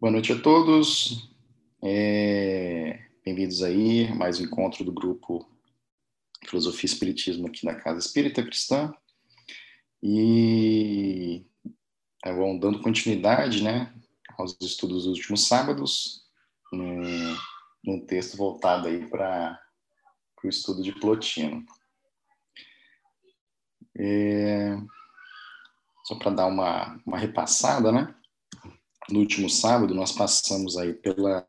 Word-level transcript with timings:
Boa 0.00 0.10
noite 0.10 0.32
a 0.32 0.42
todos. 0.42 1.30
É... 1.80 3.00
Bem-vindos 3.24 3.62
aí 3.62 4.08
a 4.08 4.14
mais 4.14 4.40
um 4.40 4.44
encontro 4.44 4.84
do 4.84 4.92
grupo 4.92 5.48
Filosofia 6.44 6.88
e 6.88 6.92
Espiritismo 6.92 7.46
aqui 7.46 7.64
na 7.64 7.76
Casa 7.76 8.00
Espírita 8.00 8.42
Cristã. 8.42 8.92
E 10.02 11.46
vão 12.26 12.58
dando 12.58 12.82
continuidade, 12.82 13.62
né, 13.62 13.94
aos 14.36 14.60
estudos 14.60 15.04
dos 15.04 15.16
últimos 15.16 15.46
sábados, 15.46 16.24
num, 16.72 17.36
num 17.84 18.04
texto 18.04 18.36
voltado 18.36 18.88
aí 18.88 19.08
para 19.08 19.58
o 20.42 20.48
estudo 20.48 20.82
de 20.82 20.92
Plotino. 20.92 21.64
É... 23.96 24.76
Só 26.04 26.16
para 26.16 26.32
dar 26.32 26.46
uma, 26.46 27.00
uma 27.06 27.16
repassada, 27.16 27.92
né? 27.92 28.14
No 29.10 29.20
último 29.20 29.48
sábado, 29.50 29.94
nós 29.94 30.12
passamos 30.12 30.76
aí 30.76 30.92
pela. 30.94 31.46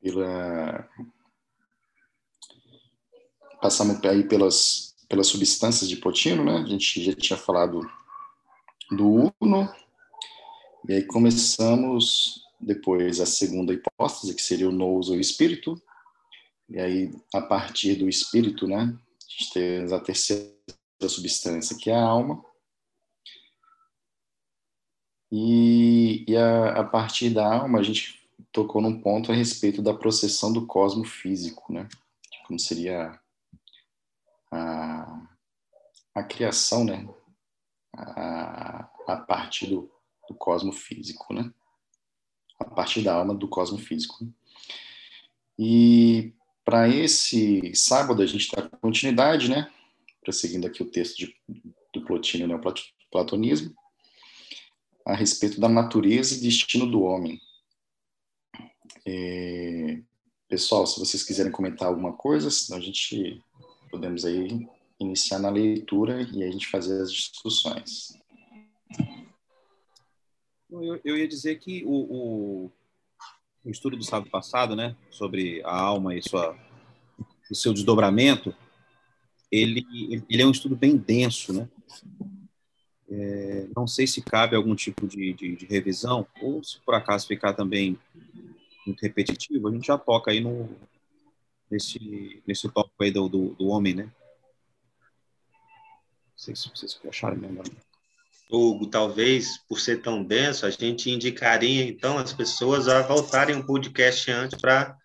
pela 0.00 0.88
passamos 3.64 4.04
aí 4.04 4.28
pelas, 4.28 4.94
pelas 5.08 5.26
substâncias 5.26 5.88
de 5.88 5.96
Potino, 5.96 6.44
né? 6.44 6.58
A 6.58 6.66
gente 6.66 7.02
já 7.02 7.14
tinha 7.14 7.38
falado 7.38 7.80
do 8.90 9.32
Uno, 9.40 9.74
e 10.86 10.92
aí 10.92 11.06
começamos 11.06 12.44
depois 12.60 13.20
a 13.20 13.26
segunda 13.26 13.72
hipótese, 13.72 14.34
que 14.34 14.42
seria 14.42 14.68
o 14.68 14.72
nous 14.72 15.08
ou 15.08 15.18
espírito, 15.18 15.80
e 16.68 16.78
aí 16.78 17.10
a 17.32 17.40
partir 17.40 17.94
do 17.94 18.06
espírito, 18.06 18.66
né? 18.66 18.82
A 18.82 19.30
gente 19.30 19.52
tem 19.54 19.94
a 19.94 19.98
terceira 19.98 20.54
da 21.00 21.08
substância, 21.08 21.76
que 21.76 21.90
é 21.90 21.94
a 21.94 22.02
alma. 22.02 22.44
E, 25.30 26.24
e 26.28 26.36
a, 26.36 26.80
a, 26.80 26.84
partir 26.84 27.30
da 27.30 27.44
alma, 27.44 27.80
a 27.80 27.82
gente 27.82 28.24
tocou 28.52 28.80
num 28.80 29.00
ponto 29.00 29.32
a 29.32 29.34
respeito 29.34 29.82
da 29.82 29.92
processão 29.92 30.52
do 30.52 30.64
cosmo 30.66 31.04
físico, 31.04 31.72
né? 31.72 31.88
Como 32.46 32.58
seria 32.58 33.18
a, 34.52 35.26
a 36.14 36.22
criação, 36.22 36.84
né? 36.84 37.08
A, 37.96 38.88
a 39.08 39.16
partir 39.16 39.66
do, 39.66 39.90
do 40.28 40.34
cosmo 40.36 40.72
físico, 40.72 41.34
né? 41.34 41.52
A 42.60 42.64
partir 42.66 43.02
da 43.02 43.14
alma 43.14 43.34
do 43.34 43.48
cosmo 43.48 43.78
físico. 43.78 44.32
E 45.58 46.32
para 46.64 46.88
esse 46.88 47.74
sábado 47.74 48.22
a 48.22 48.26
gente 48.26 48.42
está 48.42 48.62
com 48.62 48.76
continuidade, 48.78 49.50
né? 49.50 49.73
Prosseguindo 50.24 50.66
aqui 50.66 50.82
o 50.82 50.90
texto 50.90 51.18
de, 51.18 51.36
do 51.92 52.04
Plotino 52.04 52.48
no 52.48 52.60
Platonismo, 53.12 53.74
a 55.06 55.14
respeito 55.14 55.60
da 55.60 55.68
natureza 55.68 56.34
e 56.34 56.40
destino 56.40 56.90
do 56.90 57.02
homem. 57.02 57.38
É, 59.06 60.00
pessoal, 60.48 60.86
se 60.86 60.98
vocês 60.98 61.22
quiserem 61.22 61.52
comentar 61.52 61.88
alguma 61.88 62.14
coisa, 62.14 62.50
senão 62.50 62.78
a 62.78 62.82
gente 62.82 63.40
podemos 63.90 64.24
aí 64.24 64.66
iniciar 64.98 65.38
na 65.38 65.50
leitura 65.50 66.22
e 66.32 66.42
a 66.42 66.50
gente 66.50 66.66
fazer 66.68 67.02
as 67.02 67.12
discussões. 67.12 68.18
Eu, 70.70 71.00
eu 71.04 71.16
ia 71.16 71.28
dizer 71.28 71.58
que 71.58 71.84
o, 71.84 71.90
o, 71.90 72.72
o, 73.64 73.70
estudo 73.70 73.96
do 73.96 74.02
sábado 74.02 74.30
passado, 74.30 74.74
né, 74.74 74.96
sobre 75.10 75.62
a 75.64 75.76
alma 75.76 76.16
e 76.16 76.22
sua, 76.22 76.56
o 77.50 77.54
seu 77.54 77.72
desdobramento, 77.72 78.54
ele, 79.54 80.24
ele 80.28 80.42
é 80.42 80.46
um 80.46 80.50
estudo 80.50 80.74
bem 80.74 80.96
denso, 80.96 81.52
né? 81.52 81.68
É, 83.08 83.68
não 83.76 83.86
sei 83.86 84.06
se 84.06 84.20
cabe 84.20 84.56
algum 84.56 84.74
tipo 84.74 85.06
de, 85.06 85.32
de, 85.34 85.54
de, 85.54 85.66
revisão, 85.66 86.26
ou 86.42 86.64
se 86.64 86.80
por 86.80 86.94
acaso 86.94 87.26
ficar 87.26 87.52
também 87.52 87.98
muito 88.84 89.00
repetitivo, 89.02 89.68
a 89.68 89.72
gente 89.72 89.86
já 89.86 89.96
toca 89.96 90.30
aí 90.30 90.40
no, 90.40 90.68
nesse, 91.70 92.42
nesse 92.46 92.68
tópico 92.68 93.04
aí 93.04 93.12
do, 93.12 93.28
do, 93.28 93.54
do 93.54 93.68
homem, 93.68 93.94
né? 93.94 94.04
Não 94.04 94.12
sei 96.36 96.56
se 96.56 96.68
vocês 96.68 96.98
acharam 97.08 97.36
melhor. 97.36 97.64
Hugo, 98.50 98.86
talvez 98.86 99.58
por 99.68 99.80
ser 99.80 100.02
tão 100.02 100.22
denso, 100.22 100.66
a 100.66 100.70
gente 100.70 101.10
indicaria 101.10 101.84
então 101.84 102.18
as 102.18 102.32
pessoas 102.32 102.88
a 102.88 103.02
voltarem 103.02 103.56
um 103.56 103.64
podcast 103.64 104.30
antes 104.30 104.60
para 104.60 104.96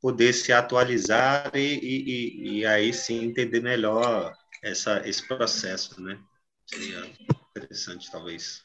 poder 0.00 0.32
se 0.32 0.52
atualizar 0.52 1.50
e, 1.54 1.58
e, 1.58 2.58
e, 2.58 2.66
aí 2.66 2.92
sim 2.92 3.24
entender 3.24 3.60
melhor 3.60 4.34
essa, 4.62 5.06
esse 5.08 5.26
processo, 5.26 6.00
né? 6.00 6.18
Seria 6.66 7.10
interessante, 7.50 8.10
talvez. 8.10 8.62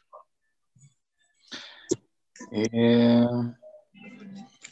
É... 2.52 3.22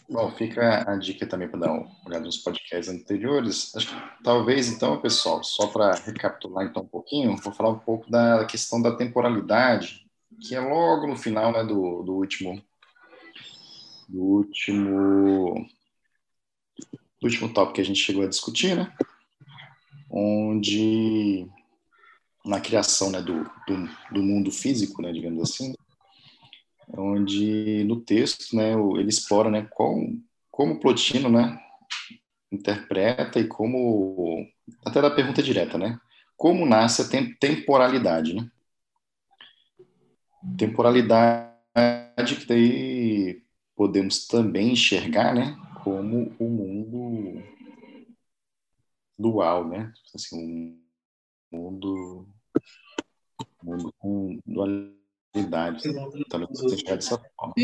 Bom, 0.09 0.31
fica 0.31 0.90
a 0.92 0.97
dica 0.97 1.28
também 1.28 1.47
para 1.47 1.59
dar 1.59 1.72
uma 1.72 1.88
olhada 2.06 2.25
nos 2.25 2.38
podcasts 2.38 2.90
anteriores. 2.90 3.76
Acho 3.76 3.88
que, 3.88 4.24
talvez, 4.24 4.68
então, 4.68 5.00
pessoal, 5.00 5.44
só 5.44 5.68
para 5.68 5.94
recapitular 5.94 6.66
então 6.66 6.81
um 6.81 6.88
pouquinho, 6.88 7.38
vou 7.38 7.53
falar 7.53 7.70
um 7.70 7.80
pouco 7.80 8.09
da 8.09 8.44
questão 8.46 8.81
da 8.81 8.96
temporalidade, 8.96 10.08
que 10.41 10.56
é 10.56 10.59
logo 10.59 11.06
no 11.06 11.16
final 11.16 11.52
né, 11.52 11.64
do, 11.64 12.02
do 12.02 12.16
último 12.16 12.59
do 14.08 14.20
último 14.20 15.70
do 17.22 17.25
último 17.25 17.53
tópico 17.53 17.75
que 17.75 17.81
a 17.81 17.85
gente 17.85 18.00
chegou 18.00 18.24
a 18.24 18.28
discutir, 18.28 18.75
né? 18.75 18.91
Onde 20.09 21.47
na 22.46 22.59
criação 22.59 23.12
né, 23.12 23.22
do, 23.22 23.44
do, 23.68 23.90
do 24.12 24.24
mundo 24.24 24.52
físico, 24.52 25.02
né, 25.02 25.12
digamos 25.12 25.41
assim, 25.44 25.74
onde 26.97 27.84
no 27.84 28.00
texto, 28.02 28.56
né, 28.56 28.74
ele 28.74 29.09
explora, 29.09 29.52
né, 29.52 29.68
como, 29.69 30.22
como 30.50 30.79
Plotino, 30.79 31.29
né, 31.29 31.59
interpreta 32.52 33.40
e 33.40 33.47
como 33.47 34.47
até 34.85 35.02
da 35.02 35.12
pergunta 35.12 35.44
direta, 35.44 35.78
né, 35.78 36.00
como 36.35 36.66
nasce 36.66 37.02
a 37.02 37.35
temporalidade, 37.40 38.34
né? 38.34 38.50
Temporalidade 40.58 41.50
que 42.40 42.46
daí 42.47 43.44
podemos 43.75 44.25
também 44.25 44.72
enxergar, 44.72 45.35
né, 45.35 45.56
como 45.89 46.35
o 46.38 46.47
mundo 46.47 47.44
dual, 49.17 49.67
né? 49.67 49.91
Assim, 50.13 50.79
um 51.51 51.57
mundo, 51.57 52.29
mundo 53.63 53.91
com 53.97 54.39
dualidade. 54.45 55.88
Então, 55.88 56.47
você 56.47 56.75
enxergar 56.75 56.95
dessa 56.95 57.17
forma. 57.35 57.55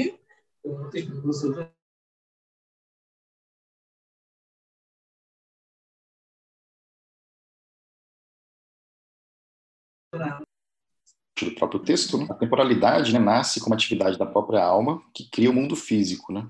do 11.43 11.53
próprio 11.53 11.81
texto, 11.81 12.17
né? 12.17 12.25
a 12.29 12.33
temporalidade 12.33 13.11
né, 13.11 13.19
nasce 13.19 13.59
como 13.59 13.75
atividade 13.75 14.17
da 14.17 14.25
própria 14.25 14.63
alma 14.63 15.03
que 15.13 15.29
cria 15.29 15.51
o 15.51 15.53
mundo 15.53 15.75
físico, 15.75 16.31
né? 16.31 16.49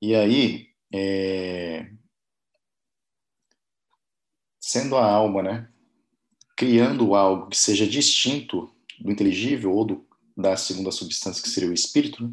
E 0.00 0.14
aí, 0.14 0.68
é... 0.92 1.90
sendo 4.60 4.96
a 4.96 5.04
alma, 5.04 5.42
né, 5.42 5.72
criando 6.56 7.14
algo 7.14 7.48
que 7.48 7.56
seja 7.56 7.86
distinto 7.86 8.70
do 8.98 9.10
inteligível 9.10 9.72
ou 9.72 9.84
do, 9.84 10.08
da 10.36 10.56
segunda 10.56 10.90
substância 10.90 11.42
que 11.42 11.48
seria 11.48 11.68
o 11.68 11.74
espírito, 11.74 12.22
né? 12.22 12.32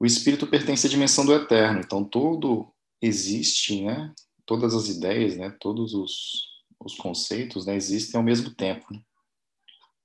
o 0.00 0.06
espírito 0.06 0.46
pertence 0.46 0.86
à 0.86 0.90
dimensão 0.90 1.24
do 1.24 1.34
eterno. 1.34 1.80
Então 1.80 2.04
tudo 2.04 2.72
existe, 3.00 3.82
né? 3.82 4.12
Todas 4.46 4.74
as 4.74 4.88
ideias, 4.88 5.36
né? 5.36 5.50
Todos 5.60 5.94
os, 5.94 6.64
os 6.80 6.94
conceitos, 6.96 7.66
né? 7.66 7.76
Existem 7.76 8.18
ao 8.18 8.24
mesmo 8.24 8.54
tempo, 8.54 8.86
né? 8.92 9.00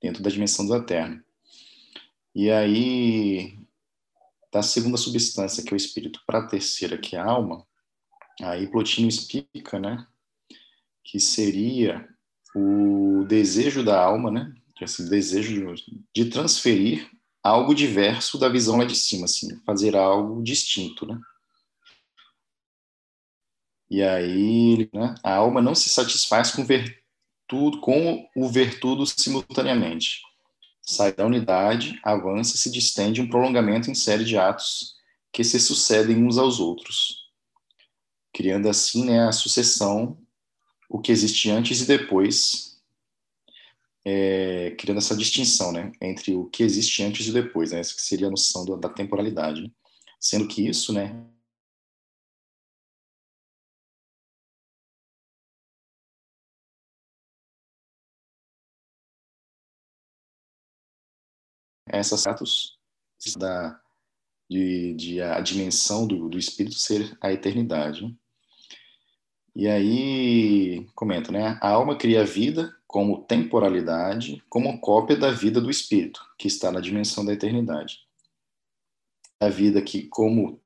dentro 0.02 0.24
da 0.24 0.30
dimensão 0.30 0.66
do 0.66 0.76
eterno. 0.76 1.22
E 2.34 2.50
aí 2.50 3.60
da 4.52 4.62
segunda 4.62 4.98
substância, 4.98 5.64
que 5.64 5.74
é 5.74 5.76
o 5.76 5.78
espírito, 5.78 6.22
para 6.26 6.40
a 6.40 6.48
terceira, 6.48 6.98
que 6.98 7.16
é 7.16 7.20
a 7.20 7.26
alma, 7.26 7.66
aí 8.42 8.68
Plotino 8.70 9.08
explica, 9.08 9.80
né, 9.80 10.06
que 11.04 11.20
seria 11.20 12.08
o 12.56 13.26
desejo 13.28 13.84
da 13.84 14.02
alma, 14.04 14.32
né, 14.32 14.54
assim, 14.82 15.08
desejo 15.10 15.74
de 16.16 16.26
transferir 16.26 17.10
algo 17.44 17.76
diverso 17.76 18.38
da 18.38 18.50
visão 18.50 18.78
lá 18.78 18.86
de 18.86 18.96
cima, 18.96 19.26
assim, 19.26 19.48
fazer 19.66 19.96
algo 19.96 20.42
distinto, 20.42 21.06
né. 21.06 21.20
E 23.92 24.04
aí, 24.04 24.90
né, 24.94 25.16
a 25.24 25.36
alma 25.36 25.62
não 25.62 25.74
se 25.74 25.90
satisfaz 25.90 26.52
com 26.52 26.64
ver 26.64 27.04
tudo, 27.48 27.82
com 27.82 28.28
o 28.36 28.48
ver 28.48 28.80
tudo 28.80 29.06
simultaneamente 29.06 30.22
sai 30.90 31.14
da 31.14 31.24
unidade, 31.24 32.00
avança 32.04 32.56
e 32.56 32.58
se 32.58 32.72
distende 32.72 33.22
um 33.22 33.30
prolongamento 33.30 33.92
em 33.92 33.96
série 33.96 34.26
de 34.26 34.38
atos 34.38 34.96
que 35.32 35.44
se 35.44 35.60
sucedem 35.60 36.26
uns 36.26 36.40
aos 36.40 36.60
outros, 36.60 37.30
criando 38.34 38.68
assim 38.68 39.06
né, 39.06 39.28
a 39.28 39.32
sucessão, 39.32 40.18
o 40.90 41.00
que 41.00 41.12
existe 41.12 41.52
antes 41.52 41.82
e 41.82 41.86
depois, 41.86 42.82
é, 44.04 44.76
criando 44.80 44.98
essa 44.98 45.16
distinção 45.16 45.72
né, 45.72 45.92
entre 46.02 46.34
o 46.34 46.46
que 46.46 46.64
existe 46.64 47.04
antes 47.04 47.28
e 47.28 47.32
depois, 47.32 47.72
né, 47.72 47.80
essa 47.80 47.94
que 47.94 48.02
seria 48.02 48.26
a 48.26 48.32
noção 48.32 48.66
do, 48.66 48.76
da 48.76 48.90
temporalidade. 48.90 49.62
Né? 49.62 49.70
Sendo 50.20 50.48
que 50.48 50.68
isso 50.68 50.92
né, 50.92 51.24
essas 61.92 62.22
status 62.22 62.78
da 63.38 63.80
de, 64.50 64.94
de, 64.96 65.22
a 65.22 65.40
dimensão 65.40 66.08
do, 66.08 66.28
do 66.28 66.40
espírito 66.40 66.76
ser 66.76 67.16
a 67.22 67.32
eternidade. 67.32 68.04
Né? 68.04 68.14
E 69.56 69.68
aí 69.68 70.88
comenta, 70.96 71.32
né? 71.32 71.58
A 71.62 71.70
alma 71.70 71.98
cria 71.98 72.22
a 72.22 72.26
vida 72.26 72.76
como 72.88 73.24
temporalidade, 73.24 74.44
como 74.50 74.80
cópia 74.80 75.16
da 75.16 75.32
vida 75.32 75.62
do 75.62 75.70
espírito, 75.70 76.26
que 76.38 76.48
está 76.48 76.72
na 76.72 76.80
dimensão 76.80 77.24
da 77.24 77.34
eternidade. 77.34 78.00
A 79.40 79.50
vida 79.50 79.82
que, 79.82 80.08
como 80.08 80.60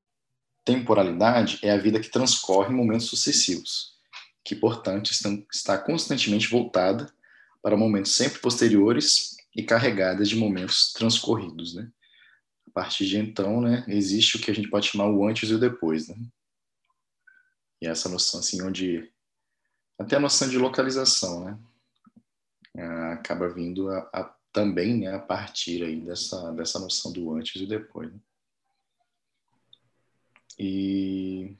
temporalidade, 0.64 1.58
é 1.62 1.70
a 1.70 1.76
vida 1.76 2.00
que 2.00 2.10
transcorre 2.10 2.72
em 2.72 2.76
momentos 2.76 3.06
sucessivos, 3.06 3.94
que, 4.42 4.56
portanto, 4.56 5.10
está 5.52 5.76
constantemente 5.76 6.48
voltada 6.48 7.12
para 7.62 7.76
momentos 7.76 8.14
sempre 8.14 8.40
posteriores 8.40 9.36
e 9.54 9.62
carregadas 9.62 10.28
de 10.28 10.36
momentos 10.36 10.92
transcorridos, 10.92 11.74
né? 11.74 11.90
A 12.66 12.70
partir 12.70 13.06
de 13.06 13.18
então, 13.18 13.60
né, 13.60 13.84
existe 13.86 14.36
o 14.36 14.40
que 14.40 14.50
a 14.50 14.54
gente 14.54 14.68
pode 14.68 14.88
chamar 14.88 15.08
o 15.08 15.26
antes 15.26 15.48
e 15.48 15.54
o 15.54 15.58
depois, 15.58 16.08
né? 16.08 16.16
E 17.80 17.86
essa 17.86 18.08
noção, 18.08 18.40
assim, 18.40 18.62
onde 18.62 19.12
até 19.98 20.16
a 20.16 20.20
noção 20.20 20.48
de 20.48 20.58
localização, 20.58 21.44
né, 22.74 23.12
acaba 23.12 23.48
vindo 23.48 23.88
a, 23.90 23.98
a, 24.12 24.34
também, 24.52 24.98
né, 24.98 25.14
a 25.14 25.20
partir 25.20 25.84
aí 25.84 26.00
dessa 26.00 26.52
dessa 26.52 26.78
noção 26.80 27.12
do 27.12 27.32
antes 27.32 27.60
e 27.60 27.66
depois. 27.66 28.12
Né? 28.12 28.20
E 30.58 31.56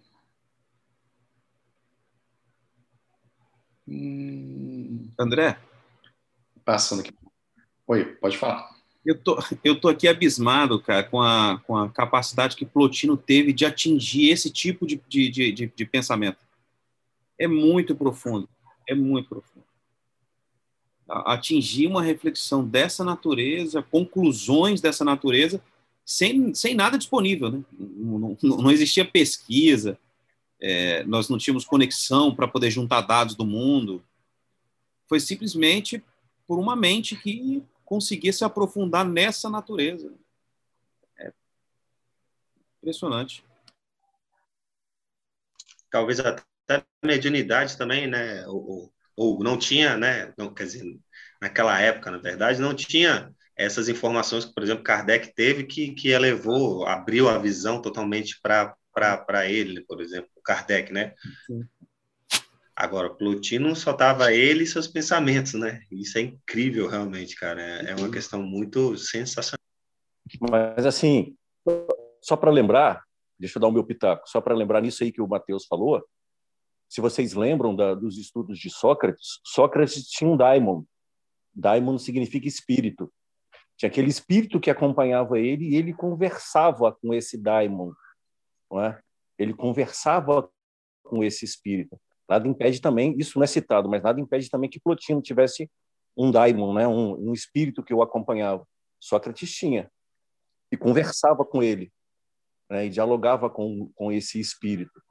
hum... 3.87 5.11
André, 5.19 5.61
passando 6.65 7.01
aqui 7.01 7.13
Oi, 7.87 8.05
pode 8.17 8.39
falar. 8.39 8.75
Eu 9.05 9.19
tô, 9.19 9.39
eu 9.63 9.79
tô 9.79 9.89
aqui 9.89 10.09
abismado, 10.09 10.81
cara, 10.81 11.05
com 11.05 11.21
a, 11.21 11.61
com 11.67 11.77
a 11.77 11.91
capacidade 11.91 12.57
que 12.57 12.65
Plotino 12.65 13.17
teve 13.17 13.53
de 13.53 13.67
atingir 13.67 14.31
esse 14.31 14.51
tipo 14.51 14.87
de, 14.87 15.01
de, 15.09 15.31
de, 15.31 15.67
de, 15.67 15.85
pensamento. 15.85 16.39
É 17.39 17.47
muito 17.47 17.95
profundo, 17.95 18.49
é 18.89 18.95
muito 18.95 19.29
profundo. 19.29 19.65
Atingir 21.07 21.87
uma 21.87 22.03
reflexão 22.03 22.67
dessa 22.67 23.05
natureza, 23.05 23.83
conclusões 23.83 24.81
dessa 24.81 25.05
natureza, 25.05 25.63
sem, 26.05 26.55
sem 26.55 26.75
nada 26.75 26.97
disponível. 26.97 27.51
Né? 27.51 27.65
Não, 27.79 28.39
não, 28.43 28.57
não 28.57 28.71
existia 28.71 29.05
pesquisa, 29.05 29.99
é, 30.59 31.05
nós 31.05 31.29
não 31.29 31.37
tínhamos 31.37 31.67
conexão 31.67 32.35
para 32.35 32.49
poder 32.49 32.71
juntar 32.71 33.03
dados 33.03 33.35
do 33.35 33.45
mundo. 33.45 34.03
Foi 35.07 35.21
simplesmente 35.21 36.03
por 36.47 36.59
uma 36.59 36.75
mente 36.75 37.17
que 37.17 37.63
conseguir 37.95 38.33
se 38.33 38.45
aprofundar 38.45 39.05
nessa 39.09 39.49
natureza. 39.49 40.13
É 41.17 41.33
impressionante. 42.79 43.45
Talvez 45.89 46.19
até 46.19 46.85
mediunidade 47.05 47.79
também, 47.79 48.09
né? 48.09 48.45
Ou, 48.49 48.93
ou 49.17 49.39
não 49.45 49.57
tinha, 49.57 49.97
né? 49.97 50.35
Não, 50.37 50.53
quer 50.53 50.65
dizer, 50.65 50.99
naquela 51.41 51.81
época, 51.81 52.11
na 52.11 52.19
verdade, 52.19 52.61
não 52.61 52.75
tinha 52.75 53.33
essas 53.57 53.89
informações 53.89 54.45
que, 54.45 54.53
por 54.53 54.65
exemplo, 54.65 54.83
Kardec 54.83 55.33
teve 55.33 55.63
que, 55.63 55.95
que 55.95 56.09
elevou, 56.09 56.85
abriu 56.85 57.29
a 57.29 57.39
visão 57.39 57.81
totalmente 57.81 58.41
para 58.43 59.49
ele, 59.49 59.83
por 59.83 60.01
exemplo, 60.01 60.31
Kardec, 60.43 60.93
né? 60.93 61.15
Sim. 61.47 61.63
Agora, 62.77 63.09
Plutino 63.09 63.77
só 63.77 63.93
tava 63.93 64.33
ele 64.33 64.65
e 64.65 64.67
seus 64.67 64.89
pensamentos, 64.89 65.55
né? 65.55 65.83
Isso 65.93 66.19
é 66.19 66.23
incrível, 66.23 66.89
realmente, 66.89 67.37
cara. 67.37 67.63
É, 67.63 67.91
é 67.91 67.95
uma 67.95 68.11
questão 68.11 68.43
muito 68.43 68.97
sensacional. 68.97 69.61
Mas, 70.51 70.85
assim, 70.85 71.37
só 72.21 72.37
para 72.37 72.51
lembrar, 72.51 73.05
deixa 73.39 73.59
eu 73.59 73.61
dar 73.61 73.69
o 73.69 73.73
meu 73.73 73.85
pitaco, 73.85 74.29
só 74.29 74.41
para 74.41 74.55
lembrar 74.55 74.81
nisso 74.81 75.05
aí 75.05 75.13
que 75.13 75.23
o 75.23 75.29
Matheus 75.29 75.67
falou, 75.67 76.05
se 76.89 77.01
vocês 77.01 77.35
lembram 77.35 77.75
da, 77.75 77.95
dos 77.95 78.19
estudos 78.19 78.59
de 78.59 78.71
Sócrates, 78.71 79.41
Sócrates 79.45 80.09
tinha 80.09 80.29
um 80.29 80.37
daimon. 80.37 80.85
Daimon 81.55 81.99
significa 81.99 82.49
espírito. 82.49 83.13
Tinha 83.77 83.89
aquele 83.89 84.09
espírito 84.09 84.61
que 84.61 84.71
acompanhava 84.71 85.39
ele 85.39 85.71
e 85.71 85.77
ele 85.77 85.93
conversava 85.93 86.93
com 86.93 87.13
esse 87.13 87.37
daimon. 87.37 87.93
Não 88.71 88.81
é? 88.81 89.01
Ele 89.39 89.53
conversava 89.53 90.49
com 91.03 91.23
esse 91.23 91.45
espírito. 91.45 92.01
Nada 92.29 92.49
impede 92.49 92.81
também, 92.81 93.15
isso 93.19 93.39
não 93.39 93.45
é 93.45 93.47
citado, 93.47 93.89
mas 93.89 94.03
nada 94.03 94.21
impede 94.21 94.49
também 94.49 94.71
que 94.71 94.81
Plotino 94.81 95.21
tivesse 95.21 95.71
um 96.17 96.31
daimon, 96.31 96.73
né, 96.73 96.89
um, 96.89 97.31
um 97.31 97.33
espírito 97.33 97.83
que 97.83 97.93
o 97.93 98.03
acompanhava. 98.03 98.67
Sócrates 99.01 99.53
tinha 99.53 99.91
e 100.73 100.77
conversava 100.77 101.45
com 101.45 101.63
ele, 101.63 101.93
né, 102.71 102.87
e 102.87 102.91
dialogava 102.91 103.51
com, 103.51 103.91
com 103.95 104.11
esse 104.11 104.41
espírito. 104.41 105.03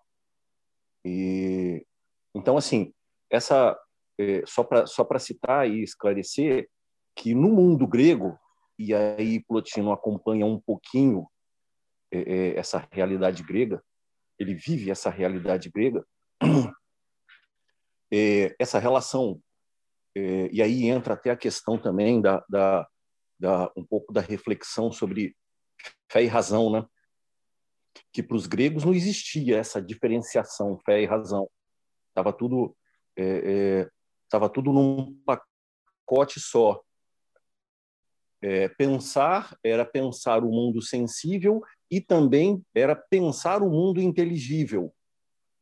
E 1.06 1.86
então 2.33 2.57
assim, 2.57 2.92
essa 3.30 3.77
é, 4.19 4.44
só 4.45 4.63
para 4.63 4.88
só 4.88 5.04
para 5.04 5.19
citar 5.19 5.69
e 5.69 5.83
esclarecer 5.83 6.68
que 7.16 7.36
no 7.36 7.50
mundo 7.50 7.86
grego 7.86 8.39
e 8.80 8.94
aí 8.94 9.44
Plotino 9.44 9.92
acompanha 9.92 10.45
um 10.45 10.59
pouquinho 10.59 11.27
é, 12.12 12.19
é, 12.19 12.57
essa 12.57 12.88
realidade 12.92 13.44
grega, 13.44 13.83
ele 14.39 14.56
vive 14.56 14.89
essa 14.89 15.12
realidade 15.12 15.69
grega 15.69 16.04
essa 18.60 18.80
relação, 18.80 19.42
é, 20.15 20.50
e 20.51 20.62
aí 20.62 20.86
entra 20.86 21.15
até 21.15 21.31
a 21.31 21.38
questão 21.38 21.77
também 21.77 22.21
da, 22.21 22.44
da, 22.48 22.88
da, 23.39 23.71
um 23.75 23.83
pouco 23.83 24.13
da 24.13 24.21
reflexão 24.21 24.92
sobre 24.92 25.36
fé 26.12 26.24
e 26.24 26.27
razão, 26.27 26.71
né? 26.71 26.86
que 28.12 28.24
para 28.24 28.38
os 28.38 28.48
gregos 28.48 28.83
não 28.83 28.94
existia 28.94 29.57
essa 29.57 29.81
diferenciação 29.81 30.80
fé 30.86 31.01
e 31.01 31.06
razão, 31.06 31.50
estava 32.10 32.31
tudo 32.31 32.75
estava 33.15 34.45
é, 34.48 34.50
tudo 34.50 34.71
num 34.74 35.16
pacote 35.26 36.40
só. 36.40 36.81
É, 38.42 38.68
pensar 38.68 39.57
era 39.64 39.85
pensar 39.85 40.44
o 40.44 40.49
mundo 40.49 40.81
sensível 40.81 41.61
e 41.90 42.02
também 42.02 42.61
era 42.76 42.94
pensar 42.94 43.64
o 43.64 43.69
mundo 43.69 44.02
inteligível, 44.02 44.94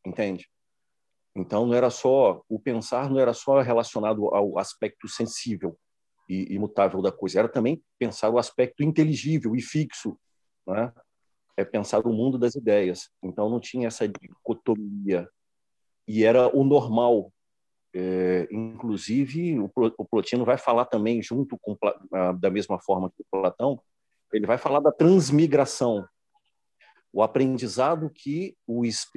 entende? 0.04 0.50
Então 1.36 1.66
não 1.66 1.74
era 1.74 1.90
só 1.90 2.44
o 2.50 2.60
pensar 2.60 3.10
não 3.10 3.20
era 3.20 3.34
só 3.34 3.62
relacionado 3.62 4.28
ao 4.34 4.58
aspecto 4.58 5.08
sensível 5.08 5.78
e 6.28 6.54
imutável 6.54 7.02
da 7.02 7.12
coisa, 7.12 7.40
era 7.40 7.50
também 7.50 7.82
pensar 8.00 8.30
o 8.30 8.38
aspecto 8.38 8.84
inteligível 8.84 9.56
e 9.56 9.62
fixo, 9.62 10.18
né? 10.66 10.94
É 11.58 11.66
pensar 11.66 12.00
o 12.08 12.14
mundo 12.14 12.38
das 12.38 12.56
ideias. 12.56 13.10
Então 13.22 13.50
não 13.50 13.60
tinha 13.60 13.88
essa 13.88 14.08
dicotomia 14.08 15.28
e 16.08 16.24
era 16.24 16.48
o 16.56 16.64
normal. 16.64 17.32
É, 17.94 18.48
inclusive 18.50 19.60
o, 19.60 19.70
Plotino 20.10 20.46
vai 20.46 20.58
falar 20.58 20.86
também 20.86 21.22
junto 21.22 21.58
com 21.60 21.78
da 22.40 22.50
mesma 22.50 22.80
forma 22.80 23.10
que 23.10 23.22
o 23.22 23.26
Platão, 23.30 23.82
ele 24.32 24.48
vai 24.48 24.58
falar 24.58 24.80
da 24.80 24.94
transmigração, 24.94 26.08
o 27.12 27.22
aprendizado 27.22 28.10
que 28.10 28.56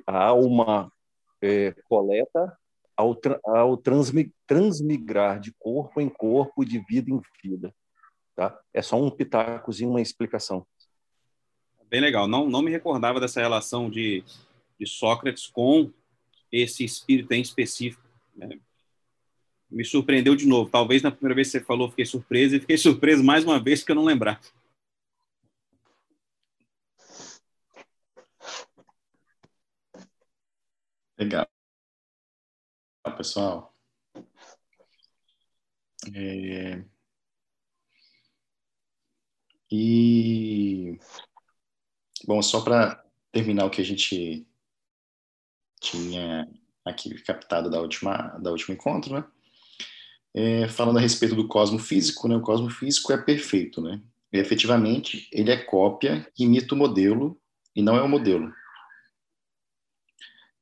a 0.04 0.24
alma 0.24 0.90
é, 1.44 1.74
coleta 1.88 2.56
ao, 2.96 3.18
ao 3.44 3.76
transmigrar 4.46 5.38
de 5.38 5.52
corpo 5.58 6.00
em 6.00 6.08
corpo, 6.08 6.64
de 6.64 6.78
vida 6.88 7.10
em 7.10 7.20
vida. 7.42 7.74
Tá? 8.34 8.58
É 8.72 8.80
só 8.80 9.00
um 9.00 9.10
pitacozinho, 9.10 9.90
uma 9.90 10.00
explicação. 10.00 10.66
Bem 11.90 12.00
legal. 12.00 12.26
Não, 12.26 12.48
não 12.48 12.62
me 12.62 12.70
recordava 12.70 13.20
dessa 13.20 13.40
relação 13.40 13.90
de, 13.90 14.24
de 14.80 14.86
Sócrates 14.86 15.46
com 15.46 15.92
esse 16.50 16.82
espírito 16.82 17.32
em 17.32 17.42
específico. 17.42 18.02
Né? 18.34 18.58
Me 19.70 19.84
surpreendeu 19.84 20.34
de 20.34 20.46
novo. 20.46 20.70
Talvez 20.70 21.02
na 21.02 21.10
primeira 21.10 21.34
vez 21.34 21.48
que 21.48 21.58
você 21.58 21.64
falou, 21.64 21.90
fiquei 21.90 22.06
surpreso, 22.06 22.56
e 22.56 22.60
fiquei 22.60 22.78
surpreso 22.78 23.22
mais 23.22 23.44
uma 23.44 23.60
vez 23.60 23.80
porque 23.80 23.92
eu 23.92 23.96
não 23.96 24.04
lembrava. 24.04 24.40
Legal, 31.18 31.46
pessoal. 33.16 33.74
É... 36.14 36.84
E 39.70 40.98
bom, 42.26 42.40
só 42.42 42.62
para 42.62 43.02
terminar 43.32 43.64
o 43.66 43.70
que 43.70 43.80
a 43.80 43.84
gente 43.84 44.46
tinha 45.80 46.48
aqui 46.84 47.14
captado 47.22 47.70
da 47.70 47.80
última 47.80 48.38
da 48.38 48.50
último 48.50 48.74
encontro, 48.74 49.14
né? 49.14 49.24
é, 50.34 50.66
falando 50.68 50.98
a 50.98 51.00
respeito 51.00 51.36
do 51.36 51.46
cosmo 51.46 51.78
físico, 51.78 52.26
né? 52.26 52.36
O 52.36 52.40
cosmo 52.40 52.68
físico 52.68 53.12
é 53.12 53.16
perfeito, 53.16 53.80
né? 53.80 54.02
E, 54.32 54.38
efetivamente, 54.38 55.28
ele 55.32 55.50
é 55.52 55.56
cópia, 55.56 56.28
imita 56.36 56.74
o 56.74 56.78
modelo 56.78 57.40
e 57.74 57.80
não 57.80 57.96
é 57.96 58.02
o 58.02 58.08
modelo. 58.08 58.52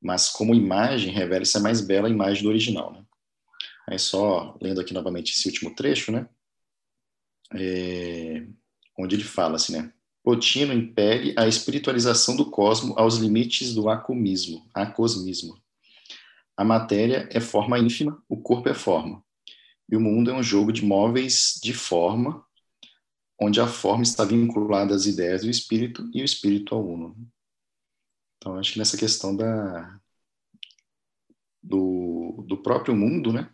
Mas 0.02 0.28
como 0.28 0.54
imagem, 0.54 1.12
revela 1.12 1.44
se 1.44 1.56
a 1.56 1.60
mais 1.60 1.80
bela 1.80 2.10
imagem 2.10 2.42
do 2.42 2.48
original, 2.48 2.92
né? 2.92 3.04
Aí 3.88 3.98
só 3.98 4.56
lendo 4.60 4.80
aqui 4.80 4.92
novamente 4.92 5.32
esse 5.32 5.46
último 5.46 5.74
trecho, 5.74 6.10
né? 6.10 6.28
É, 7.54 8.46
onde 8.98 9.14
ele 9.14 9.24
fala 9.24 9.56
assim, 9.56 9.74
né? 9.74 9.92
Plotino 10.24 10.72
impele 10.72 11.34
a 11.36 11.48
espiritualização 11.48 12.36
do 12.36 12.50
cosmo 12.50 12.94
aos 12.96 13.16
limites 13.16 13.74
do 13.74 13.88
acomismo, 13.88 14.68
acosmismo. 14.72 15.60
A 16.56 16.64
matéria 16.64 17.28
é 17.32 17.40
forma 17.40 17.78
ínfima, 17.78 18.22
o 18.28 18.36
corpo 18.36 18.68
é 18.68 18.74
forma. 18.74 19.22
E 19.90 19.96
o 19.96 20.00
mundo 20.00 20.30
é 20.30 20.34
um 20.34 20.42
jogo 20.42 20.72
de 20.72 20.84
móveis 20.84 21.58
de 21.62 21.74
forma, 21.74 22.44
onde 23.40 23.60
a 23.60 23.66
forma 23.66 24.04
está 24.04 24.24
vinculada 24.24 24.94
às 24.94 25.06
ideias 25.06 25.42
do 25.42 25.50
espírito 25.50 26.08
e 26.14 26.22
o 26.22 26.24
espírito 26.24 26.74
ao 26.74 26.86
uno. 26.86 27.16
Então, 28.42 28.58
acho 28.58 28.72
que 28.72 28.78
nessa 28.80 28.96
questão 28.96 29.36
da, 29.36 30.00
do, 31.62 32.44
do 32.48 32.60
próprio 32.60 32.92
mundo, 32.92 33.32
né? 33.32 33.48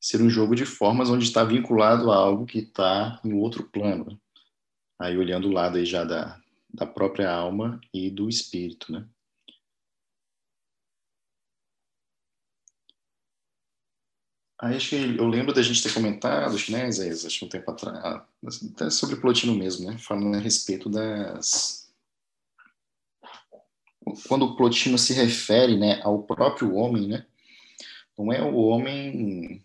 Ser 0.00 0.22
um 0.22 0.30
jogo 0.30 0.54
de 0.54 0.64
formas 0.64 1.10
onde 1.10 1.24
está 1.24 1.42
vinculado 1.42 2.12
a 2.12 2.16
algo 2.16 2.46
que 2.46 2.60
está 2.60 3.20
em 3.24 3.32
outro 3.32 3.64
plano. 3.64 4.04
Né? 4.04 4.16
Aí, 4.96 5.18
olhando 5.18 5.48
o 5.48 5.52
lado 5.52 5.76
aí 5.76 5.84
já 5.84 6.04
da, 6.04 6.40
da 6.72 6.86
própria 6.86 7.32
alma 7.32 7.80
e 7.92 8.08
do 8.10 8.28
espírito, 8.28 8.92
né? 8.92 9.08
Aí 14.56 14.76
acho 14.76 14.90
que 14.90 15.16
eu 15.18 15.26
lembro 15.26 15.52
da 15.52 15.62
gente 15.62 15.82
ter 15.82 15.92
comentado, 15.92 16.54
né, 16.68 16.88
Isaías, 16.88 17.24
acho 17.24 17.44
um 17.44 17.48
tempo 17.48 17.70
atrás, 17.70 18.22
até 18.72 18.90
sobre 18.90 19.16
Plotino 19.16 19.54
mesmo, 19.54 19.90
né, 19.90 19.98
falando 19.98 20.36
a 20.36 20.38
respeito 20.38 20.88
das... 20.88 21.79
Quando 24.28 24.44
o 24.44 24.56
Plotino 24.56 24.98
se 24.98 25.12
refere, 25.12 25.76
né, 25.76 26.00
ao 26.02 26.22
próprio 26.22 26.74
homem, 26.74 27.08
né, 27.08 27.26
não 28.18 28.32
é 28.32 28.42
o 28.42 28.56
homem, 28.56 29.64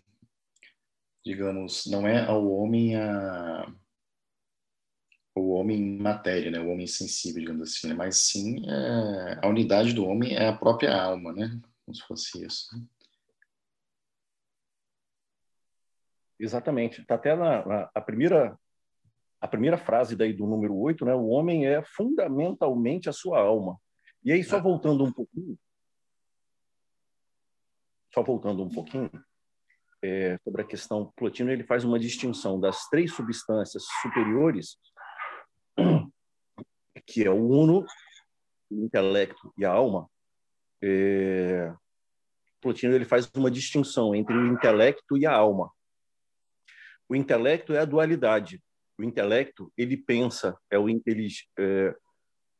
digamos, 1.24 1.86
não 1.86 2.06
é 2.06 2.24
ao 2.24 2.48
homem 2.50 2.96
a... 2.96 3.72
o 5.34 5.50
homem 5.50 5.98
matéria, 5.98 6.50
né, 6.50 6.60
o 6.60 6.70
homem 6.70 6.86
sensível, 6.86 7.40
digamos 7.40 7.70
assim, 7.70 7.88
né, 7.88 7.94
mas 7.94 8.16
sim 8.18 8.56
é... 8.68 9.40
a 9.42 9.48
unidade 9.48 9.92
do 9.92 10.04
homem 10.04 10.34
é 10.34 10.48
a 10.48 10.56
própria 10.56 10.94
alma, 10.94 11.32
né, 11.32 11.60
como 11.84 11.94
se 11.94 12.02
fosse 12.02 12.44
isso? 12.44 12.68
Exatamente. 16.38 17.00
Está 17.00 17.14
até 17.14 17.34
na, 17.34 17.64
na, 17.64 17.90
a, 17.94 18.00
primeira, 18.00 18.58
a 19.40 19.48
primeira 19.48 19.78
frase 19.78 20.14
daí 20.14 20.32
do 20.32 20.46
número 20.46 20.76
8, 20.76 21.04
né? 21.04 21.14
O 21.14 21.28
homem 21.28 21.66
é 21.66 21.82
fundamentalmente 21.82 23.08
a 23.08 23.12
sua 23.12 23.40
alma. 23.40 23.78
E 24.26 24.32
aí, 24.32 24.42
só 24.42 24.56
é. 24.56 24.60
voltando 24.60 25.04
um 25.04 25.12
pouquinho, 25.12 25.56
só 28.12 28.24
voltando 28.24 28.64
um 28.64 28.68
pouquinho, 28.68 29.08
é, 30.02 30.36
sobre 30.42 30.62
a 30.62 30.64
questão, 30.64 31.12
Plotino 31.16 31.52
ele 31.52 31.62
faz 31.62 31.84
uma 31.84 31.96
distinção 31.96 32.58
das 32.58 32.88
três 32.88 33.14
substâncias 33.14 33.84
superiores, 34.02 34.76
que 37.06 37.22
é 37.22 37.30
o 37.30 37.36
uno, 37.36 37.86
o 38.68 38.84
intelecto 38.84 39.54
e 39.56 39.64
a 39.64 39.70
alma. 39.70 40.10
É, 40.82 41.72
Plotino 42.60 42.96
ele 42.96 43.04
faz 43.04 43.30
uma 43.32 43.48
distinção 43.48 44.12
entre 44.12 44.36
o 44.36 44.48
intelecto 44.48 45.16
e 45.16 45.24
a 45.24 45.32
alma. 45.32 45.70
O 47.08 47.14
intelecto 47.14 47.72
é 47.72 47.78
a 47.78 47.84
dualidade. 47.84 48.60
O 48.98 49.04
intelecto, 49.04 49.72
ele 49.76 49.96
pensa, 49.96 50.58
é 50.68 50.76
o, 50.76 50.88
é, 50.88 51.96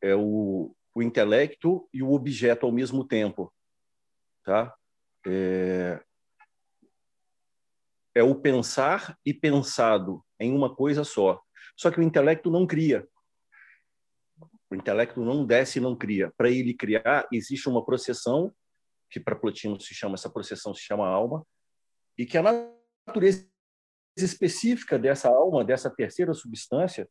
é 0.00 0.14
o, 0.14 0.75
o 0.96 1.02
intelecto 1.02 1.86
e 1.92 2.02
o 2.02 2.10
objeto 2.10 2.64
ao 2.64 2.72
mesmo 2.72 3.06
tempo. 3.06 3.52
Tá? 4.42 4.74
É, 5.26 6.02
é 8.14 8.22
o 8.22 8.34
pensar 8.34 9.18
e 9.22 9.34
pensado 9.34 10.24
em 10.40 10.56
uma 10.56 10.74
coisa 10.74 11.04
só. 11.04 11.38
Só 11.76 11.90
que 11.90 12.00
o 12.00 12.02
intelecto 12.02 12.50
não 12.50 12.66
cria. 12.66 13.06
O 14.70 14.74
intelecto 14.74 15.22
não 15.22 15.44
desce 15.44 15.78
e 15.78 15.82
não 15.82 15.94
cria. 15.94 16.32
Para 16.34 16.48
ele 16.48 16.72
criar, 16.72 17.28
existe 17.30 17.68
uma 17.68 17.84
processão, 17.84 18.50
que 19.10 19.20
para 19.20 19.36
Plotino 19.36 19.78
se 19.78 19.92
chama, 19.92 20.14
essa 20.14 20.30
processão 20.30 20.72
se 20.72 20.80
chama 20.80 21.06
alma, 21.06 21.46
e 22.16 22.24
que 22.24 22.38
a 22.38 22.42
natureza 23.06 23.46
específica 24.16 24.98
dessa 24.98 25.28
alma, 25.28 25.62
dessa 25.62 25.90
terceira 25.90 26.32
substância, 26.32 27.06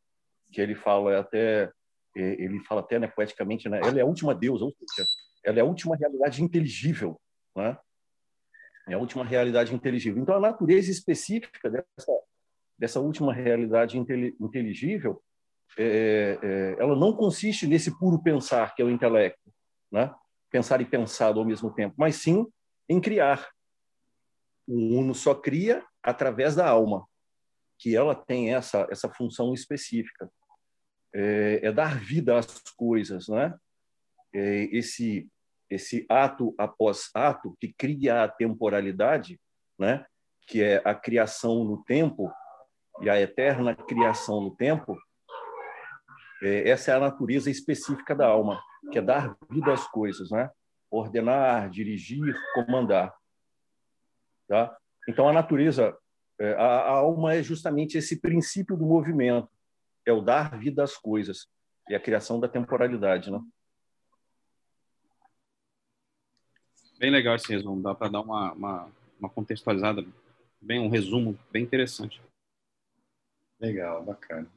que 0.51 0.59
ele 0.59 0.73
fala 0.73 1.19
até 1.19 1.65
é, 1.65 1.71
ele 2.15 2.59
fala 2.63 2.81
até 2.81 2.97
né, 2.97 3.07
poeticamente, 3.07 3.67
né, 3.67 3.79
ela 3.83 3.99
é 3.99 4.01
a 4.01 4.05
última 4.05 4.33
deusa, 4.33 4.65
ela 5.43 5.59
é 5.59 5.61
a 5.61 5.65
última 5.65 5.95
realidade 5.95 6.43
inteligível, 6.43 7.19
né? 7.55 7.77
É 8.87 8.93
a 8.93 8.99
última 8.99 9.25
realidade 9.25 9.73
inteligível. 9.73 10.21
Então 10.21 10.35
a 10.35 10.39
natureza 10.39 10.91
específica 10.91 11.69
dessa 11.69 12.11
dessa 12.77 12.99
última 12.99 13.33
realidade 13.33 13.97
inteligível, 13.97 15.21
é, 15.77 16.37
é, 16.41 16.75
ela 16.81 16.95
não 16.95 17.15
consiste 17.15 17.65
nesse 17.65 17.97
puro 17.97 18.21
pensar 18.21 18.75
que 18.75 18.81
é 18.81 18.85
o 18.85 18.89
intelecto, 18.89 19.51
né? 19.91 20.13
Pensar 20.51 20.81
e 20.81 20.85
pensado 20.85 21.39
ao 21.39 21.45
mesmo 21.45 21.73
tempo, 21.73 21.95
mas 21.97 22.15
sim 22.17 22.45
em 22.87 22.99
criar. 22.99 23.49
O 24.67 24.99
uno 24.99 25.13
só 25.13 25.35
cria 25.35 25.85
através 26.01 26.55
da 26.55 26.67
alma, 26.67 27.07
que 27.77 27.95
ela 27.95 28.15
tem 28.15 28.53
essa, 28.53 28.87
essa 28.89 29.09
função 29.09 29.53
específica. 29.53 30.29
É, 31.17 31.67
é 31.67 31.71
dar 31.71 31.97
vida 31.97 32.37
às 32.37 32.61
coisas, 32.75 33.29
né? 33.29 33.57
É 34.33 34.63
esse, 34.75 35.29
esse 35.69 36.05
ato 36.09 36.53
após 36.57 37.09
ato 37.13 37.55
que 37.59 37.73
cria 37.73 38.23
a 38.23 38.27
temporalidade, 38.27 39.39
né? 39.79 40.05
que 40.47 40.61
é 40.61 40.81
a 40.85 40.93
criação 40.93 41.63
no 41.63 41.83
tempo 41.83 42.31
e 43.01 43.09
a 43.09 43.19
eterna 43.19 43.75
criação 43.75 44.41
no 44.41 44.55
tempo, 44.55 44.97
é, 46.43 46.69
essa 46.69 46.91
é 46.91 46.95
a 46.95 46.99
natureza 46.99 47.49
específica 47.49 48.15
da 48.15 48.27
alma, 48.27 48.61
que 48.91 48.97
é 48.97 49.01
dar 49.01 49.35
vida 49.49 49.73
às 49.73 49.87
coisas, 49.87 50.29
né? 50.31 50.49
ordenar, 50.89 51.69
dirigir, 51.69 52.35
comandar. 52.53 53.13
Tá? 54.47 54.77
Então, 55.09 55.27
a 55.27 55.33
natureza, 55.33 55.97
é, 56.39 56.53
a, 56.53 56.65
a 56.65 56.91
alma 56.91 57.33
é 57.33 57.43
justamente 57.43 57.97
esse 57.97 58.21
princípio 58.21 58.77
do 58.77 58.85
movimento, 58.85 59.49
é 60.05 60.13
o 60.13 60.21
dar 60.21 60.57
vida 60.57 60.83
às 60.83 60.95
coisas 60.95 61.47
e 61.89 61.95
a 61.95 61.99
criação 61.99 62.39
da 62.39 62.47
temporalidade, 62.47 63.31
né? 63.31 63.41
Bem 66.97 67.11
legal 67.11 67.35
esse 67.35 67.51
resumo, 67.51 67.81
dá 67.81 67.93
para 67.93 68.09
dar 68.09 68.21
uma, 68.21 68.53
uma, 68.53 68.91
uma, 69.19 69.29
contextualizada, 69.29 70.05
bem 70.61 70.79
um 70.79 70.87
resumo 70.87 71.37
bem 71.51 71.63
interessante. 71.63 72.21
Legal, 73.59 74.03
bacana. 74.03 74.49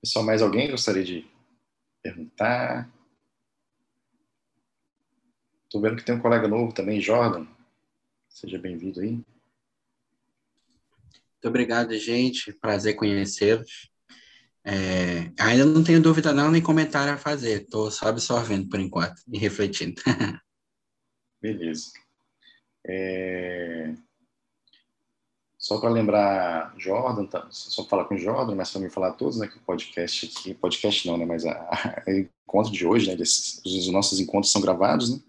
Pessoal, 0.00 0.24
mais 0.24 0.40
alguém 0.40 0.70
gostaria 0.70 1.04
de 1.04 1.28
perguntar? 2.02 2.90
Estou 5.64 5.82
vendo 5.82 5.96
que 5.96 6.04
tem 6.04 6.14
um 6.14 6.20
colega 6.20 6.48
novo 6.48 6.72
também, 6.72 7.00
Jordan. 7.00 7.46
Seja 8.28 8.58
bem-vindo 8.58 9.00
aí. 9.00 9.10
Muito 9.10 9.26
obrigado, 11.44 11.96
gente. 11.98 12.52
Prazer 12.54 12.96
conhecê-los. 12.96 13.90
É, 14.70 15.32
ainda 15.38 15.64
não 15.64 15.82
tenho 15.82 16.02
dúvida 16.02 16.34
não, 16.34 16.50
nem 16.50 16.60
comentário 16.60 17.14
a 17.14 17.16
fazer. 17.16 17.62
Estou 17.62 17.90
só 17.90 18.08
absorvendo 18.08 18.68
por 18.68 18.78
enquanto 18.78 19.22
e 19.32 19.38
refletindo. 19.38 20.02
Beleza. 21.40 21.90
É... 22.86 23.94
Só 25.56 25.80
para 25.80 25.88
lembrar, 25.88 26.74
Jordan, 26.76 27.24
tá, 27.24 27.48
só 27.50 27.84
falar 27.86 28.04
com 28.04 28.14
o 28.14 28.18
Jordan, 28.18 28.54
mas 28.54 28.72
também 28.72 28.90
falar 28.90 29.08
a 29.08 29.12
todos, 29.12 29.38
né, 29.38 29.48
que 29.48 29.56
o 29.56 29.62
podcast 29.62 30.26
aqui, 30.26 30.54
podcast 30.54 31.06
não, 31.06 31.16
né, 31.18 31.26
mas 31.26 31.44
a, 31.44 31.52
a, 31.52 32.02
a 32.06 32.12
encontro 32.12 32.72
de 32.72 32.86
hoje, 32.86 33.08
né, 33.08 33.16
desses, 33.16 33.60
os 33.64 33.88
nossos 33.88 34.20
encontros 34.20 34.52
são 34.52 34.62
gravados, 34.62 35.12
né, 35.12 35.20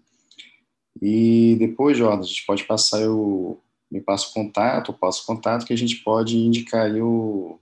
e 1.00 1.56
depois, 1.58 1.96
Jordan, 1.96 2.20
a 2.20 2.26
gente 2.26 2.44
pode 2.46 2.64
passar 2.64 3.08
o. 3.08 3.58
Me 3.90 4.00
passa 4.00 4.28
o 4.28 4.32
contato, 4.32 4.92
passo 4.92 5.22
o 5.22 5.26
contato, 5.26 5.66
que 5.66 5.72
a 5.72 5.76
gente 5.76 5.96
pode 5.96 6.36
indicar 6.36 6.86
aí 6.86 7.02
o, 7.02 7.58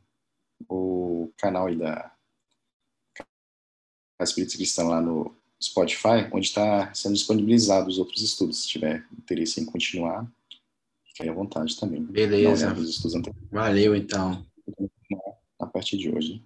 o 0.69 1.31
canal 1.37 1.67
aí 1.67 1.77
da 1.77 2.13
Espírito 4.21 4.57
Cristão 4.57 4.89
lá 4.89 5.01
no 5.01 5.37
Spotify, 5.63 6.29
onde 6.33 6.47
está 6.47 6.93
sendo 6.95 7.15
disponibilizado 7.15 7.89
os 7.89 7.99
outros 7.99 8.23
estudos. 8.23 8.63
Se 8.63 8.69
tiver 8.69 9.07
interesse 9.13 9.61
em 9.61 9.65
continuar, 9.65 10.31
fique 11.05 11.29
à 11.29 11.33
vontade 11.33 11.79
também. 11.79 12.03
Beleza. 12.05 12.75
Valeu, 13.51 13.95
então. 13.95 14.47
A 15.59 15.67
partir 15.67 15.97
de 15.97 16.11
hoje. 16.11 16.43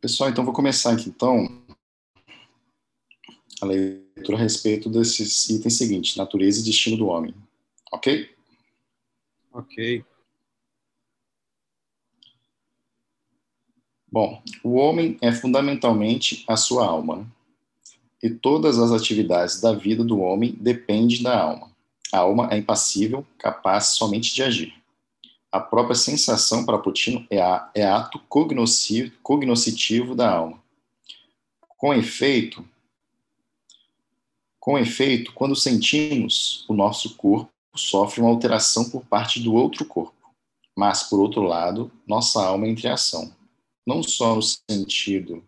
Pessoal, 0.00 0.30
então 0.30 0.44
vou 0.44 0.52
começar 0.54 0.92
aqui, 0.92 1.08
então, 1.08 1.64
a 3.60 3.66
leitura 3.66 4.36
a 4.36 4.40
respeito 4.40 4.90
desses 4.90 5.48
itens 5.48 5.78
seguintes, 5.78 6.16
natureza 6.16 6.60
e 6.60 6.64
destino 6.64 6.96
do 6.96 7.06
homem. 7.06 7.34
Ok? 7.90 8.30
Ok. 9.52 10.04
Bom, 14.14 14.40
o 14.62 14.74
homem 14.74 15.18
é 15.20 15.32
fundamentalmente 15.32 16.44
a 16.46 16.56
sua 16.56 16.86
alma. 16.86 17.16
Né? 17.16 17.26
E 18.22 18.30
todas 18.30 18.78
as 18.78 18.92
atividades 18.92 19.60
da 19.60 19.72
vida 19.72 20.04
do 20.04 20.20
homem 20.20 20.52
dependem 20.52 21.20
da 21.20 21.36
alma. 21.36 21.68
A 22.12 22.18
alma 22.18 22.48
é 22.52 22.58
impassível, 22.58 23.26
capaz 23.36 23.86
somente 23.86 24.32
de 24.32 24.44
agir. 24.44 24.72
A 25.50 25.58
própria 25.58 25.96
sensação 25.96 26.64
para 26.64 26.78
Plotino 26.78 27.26
é, 27.28 27.42
a, 27.42 27.68
é 27.74 27.84
ato 27.84 28.20
cognoscitivo 28.28 30.14
da 30.14 30.30
alma. 30.30 30.62
Com 31.76 31.92
efeito, 31.92 32.64
com 34.60 34.78
efeito, 34.78 35.32
quando 35.32 35.56
sentimos, 35.56 36.64
o 36.68 36.72
nosso 36.72 37.16
corpo 37.16 37.50
sofre 37.74 38.20
uma 38.20 38.30
alteração 38.30 38.88
por 38.88 39.04
parte 39.04 39.40
do 39.40 39.52
outro 39.52 39.84
corpo. 39.84 40.14
Mas, 40.76 41.02
por 41.02 41.18
outro 41.18 41.42
lado, 41.42 41.90
nossa 42.06 42.46
alma 42.46 42.68
entra 42.68 42.90
em 42.90 42.92
ação. 42.92 43.34
Não 43.86 44.02
só 44.02 44.34
no 44.34 44.42
sentido 44.42 45.42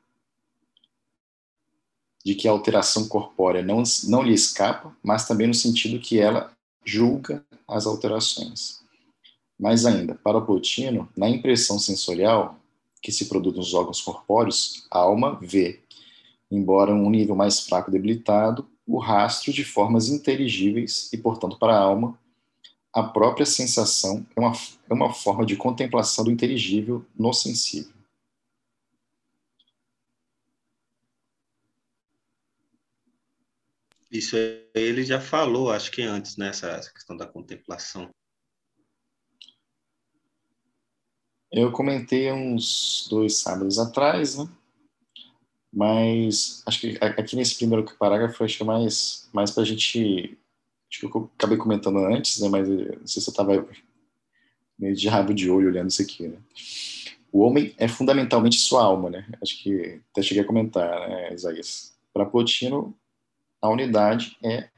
de 2.25 2.35
que 2.35 2.49
a 2.49 2.51
alteração 2.51 3.07
corpórea 3.07 3.63
não, 3.63 3.83
não 4.09 4.23
lhe 4.23 4.35
escapa, 4.35 4.95
mas 5.03 5.29
também 5.29 5.47
no 5.47 5.55
sentido 5.55 6.01
que 6.01 6.19
ela 6.19 6.53
julga 6.85 7.45
as 7.69 7.87
alterações. 7.87 8.81
Mais 9.59 9.87
ainda, 9.87 10.15
para 10.17 10.41
Plotino, 10.41 11.09
na 11.17 11.29
impressão 11.29 11.79
sensorial 11.79 12.59
que 13.01 13.13
se 13.13 13.27
produz 13.27 13.57
nos 13.57 13.75
órgãos 13.75 14.01
corpóreos, 14.01 14.87
a 14.91 14.99
alma 14.99 15.39
vê, 15.41 15.81
embora 16.51 16.93
um 16.93 17.09
nível 17.09 17.37
mais 17.37 17.61
fraco 17.61 17.91
debilitado, 17.91 18.69
o 18.87 18.99
rastro 18.99 19.53
de 19.53 19.65
formas 19.65 20.09
inteligíveis 20.09 21.09
e, 21.13 21.17
portanto, 21.17 21.59
para 21.59 21.75
a 21.75 21.81
alma, 21.81 22.19
a 22.93 23.03
própria 23.03 23.47
sensação 23.47 24.27
é 24.35 24.41
uma, 24.41 24.53
é 24.91 24.95
uma 24.95 25.13
forma 25.13 25.45
de 25.47 25.57
contemplação 25.57 26.25
do 26.25 26.31
inteligível 26.31 27.05
no 27.17 27.33
sensível. 27.33 27.96
Isso 34.11 34.37
ele 34.75 35.05
já 35.05 35.21
falou, 35.21 35.71
acho 35.71 35.91
que 35.91 36.03
antes, 36.03 36.37
nessa 36.37 36.77
né, 36.77 36.81
questão 36.93 37.17
da 37.17 37.27
contemplação. 37.27 38.09
Eu 41.51 41.73
comentei 41.73 42.31
uns 42.33 43.07
dois 43.11 43.39
sábados 43.39 43.79
atrás, 43.79 44.37
né? 44.37 44.49
Mas 45.73 46.63
acho 46.67 46.81
que 46.81 46.99
aqui 47.01 47.37
nesse 47.37 47.57
primeiro 47.57 47.85
parágrafo, 47.99 48.43
acho 48.45 48.57
que 48.57 48.63
é 48.63 48.67
mais, 48.67 49.29
mais 49.33 49.51
para 49.51 49.63
a 49.63 49.67
gente. 49.67 50.39
Acho 50.91 51.01
que 51.01 51.07
eu 51.07 51.31
acabei 51.35 51.59
comentando 51.59 51.99
antes, 51.99 52.41
né? 52.41 52.49
Mas 52.49 52.69
não 52.69 53.07
sei 53.07 53.23
se 53.23 53.29
eu 53.29 53.33
estava 53.33 53.69
meio 54.79 54.95
de 54.95 55.09
rabo 55.09 55.35
de 55.35 55.51
olho 55.51 55.69
olhando 55.69 55.91
isso 55.91 56.03
aqui, 56.03 56.29
né? 56.29 56.39
O 57.33 57.41
homem 57.41 57.75
é 57.77 57.89
fundamentalmente 57.89 58.59
sua 58.59 58.83
alma, 58.83 59.11
né? 59.11 59.27
Acho 59.43 59.63
que 59.63 60.01
até 60.11 60.23
cheguei 60.23 60.43
a 60.43 60.47
comentar, 60.47 61.09
né, 61.09 61.35
Isaías? 61.35 61.95
Para 62.13 62.25
Plotino, 62.25 62.97
a 63.61 63.69
unidade 63.69 64.39
é 64.43 64.71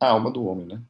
a 0.00 0.08
alma 0.10 0.30
do 0.30 0.44
homem, 0.44 0.66
né? 0.66 0.82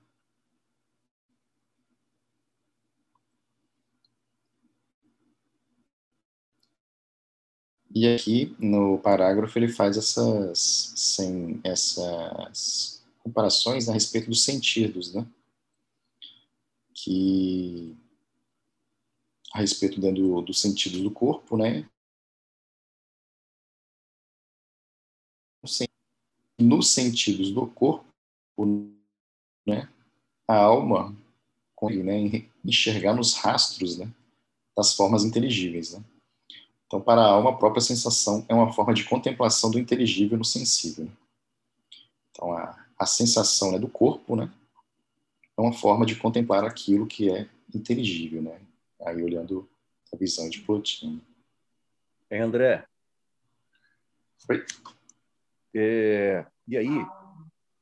E 7.93 8.07
aqui 8.07 8.55
no 8.59 8.99
parágrafo 8.99 9.59
ele 9.59 9.69
faz 9.69 9.97
essas, 9.97 10.93
sem, 10.97 11.61
essas 11.65 13.05
comparações 13.19 13.89
a 13.89 13.93
respeito 13.93 14.29
dos 14.31 14.45
sentidos, 14.45 15.13
né? 15.13 15.27
Que 16.95 17.97
a 19.53 19.59
respeito 19.61 20.01
do, 20.01 20.41
dos 20.43 20.61
sentidos 20.61 21.01
do 21.01 21.11
corpo, 21.11 21.57
né? 21.57 21.89
Nos 26.61 26.93
sentidos 26.93 27.51
do 27.51 27.67
corpo, 27.67 28.05
né? 29.67 29.89
A 30.47 30.57
alma 30.57 31.17
consegue 31.75 32.03
né, 32.03 32.45
enxergar 32.65 33.15
nos 33.15 33.35
rastros, 33.35 33.97
né? 33.97 34.11
Das 34.77 34.95
formas 34.95 35.25
inteligíveis, 35.25 35.93
né? 35.93 36.05
Então, 36.87 37.01
para 37.01 37.21
a 37.21 37.27
alma, 37.27 37.51
a 37.51 37.57
própria 37.57 37.81
sensação 37.81 38.45
é 38.49 38.55
uma 38.55 38.73
forma 38.73 38.93
de 38.93 39.05
contemplação 39.05 39.71
do 39.71 39.79
inteligível 39.79 40.37
no 40.37 40.45
sensível. 40.45 41.09
Então, 42.31 42.53
a, 42.53 42.85
a 42.99 43.07
sensação 43.07 43.73
né, 43.73 43.79
do 43.79 43.89
corpo, 43.89 44.35
né, 44.35 44.53
é 45.57 45.61
uma 45.61 45.73
forma 45.73 46.05
de 46.05 46.17
contemplar 46.17 46.65
aquilo 46.65 47.07
que 47.07 47.31
é 47.31 47.49
inteligível, 47.73 48.43
né? 48.43 48.61
Aí 49.07 49.23
olhando 49.23 49.69
a 50.13 50.17
visão 50.17 50.49
de 50.51 50.61
Plotino. 50.61 51.21
André. 52.31 52.85
Oi. 54.49 54.65
É, 55.75 56.45
e 56.67 56.77
aí 56.77 57.07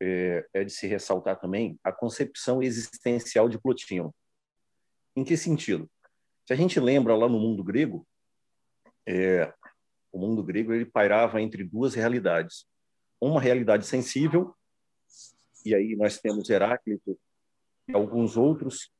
é, 0.00 0.46
é, 0.52 0.64
de 0.64 0.72
se 0.72 0.86
ressaltar 0.86 1.38
também 1.38 1.78
a 1.82 1.92
concepção 1.92 2.62
existencial 2.62 3.48
de 3.48 3.58
Plotino. 3.58 4.14
Em 5.16 5.24
que 5.24 5.36
sentido? 5.36 5.90
Se 6.46 6.52
a 6.52 6.56
gente 6.56 6.78
lembra 6.78 7.16
lá 7.16 7.28
no 7.28 7.38
mundo 7.38 7.64
grego, 7.64 8.06
é, 9.06 9.52
o 10.12 10.18
mundo 10.18 10.42
grego 10.42 10.72
ele 10.72 10.86
pairava 10.86 11.40
entre 11.40 11.64
duas 11.64 11.94
realidades. 11.94 12.66
Uma 13.20 13.40
realidade 13.40 13.84
sensível, 13.84 14.54
e 15.64 15.74
aí 15.74 15.96
nós 15.96 16.18
temos 16.18 16.48
Heráclito 16.48 17.18
e 17.88 17.92
alguns 17.92 18.36
outros 18.36 18.92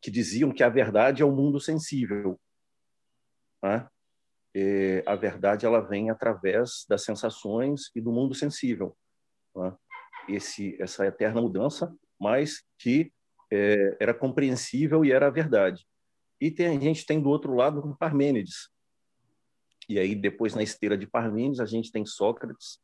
que 0.00 0.10
diziam 0.10 0.52
que 0.52 0.62
a 0.62 0.68
verdade 0.68 1.22
é 1.22 1.24
o 1.24 1.30
mundo 1.30 1.60
sensível. 1.60 2.40
Né? 3.62 3.88
É, 4.54 5.02
a 5.06 5.14
verdade 5.14 5.64
ela 5.64 5.80
vem 5.80 6.10
através 6.10 6.84
das 6.88 7.04
sensações 7.04 7.90
e 7.94 8.00
do 8.00 8.12
mundo 8.12 8.34
sensível. 8.34 8.96
Né? 9.54 9.76
Esse, 10.28 10.80
essa 10.80 11.06
eterna 11.06 11.40
mudança, 11.40 11.94
mas 12.18 12.62
que 12.78 13.12
é, 13.50 13.96
era 14.00 14.14
compreensível 14.14 15.04
e 15.04 15.12
era 15.12 15.26
a 15.26 15.30
verdade. 15.30 15.86
E 16.40 16.50
tem, 16.50 16.76
a 16.76 16.80
gente 16.80 17.04
tem 17.04 17.20
do 17.20 17.28
outro 17.28 17.54
lado 17.54 17.96
Parmênides. 17.98 18.70
E 19.88 19.98
aí, 19.98 20.14
depois, 20.14 20.54
na 20.54 20.62
esteira 20.62 20.96
de 20.96 21.06
Parmênides, 21.06 21.60
a 21.60 21.66
gente 21.66 21.90
tem 21.90 22.06
Sócrates, 22.06 22.80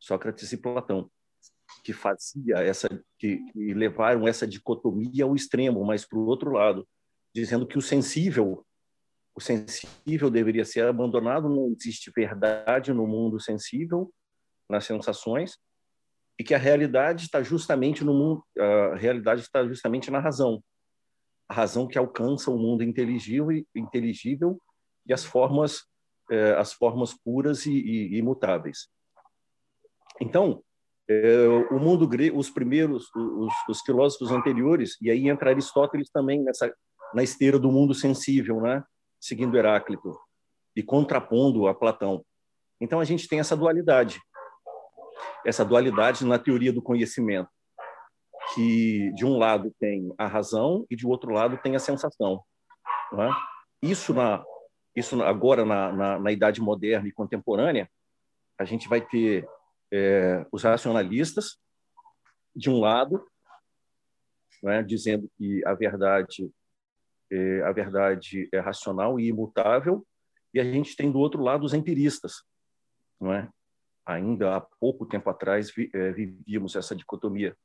Sócrates 0.00 0.52
e 0.52 0.56
Platão, 0.56 1.08
que 1.84 1.92
fazia 1.92 2.56
essa, 2.56 2.88
que, 3.18 3.38
que 3.52 3.72
levaram 3.72 4.26
essa 4.26 4.46
dicotomia 4.46 5.24
ao 5.24 5.34
extremo, 5.34 5.84
mas 5.84 6.04
para 6.04 6.18
o 6.18 6.26
outro 6.26 6.50
lado, 6.50 6.86
dizendo 7.34 7.66
que 7.66 7.78
o 7.78 7.82
sensível, 7.82 8.66
o 9.34 9.40
sensível 9.40 10.30
deveria 10.30 10.64
ser 10.64 10.86
abandonado, 10.86 11.48
não 11.48 11.74
existe 11.78 12.10
verdade 12.14 12.92
no 12.92 13.06
mundo 13.06 13.40
sensível, 13.40 14.12
nas 14.68 14.84
sensações, 14.84 15.58
e 16.38 16.44
que 16.44 16.54
a 16.54 16.58
realidade 16.58 17.24
está 17.24 17.42
justamente 17.42 18.04
no 18.04 18.12
mundo, 18.12 18.44
a 18.58 18.96
realidade 18.96 19.42
está 19.42 19.66
justamente 19.66 20.10
na 20.10 20.18
razão 20.18 20.62
a 21.52 21.54
razão 21.54 21.86
que 21.86 21.98
alcança 21.98 22.50
o 22.50 22.56
mundo 22.56 22.82
inteligível, 22.82 23.48
inteligível 23.74 24.58
e 25.06 25.12
as 25.12 25.22
formas 25.22 25.82
eh, 26.30 26.54
as 26.56 26.72
formas 26.72 27.12
puras 27.12 27.66
e, 27.66 27.72
e 27.72 28.16
imutáveis. 28.16 28.88
Então, 30.18 30.62
eh, 31.06 31.46
o 31.70 31.78
mundo 31.78 32.08
grego, 32.08 32.38
os 32.38 32.48
primeiros, 32.48 33.04
os, 33.14 33.52
os, 33.68 33.80
filósofos 33.82 34.30
anteriores, 34.30 34.96
e 35.02 35.10
aí 35.10 35.28
entra 35.28 35.50
Aristóteles 35.50 36.08
também 36.10 36.42
nessa 36.42 36.72
na 37.12 37.22
esteira 37.22 37.58
do 37.58 37.70
mundo 37.70 37.92
sensível, 37.92 38.62
né? 38.62 38.82
Seguindo 39.22 39.56
Heráclito 39.56 40.18
e 40.74 40.82
contrapondo 40.82 41.68
a 41.68 41.74
Platão. 41.74 42.24
Então 42.80 42.98
a 42.98 43.04
gente 43.04 43.28
tem 43.28 43.38
essa 43.38 43.56
dualidade, 43.56 44.20
essa 45.46 45.64
dualidade 45.64 46.24
na 46.24 46.40
teoria 46.40 46.72
do 46.72 46.82
conhecimento 46.82 47.48
que 48.52 49.12
de 49.14 49.24
um 49.24 49.38
lado 49.38 49.72
tem 49.78 50.12
a 50.18 50.26
razão 50.26 50.84
e 50.90 50.96
de 50.96 51.06
outro 51.06 51.30
lado 51.30 51.56
tem 51.58 51.76
a 51.76 51.78
sensação. 51.78 52.42
É? 53.12 53.86
Isso 53.86 54.12
na 54.12 54.44
isso 54.94 55.22
agora 55.22 55.64
na, 55.64 55.92
na, 55.92 56.18
na, 56.18 56.32
idade 56.32 56.60
moderna 56.60 57.08
e 57.08 57.12
contemporânea 57.12 57.88
a 58.58 58.64
gente 58.64 58.88
vai 58.88 59.00
ter 59.00 59.48
é, 59.90 60.44
os 60.52 60.64
racionalistas 60.64 61.56
de 62.54 62.68
um 62.68 62.78
lado 62.78 63.24
é? 64.66 64.82
dizendo 64.82 65.30
que 65.38 65.64
a 65.64 65.72
verdade 65.72 66.50
é, 67.32 67.62
a 67.62 67.72
verdade 67.72 68.48
é 68.52 68.58
racional 68.60 69.18
e 69.18 69.28
imutável 69.28 70.06
e 70.52 70.60
a 70.60 70.64
gente 70.64 70.94
tem 70.94 71.10
do 71.10 71.18
outro 71.18 71.42
lado 71.42 71.64
os 71.64 71.74
empiristas 71.74 72.44
não 73.20 73.32
é 73.32 73.48
ainda 74.04 74.56
há 74.56 74.60
pouco 74.60 75.06
tempo 75.06 75.30
atrás 75.30 75.70
vi, 75.70 75.90
é, 75.94 76.12
vivíamos 76.12 76.76
essa 76.76 76.94
dicotomia 76.94 77.56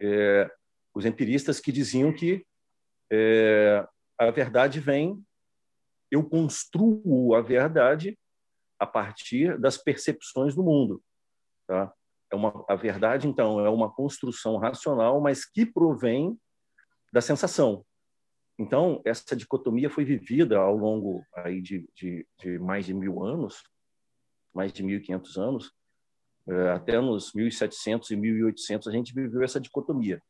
é, 0.00 0.50
os 0.94 1.04
empiristas 1.04 1.58
que 1.58 1.72
diziam 1.72 2.12
que 2.12 2.46
é, 3.10 3.86
a 4.18 4.30
verdade 4.30 4.80
vem, 4.80 5.22
eu 6.10 6.22
construo 6.24 7.34
a 7.34 7.40
verdade 7.40 8.18
a 8.78 8.86
partir 8.86 9.58
das 9.58 9.76
percepções 9.76 10.54
do 10.54 10.62
mundo. 10.62 11.02
Tá? 11.66 11.92
é 12.30 12.36
uma, 12.36 12.64
a 12.68 12.74
verdade, 12.74 13.26
então, 13.28 13.64
é 13.64 13.70
uma 13.70 13.90
construção 13.90 14.56
racional, 14.56 15.20
mas 15.20 15.44
que 15.44 15.64
provém 15.64 16.38
da 17.12 17.20
sensação. 17.20 17.84
Então, 18.58 19.02
essa 19.04 19.34
dicotomia 19.34 19.90
foi 19.90 20.04
vivida 20.04 20.58
ao 20.58 20.76
longo 20.76 21.24
aí 21.34 21.60
de, 21.60 21.88
de, 21.94 22.26
de 22.38 22.58
mais 22.58 22.86
de 22.86 22.94
mil 22.94 23.24
anos, 23.24 23.62
mais 24.54 24.72
de 24.72 24.84
1.500 24.84 25.36
anos, 25.36 25.72
é, 26.48 26.70
até 26.70 27.00
nos 27.00 27.32
1700 27.32 28.10
e 28.10 28.16
1800 28.16 28.86
a 28.86 28.92
gente 28.92 29.12
viveu 29.12 29.42
essa 29.42 29.60
dicotomia. 29.60 30.22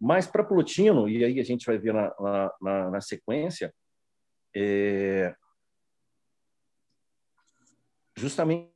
Mas 0.00 0.26
para 0.26 0.42
Plotino, 0.42 1.08
e 1.08 1.24
aí 1.24 1.38
a 1.38 1.44
gente 1.44 1.64
vai 1.64 1.78
ver 1.78 1.94
na, 1.94 2.12
na, 2.60 2.90
na 2.90 3.00
sequência, 3.00 3.72
é, 4.54 5.32
justamente 8.16 8.71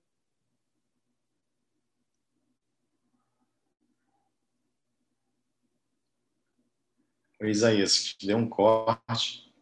Isaías, 7.51 8.13
que 8.13 8.27
deu 8.27 8.37
um 8.37 8.49
corte. 8.49 9.53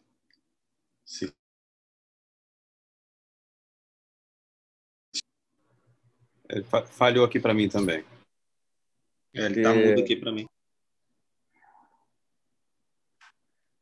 Se... 1.05 1.33
Ele 6.49 6.63
falhou 6.63 7.25
aqui 7.25 7.39
para 7.39 7.53
mim 7.53 7.67
também. 7.67 8.05
É, 9.33 9.45
ele 9.45 9.59
está 9.59 9.73
é... 9.75 9.89
mudo 9.89 10.01
aqui 10.01 10.15
para 10.15 10.31
mim. 10.31 10.47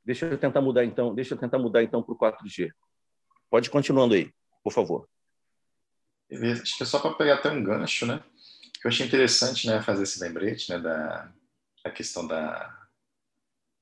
Deixa 0.06 0.26
eu 0.26 0.38
tentar 0.38 0.62
mudar 0.62 0.84
então, 0.84 1.16
deixa 1.16 1.34
eu 1.34 1.38
tentar 1.38 1.60
mudar 1.60 1.82
então 1.82 2.04
para 2.04 2.14
o 2.14 2.18
4G. 2.18 2.72
Pode 3.50 3.68
ir 3.68 3.72
continuando 3.72 4.16
aí, 4.16 4.34
por 4.64 4.74
favor. 4.74 5.08
Acho 6.30 6.78
que 6.78 6.84
é 6.84 6.86
só 6.86 7.00
para 7.00 7.14
pegar 7.14 7.36
até 7.36 7.50
um 7.52 7.64
gancho, 7.64 8.06
né? 8.06 8.24
Eu 8.84 8.90
achei 8.90 9.06
interessante, 9.06 9.68
né, 9.68 9.82
fazer 9.82 10.04
esse 10.04 10.20
lembrete, 10.20 10.70
né, 10.70 10.80
da 10.80 11.32
a 11.86 11.92
questão 11.92 12.26
da 12.26 12.83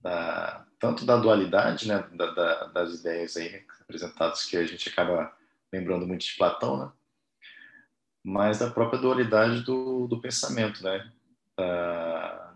da, 0.02 0.66
tanto 0.80 1.06
da 1.06 1.18
dualidade 1.18 1.88
né, 1.88 2.08
da, 2.14 2.32
da, 2.32 2.66
das 2.68 3.00
ideias 3.00 3.38
aí 3.38 3.64
apresentadas 3.82 4.46
que 4.46 4.58
a 4.58 4.66
gente 4.66 4.90
acaba 4.90 5.36
lembrando 5.72 6.08
muito 6.08 6.26
de 6.26 6.36
Platão, 6.36 6.78
né? 6.78 6.92
mas 8.24 8.60
da 8.60 8.70
própria 8.70 9.00
dualidade 9.00 9.62
do, 9.62 10.08
do 10.08 10.20
pensamento, 10.22 10.84
né? 10.84 11.12
Da, 11.58 12.56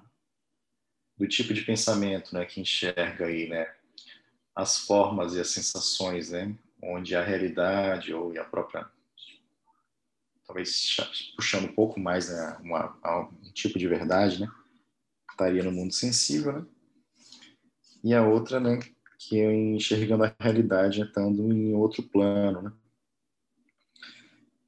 do 1.17 1.27
tipo 1.27 1.53
de 1.53 1.61
pensamento 1.61 2.33
né, 2.33 2.45
que 2.45 2.59
enxerga 2.59 3.25
aí, 3.25 3.47
né? 3.47 3.73
as 4.55 4.79
formas 4.79 5.33
e 5.33 5.39
as 5.39 5.49
sensações, 5.49 6.31
né? 6.31 6.55
onde 6.81 7.15
a 7.15 7.23
realidade 7.23 8.13
ou 8.13 8.37
a 8.39 8.43
própria 8.43 8.89
talvez 10.45 10.95
puxando 11.35 11.65
um 11.65 11.73
pouco 11.73 11.99
mais 11.99 12.29
né, 12.29 12.57
uma, 12.61 12.95
um 13.43 13.51
tipo 13.51 13.79
de 13.79 13.87
verdade, 13.87 14.39
né, 14.39 14.47
estaria 15.31 15.63
no 15.63 15.71
mundo 15.71 15.91
sensível, 15.93 16.53
né, 16.53 16.65
e 18.05 18.13
a 18.13 18.21
outra, 18.21 18.59
né, 18.59 18.77
que 19.17 19.39
é 19.39 19.51
enxergando 19.51 20.23
a 20.25 20.35
realidade 20.39 21.01
estando 21.01 21.51
em 21.51 21.73
outro 21.73 22.03
plano, 22.03 22.61
né? 22.61 22.71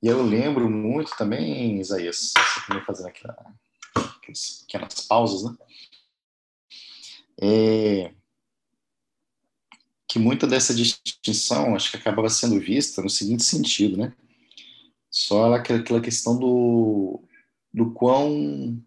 E 0.01 0.07
eu 0.07 0.23
lembro 0.23 0.67
muito 0.67 1.15
também, 1.15 1.79
Isaías, 1.79 2.33
você 2.35 2.81
fazendo 2.81 3.09
aquelas, 3.09 3.37
aquelas 4.67 5.01
pausas, 5.01 5.43
né? 5.43 5.57
É, 7.39 8.11
que 10.07 10.17
muita 10.17 10.47
dessa 10.47 10.73
distinção 10.73 11.75
acho 11.75 11.91
que 11.91 11.97
acabava 11.97 12.29
sendo 12.29 12.59
vista 12.59 13.03
no 13.03 13.09
seguinte 13.09 13.43
sentido, 13.43 13.97
né? 13.97 14.15
Só 15.11 15.53
aquela 15.53 16.01
questão 16.01 16.39
do, 16.39 17.23
do 17.71 17.91
quão 17.91 18.83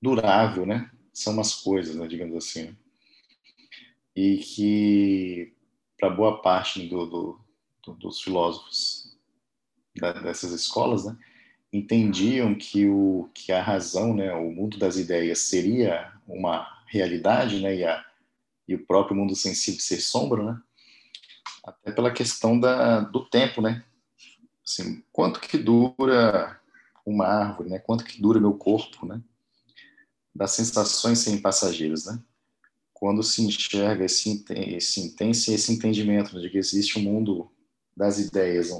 durável, 0.00 0.64
né? 0.64 0.88
São 1.12 1.40
as 1.40 1.56
coisas, 1.56 1.96
né? 1.96 2.06
digamos 2.06 2.36
assim. 2.36 2.66
Né? 2.68 2.76
E 4.14 4.38
que, 4.38 5.52
para 5.98 6.10
boa 6.10 6.40
parte 6.42 6.86
do, 6.88 7.06
do, 7.06 7.40
do, 7.84 7.94
dos 7.94 8.20
filósofos 8.20 9.16
da, 9.96 10.12
dessas 10.12 10.52
escolas, 10.52 11.04
né, 11.04 11.16
entendiam 11.72 12.54
que, 12.54 12.86
o, 12.86 13.30
que 13.32 13.52
a 13.52 13.62
razão, 13.62 14.14
né, 14.14 14.32
o 14.34 14.50
mundo 14.50 14.78
das 14.78 14.96
ideias 14.96 15.40
seria 15.40 16.12
uma 16.26 16.66
realidade, 16.86 17.60
né, 17.60 17.76
e, 17.76 17.84
a, 17.84 18.04
e 18.66 18.74
o 18.74 18.86
próprio 18.86 19.16
mundo 19.16 19.36
sensível 19.36 19.80
ser 19.80 20.00
sombra, 20.00 20.42
né, 20.42 20.60
até 21.64 21.92
pela 21.92 22.10
questão 22.10 22.58
da, 22.58 23.00
do 23.00 23.24
tempo, 23.24 23.60
né, 23.60 23.84
assim, 24.66 25.02
quanto 25.12 25.40
que 25.40 25.56
dura 25.56 26.60
uma 27.06 27.26
árvore, 27.26 27.70
né, 27.70 27.78
quanto 27.78 28.04
que 28.04 28.20
dura 28.20 28.40
meu 28.40 28.54
corpo, 28.54 29.06
né, 29.06 29.20
das 30.34 30.52
sensações 30.52 31.20
sem 31.20 31.40
passageiras, 31.40 32.06
né, 32.06 32.20
quando 33.00 33.22
se 33.22 33.42
enxerga 33.42 34.04
esse, 34.04 34.44
esse, 34.50 35.16
tem 35.16 35.30
esse 35.30 35.72
entendimento 35.72 36.38
de 36.38 36.50
que 36.50 36.58
existe 36.58 36.98
um 36.98 37.02
mundo 37.02 37.50
das 37.96 38.18
ideias, 38.18 38.70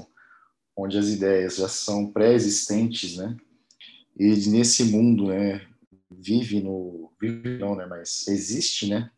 onde 0.77 0.95
as 0.95 1.09
ideias 1.09 1.55
já 1.55 1.67
são 1.67 2.11
pré-existentes, 2.11 3.17
né? 3.17 3.35
E 4.15 4.27
nesse 4.47 4.83
mundo, 4.83 5.29
né, 5.29 5.65
vive 6.11 6.61
no 6.61 7.11
vive 7.19 7.57
não, 7.57 7.75
né, 7.75 7.87
mas 7.87 8.27
existe, 8.27 8.87
né, 8.87 9.09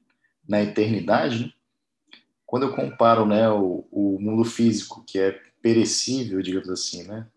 na 0.47 0.63
eternidade. 0.63 1.45
Né? 1.45 1.51
Quando 2.45 2.63
eu 2.63 2.73
comparo, 2.73 3.25
né, 3.25 3.49
o, 3.49 3.85
o 3.91 4.17
mundo 4.21 4.45
físico 4.45 5.03
que 5.05 5.19
é 5.19 5.37
perecível, 5.61 6.41
digamos 6.41 6.69
assim, 6.69 7.03
né, 7.03 7.27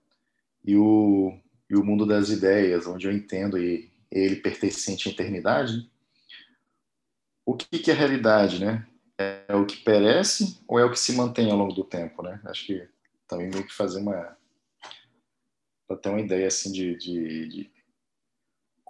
e 0.65 0.77
o 0.77 1.37
e 1.69 1.75
o 1.75 1.85
mundo 1.85 2.07
das 2.07 2.29
ideias, 2.31 2.87
onde 2.87 3.09
eu 3.09 3.13
entendo 3.13 3.59
ele 3.59 4.37
pertencente 4.37 5.09
à 5.09 5.13
eternidade, 5.13 5.91
o 7.47 7.57
que, 7.57 7.79
que 7.79 7.93
é 7.93 7.95
realidade, 7.95 8.63
né? 8.63 8.85
É 9.17 9.55
o 9.55 9.65
que 9.65 9.77
perece 9.77 10.61
ou 10.67 10.79
é 10.81 10.85
o 10.85 10.91
que 10.91 10.99
se 10.99 11.13
mantém 11.13 11.51
ao 11.51 11.57
longo 11.57 11.73
do 11.73 11.85
tempo, 11.85 12.21
né? 12.23 12.41
Acho 12.45 12.67
que 12.67 12.89
também 13.29 13.49
meio 13.49 13.65
que 13.65 13.73
fazer 13.73 14.01
uma 14.01 14.37
para 15.87 15.97
ter 15.97 16.09
uma 16.09 16.21
ideia 16.21 16.49
assim 16.49 16.73
de, 16.73 16.97
de, 16.97 17.49
de, 17.49 17.71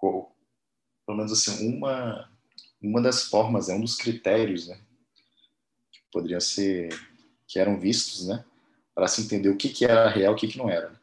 pelo 0.00 1.18
menos 1.18 1.30
assim 1.30 1.76
uma 1.76 2.30
uma 2.80 3.02
das 3.02 3.24
formas 3.24 3.68
é 3.68 3.74
um 3.74 3.80
dos 3.80 3.96
critérios, 3.96 4.68
né? 4.68 4.80
Que 5.92 6.00
poderiam 6.10 6.40
ser 6.40 6.88
que 7.46 7.58
eram 7.58 7.78
vistos, 7.78 8.26
né? 8.26 8.44
Para 8.94 9.06
se 9.06 9.20
entender 9.22 9.50
o 9.50 9.56
que 9.56 9.68
que 9.68 9.84
era 9.84 10.08
real, 10.08 10.32
o 10.32 10.36
que 10.36 10.48
que 10.48 10.58
não 10.58 10.70
era. 10.70 10.98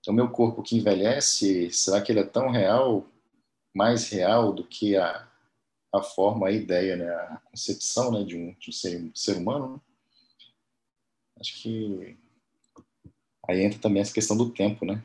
Então 0.00 0.12
meu 0.12 0.28
corpo 0.28 0.62
que 0.62 0.76
envelhece, 0.76 1.70
será 1.70 2.02
que 2.02 2.10
ele 2.10 2.20
é 2.20 2.24
tão 2.24 2.50
real, 2.50 3.06
mais 3.74 4.08
real 4.10 4.52
do 4.52 4.64
que 4.64 4.96
a 4.96 5.28
a 5.92 6.02
forma, 6.02 6.48
a 6.48 6.52
ideia, 6.52 6.96
né, 6.96 7.08
a 7.08 7.36
concepção 7.50 8.12
né, 8.12 8.24
de, 8.24 8.36
um, 8.36 8.54
de 8.58 8.70
um 8.70 8.72
ser, 8.72 9.10
ser 9.14 9.36
humano. 9.36 9.74
Né? 9.74 9.80
Acho 11.40 11.62
que 11.62 12.16
aí 13.48 13.62
entra 13.62 13.78
também 13.78 14.02
essa 14.02 14.12
questão 14.12 14.36
do 14.36 14.50
tempo, 14.50 14.84
né, 14.84 15.02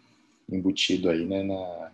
embutido 0.50 1.10
aí 1.10 1.26
né, 1.26 1.44
na, 1.44 1.92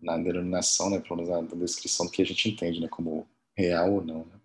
na 0.00 0.18
denominação, 0.18 0.90
né, 0.90 1.00
pelo 1.00 1.16
menos 1.16 1.30
na 1.30 1.64
descrição 1.64 2.06
do 2.06 2.12
que 2.12 2.22
a 2.22 2.26
gente 2.26 2.48
entende 2.50 2.80
né, 2.80 2.88
como 2.88 3.26
real 3.56 3.94
ou 3.94 4.04
não. 4.04 4.24
Né? 4.24 4.40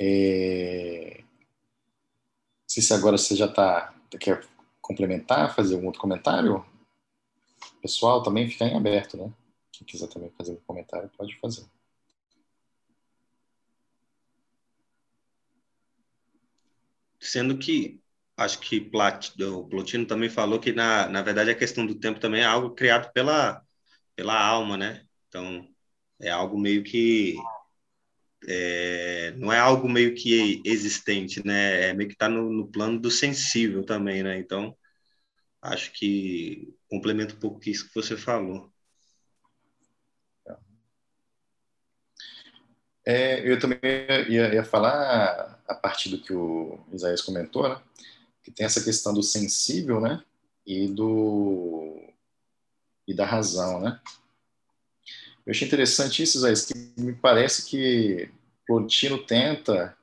É... 0.00 1.18
Não 1.20 2.74
sei 2.74 2.82
se 2.82 2.94
agora 2.94 3.18
você 3.18 3.36
já 3.36 3.46
está 3.46 3.94
quer 4.18 4.46
complementar, 4.80 5.54
fazer 5.54 5.74
algum 5.74 5.86
outro 5.86 6.00
comentário. 6.00 6.64
Pessoal, 7.82 8.22
também 8.22 8.48
fica 8.48 8.64
em 8.64 8.76
aberto, 8.76 9.16
né? 9.16 9.32
Quem 9.80 9.86
quiser 9.86 10.08
também 10.08 10.30
fazer 10.36 10.52
um 10.52 10.56
comentário, 10.56 11.10
pode 11.16 11.34
fazer. 11.40 11.64
Sendo 17.18 17.58
que 17.58 17.98
acho 18.36 18.60
que 18.60 18.78
Plat, 18.80 19.30
o 19.40 19.66
Plotino 19.66 20.06
também 20.06 20.28
falou 20.28 20.60
que 20.60 20.72
na, 20.72 21.08
na 21.08 21.22
verdade 21.22 21.50
a 21.50 21.54
questão 21.54 21.86
do 21.86 21.94
tempo 21.98 22.20
também 22.20 22.42
é 22.42 22.44
algo 22.44 22.74
criado 22.74 23.10
pela 23.12 23.62
pela 24.14 24.38
alma, 24.38 24.76
né? 24.76 25.06
Então 25.28 25.66
é 26.20 26.30
algo 26.30 26.58
meio 26.58 26.84
que 26.84 27.36
é, 28.46 29.32
não 29.32 29.52
é 29.52 29.58
algo 29.58 29.88
meio 29.88 30.14
que 30.14 30.60
existente, 30.64 31.44
né? 31.46 31.88
É 31.90 31.94
meio 31.94 32.08
que 32.08 32.14
está 32.14 32.28
no, 32.28 32.52
no, 32.52 32.70
plano 32.70 33.00
do 33.00 33.10
sensível 33.10 33.84
também, 33.84 34.22
né? 34.22 34.38
Então 34.38 34.76
acho 35.62 35.92
que 35.92 36.74
complementa 36.88 37.34
um 37.34 37.38
pouco 37.38 37.68
isso 37.68 37.88
que 37.88 37.94
você 37.94 38.16
falou. 38.16 38.69
É, 43.06 43.50
eu 43.50 43.58
também 43.58 43.78
ia, 44.28 44.54
ia, 44.54 44.64
falar, 44.64 45.58
a 45.66 45.74
partir 45.74 46.10
do 46.10 46.20
que 46.20 46.32
o 46.32 46.78
Isaías 46.92 47.22
comentou, 47.22 47.68
né, 47.68 47.80
que 48.42 48.50
tem 48.50 48.66
essa 48.66 48.82
questão 48.82 49.14
do 49.14 49.22
sensível 49.22 50.00
né, 50.00 50.22
e, 50.66 50.86
do, 50.88 51.96
e 53.06 53.14
da 53.14 53.24
razão. 53.24 53.80
Né? 53.80 53.98
Eu 55.46 55.52
achei 55.52 55.66
interessante 55.66 56.22
isso, 56.22 56.38
Isaías, 56.38 56.66
que 56.66 56.74
me 56.98 57.14
parece 57.14 57.64
que 57.66 58.30
Plotino 58.66 59.18
tenta, 59.18 59.96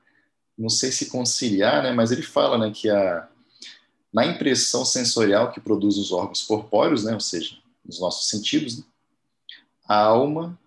não 0.58 0.70
sei 0.70 0.92
se 0.92 1.10
conciliar, 1.10 1.84
né, 1.84 1.92
mas 1.92 2.12
ele 2.12 2.24
fala 2.24 2.58
né, 2.58 2.72
que 2.74 2.90
a, 2.90 3.30
na 4.12 4.26
impressão 4.26 4.84
sensorial 4.84 5.52
que 5.52 5.62
produz 5.62 5.98
os 5.98 6.12
órgãos 6.12 6.42
corpóreos, 6.42 7.04
né, 7.04 7.14
ou 7.14 7.20
seja, 7.20 7.58
nos 7.86 8.00
nossos 8.00 8.28
sentidos, 8.30 8.80
né, 8.80 8.84
a 9.88 10.00
alma 10.00 10.60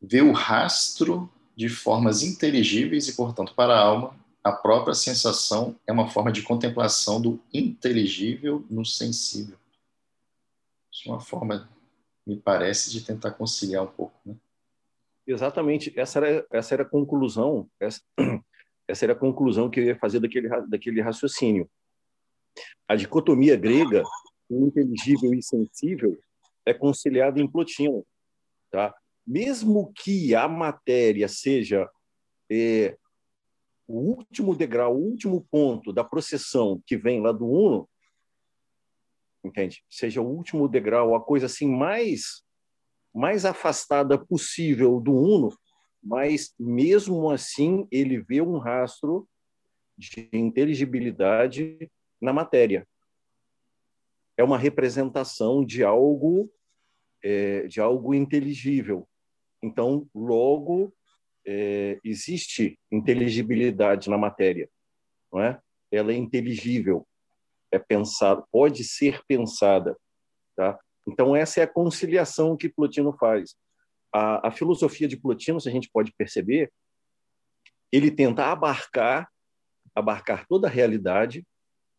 vê 0.00 0.22
o 0.22 0.32
rastro 0.32 1.30
de 1.56 1.68
formas 1.68 2.22
inteligíveis 2.22 3.08
e, 3.08 3.16
portanto, 3.16 3.54
para 3.54 3.74
a 3.74 3.80
alma, 3.80 4.16
a 4.42 4.52
própria 4.52 4.94
sensação 4.94 5.78
é 5.86 5.92
uma 5.92 6.08
forma 6.08 6.30
de 6.30 6.42
contemplação 6.42 7.20
do 7.20 7.40
inteligível 7.52 8.64
no 8.68 8.84
sensível. 8.84 9.56
Isso 10.92 11.08
é 11.08 11.12
uma 11.12 11.20
forma, 11.20 11.68
me 12.26 12.36
parece, 12.36 12.90
de 12.90 13.02
tentar 13.02 13.32
conciliar 13.32 13.82
um 13.84 13.90
pouco, 13.90 14.14
né? 14.24 14.36
Exatamente. 15.26 15.92
Essa 15.98 16.18
era, 16.18 16.46
essa 16.50 16.74
era 16.74 16.82
a 16.82 16.88
conclusão, 16.88 17.68
essa, 17.80 18.02
essa 18.86 19.06
era 19.06 19.14
a 19.14 19.16
conclusão 19.16 19.70
que 19.70 19.80
eu 19.80 19.84
ia 19.84 19.98
fazer 19.98 20.20
daquele, 20.20 20.48
daquele 20.68 21.00
raciocínio. 21.00 21.68
A 22.86 22.94
dicotomia 22.94 23.56
grega, 23.56 24.02
o 24.48 24.66
inteligível 24.66 25.32
e 25.32 25.42
sensível, 25.42 26.18
é 26.66 26.74
conciliada 26.74 27.40
em 27.40 27.50
Plotino. 27.50 28.06
Tá? 28.70 28.94
Mesmo 29.26 29.92
que 29.94 30.34
a 30.34 30.46
matéria 30.46 31.28
seja 31.28 31.88
é, 32.50 32.96
o 33.86 33.98
último 33.98 34.54
degrau, 34.54 34.94
o 34.94 35.00
último 35.00 35.46
ponto 35.50 35.92
da 35.92 36.04
processão 36.04 36.82
que 36.86 36.96
vem 36.96 37.20
lá 37.20 37.32
do 37.32 37.46
Uno, 37.46 37.88
entende? 39.42 39.84
Seja 39.88 40.20
o 40.20 40.26
último 40.26 40.68
degrau, 40.68 41.14
a 41.14 41.20
coisa 41.20 41.46
assim 41.46 41.68
mais 41.68 42.42
mais 43.14 43.44
afastada 43.44 44.18
possível 44.18 45.00
do 45.00 45.12
Uno, 45.14 45.56
mas 46.02 46.52
mesmo 46.58 47.30
assim 47.30 47.86
ele 47.90 48.18
vê 48.18 48.42
um 48.42 48.58
rastro 48.58 49.28
de 49.96 50.28
inteligibilidade 50.32 51.90
na 52.20 52.32
matéria. 52.32 52.86
É 54.36 54.42
uma 54.42 54.58
representação 54.58 55.64
de 55.64 55.84
algo 55.84 56.50
é, 57.22 57.68
de 57.68 57.80
algo 57.80 58.12
inteligível. 58.12 59.08
Então, 59.64 60.06
logo 60.14 60.94
é, 61.46 61.98
existe 62.04 62.78
inteligibilidade 62.92 64.10
na 64.10 64.18
matéria, 64.18 64.68
não 65.32 65.40
é? 65.40 65.60
Ela 65.90 66.12
é 66.12 66.16
inteligível, 66.16 67.06
é 67.70 67.78
pensada, 67.78 68.44
pode 68.52 68.84
ser 68.84 69.22
pensada, 69.26 69.96
tá? 70.54 70.78
Então 71.06 71.34
essa 71.34 71.60
é 71.60 71.64
a 71.64 71.72
conciliação 71.72 72.56
que 72.56 72.68
Plotino 72.68 73.12
faz. 73.12 73.54
A, 74.12 74.48
a 74.48 74.50
filosofia 74.50 75.08
de 75.08 75.16
Plotino, 75.16 75.60
se 75.60 75.68
a 75.68 75.72
gente 75.72 75.90
pode 75.90 76.12
perceber, 76.12 76.72
ele 77.92 78.10
tenta 78.10 78.46
abarcar 78.46 79.28
abarcar 79.94 80.44
toda 80.48 80.66
a 80.66 80.70
realidade, 80.70 81.46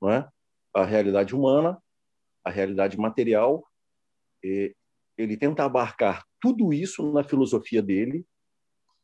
não 0.01 0.12
é? 0.12 0.28
A 0.73 0.84
realidade 0.84 1.34
humana, 1.34 1.82
a 2.43 2.49
realidade 2.49 2.97
material, 2.97 3.65
ele 5.17 5.38
tenta 5.38 5.63
abarcar 5.63 6.25
tudo 6.39 6.73
isso 6.73 7.12
na 7.12 7.23
filosofia 7.23 7.82
dele 7.82 8.25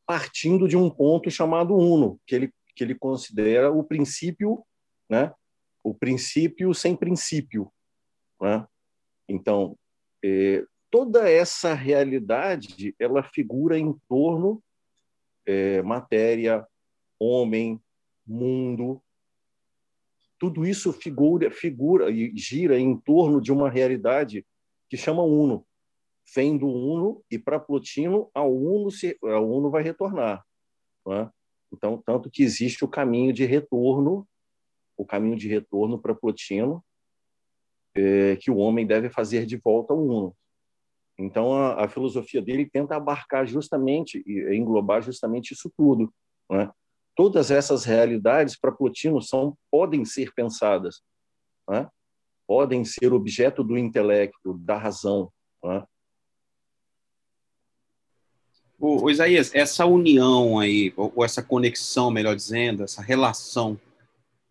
partindo 0.05 0.67
de 0.67 0.75
um 0.75 0.89
ponto 0.89 1.31
chamado 1.31 1.73
uno, 1.73 2.19
que 2.25 2.35
ele, 2.35 2.53
que 2.75 2.83
ele 2.83 2.95
considera 2.95 3.71
o 3.71 3.81
princípio, 3.81 4.61
né? 5.09 5.33
o 5.81 5.93
princípio 5.93 6.73
sem 6.73 6.97
princípio. 6.97 7.71
Né? 8.41 8.67
Então, 9.29 9.77
é, 10.23 10.65
toda 10.89 11.29
essa 11.29 11.73
realidade 11.73 12.93
ela 12.99 13.23
figura 13.23 13.79
em 13.79 13.93
torno 14.09 14.61
é, 15.45 15.81
matéria, 15.81 16.67
homem, 17.17 17.81
mundo. 18.27 19.01
Tudo 20.37 20.65
isso 20.65 20.91
figura, 20.91 21.49
figura 21.49 22.11
e 22.11 22.35
gira 22.35 22.77
em 22.77 22.97
torno 22.97 23.39
de 23.39 23.51
uma 23.51 23.69
realidade 23.69 24.45
que 24.89 24.97
chama 24.97 25.23
uno 25.23 25.65
vem 26.33 26.57
do 26.57 26.67
Uno 26.67 27.23
e 27.29 27.37
para 27.37 27.59
Plotino 27.59 28.29
a 28.33 28.43
Uno, 28.43 28.89
se, 28.89 29.17
a 29.23 29.39
Uno 29.39 29.69
vai 29.69 29.83
retornar. 29.83 30.45
É? 31.07 31.29
Então, 31.73 32.01
tanto 32.05 32.29
que 32.29 32.43
existe 32.43 32.83
o 32.83 32.87
caminho 32.87 33.33
de 33.33 33.45
retorno, 33.45 34.27
o 34.97 35.05
caminho 35.05 35.35
de 35.35 35.47
retorno 35.47 35.99
para 35.99 36.15
Plotino, 36.15 36.83
é, 37.95 38.35
que 38.37 38.51
o 38.51 38.57
homem 38.57 38.85
deve 38.85 39.09
fazer 39.09 39.45
de 39.45 39.57
volta 39.57 39.93
ao 39.93 39.99
Uno. 39.99 40.35
Então, 41.17 41.53
a, 41.53 41.85
a, 41.85 41.87
filosofia 41.87 42.41
dele 42.41 42.69
tenta 42.69 42.95
abarcar 42.95 43.45
justamente 43.45 44.23
e 44.25 44.55
englobar 44.55 45.01
justamente 45.01 45.53
isso 45.53 45.71
tudo. 45.77 46.13
É? 46.51 46.69
Todas 47.15 47.51
essas 47.51 47.83
realidades 47.83 48.57
para 48.57 48.71
Plotino 48.71 49.21
são 49.21 49.57
podem 49.69 50.05
ser 50.05 50.33
pensadas, 50.33 51.01
é? 51.69 51.87
podem 52.47 52.83
ser 52.83 53.13
objeto 53.13 53.63
do 53.63 53.77
intelecto, 53.77 54.57
da 54.59 54.77
razão. 54.77 55.31
É? 55.63 55.90
O, 58.81 59.03
o 59.03 59.09
Isaías, 59.11 59.53
essa 59.53 59.85
união 59.85 60.57
aí, 60.57 60.91
ou, 60.97 61.13
ou 61.15 61.23
essa 61.23 61.43
conexão, 61.43 62.09
melhor 62.09 62.35
dizendo, 62.35 62.83
essa 62.83 62.99
relação 62.99 63.79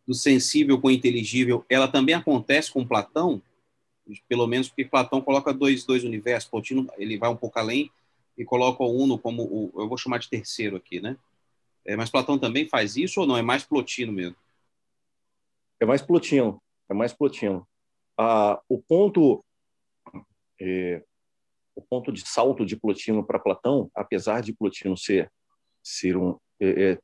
do 0.06 0.14
sensível 0.14 0.80
com 0.80 0.86
o 0.86 0.90
inteligível, 0.92 1.64
ela 1.68 1.88
também 1.88 2.14
acontece 2.14 2.70
com 2.70 2.86
Platão? 2.86 3.42
Pelo 4.28 4.46
menos 4.46 4.68
porque 4.68 4.84
Platão 4.84 5.20
coloca 5.20 5.52
dois, 5.52 5.84
dois 5.84 6.04
universos, 6.04 6.48
Plotino, 6.48 6.86
ele 6.96 7.18
vai 7.18 7.28
um 7.28 7.36
pouco 7.36 7.58
além 7.58 7.90
e 8.38 8.44
coloca 8.44 8.84
o 8.84 9.02
Uno 9.02 9.18
como 9.18 9.42
o, 9.42 9.72
eu 9.74 9.88
vou 9.88 9.98
chamar 9.98 10.18
de 10.18 10.30
terceiro 10.30 10.76
aqui, 10.76 11.00
né? 11.00 11.16
É, 11.84 11.96
mas 11.96 12.08
Platão 12.08 12.38
também 12.38 12.68
faz 12.68 12.96
isso 12.96 13.20
ou 13.20 13.26
não? 13.26 13.36
É 13.36 13.42
mais 13.42 13.64
Plotino 13.64 14.12
mesmo? 14.12 14.36
É 15.80 15.84
mais 15.84 16.02
Plotino, 16.02 16.62
é 16.88 16.94
mais 16.94 17.12
Plotino. 17.12 17.66
Ah, 18.16 18.60
o 18.68 18.78
ponto 18.80 19.44
é, 20.60 21.02
o 21.74 21.82
ponto 21.82 22.12
de 22.12 22.26
salto 22.26 22.64
de 22.64 22.76
Plotino 22.76 23.24
para 23.24 23.38
Platão, 23.38 23.90
apesar 23.94 24.42
de 24.42 24.52
Plotino 24.52 24.96
ser, 24.96 25.30
ser 25.82 26.16
um, 26.16 26.38
é, 26.60 26.92
é, 26.92 26.98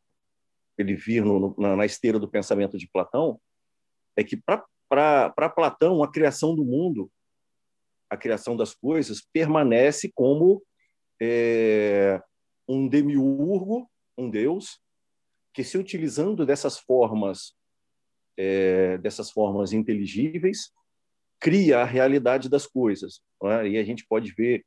ele 0.78 0.94
vir 0.94 1.24
no, 1.24 1.54
na, 1.58 1.76
na, 1.76 1.86
esteira 1.86 2.18
do 2.18 2.28
pensamento 2.28 2.76
de 2.76 2.88
Platão, 2.88 3.40
é 4.16 4.22
que 4.22 4.36
para 4.36 5.50
Platão 5.50 6.02
a 6.02 6.10
criação 6.10 6.54
do 6.54 6.64
mundo, 6.64 7.10
a 8.10 8.16
criação 8.16 8.56
das 8.56 8.74
coisas, 8.74 9.26
permanece 9.32 10.10
como 10.14 10.62
é, 11.20 12.20
um 12.68 12.88
demiurgo, 12.88 13.90
um 14.16 14.30
deus, 14.30 14.80
que 15.52 15.64
se 15.64 15.78
utilizando 15.78 16.44
dessas 16.44 16.78
formas, 16.78 17.54
é, 18.36 18.98
dessas 18.98 19.30
formas 19.30 19.72
inteligíveis, 19.72 20.70
cria 21.40 21.80
a 21.80 21.84
realidade 21.84 22.48
das 22.48 22.66
coisas. 22.66 23.22
É? 23.44 23.68
E 23.68 23.78
a 23.78 23.84
gente 23.84 24.06
pode 24.06 24.32
ver, 24.32 24.64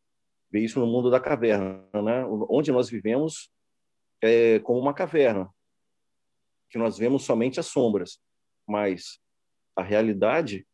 ver 0.51 0.61
isso 0.61 0.79
no 0.79 0.87
mundo 0.87 1.09
da 1.09 1.19
caverna, 1.19 1.83
né? 1.93 2.25
onde 2.49 2.71
nós 2.71 2.89
vivemos 2.89 3.51
é 4.21 4.59
como 4.59 4.79
uma 4.79 4.93
caverna, 4.93 5.49
que 6.69 6.77
nós 6.77 6.97
vemos 6.97 7.23
somente 7.23 7.59
as 7.59 7.67
sombras, 7.67 8.19
mas 8.67 9.19
a 9.75 9.81
realidade, 9.81 10.67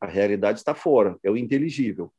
a 0.00 0.06
realidade 0.06 0.58
está 0.58 0.74
fora, 0.74 1.18
é 1.22 1.30
o 1.30 1.36
inteligível. 1.36 2.12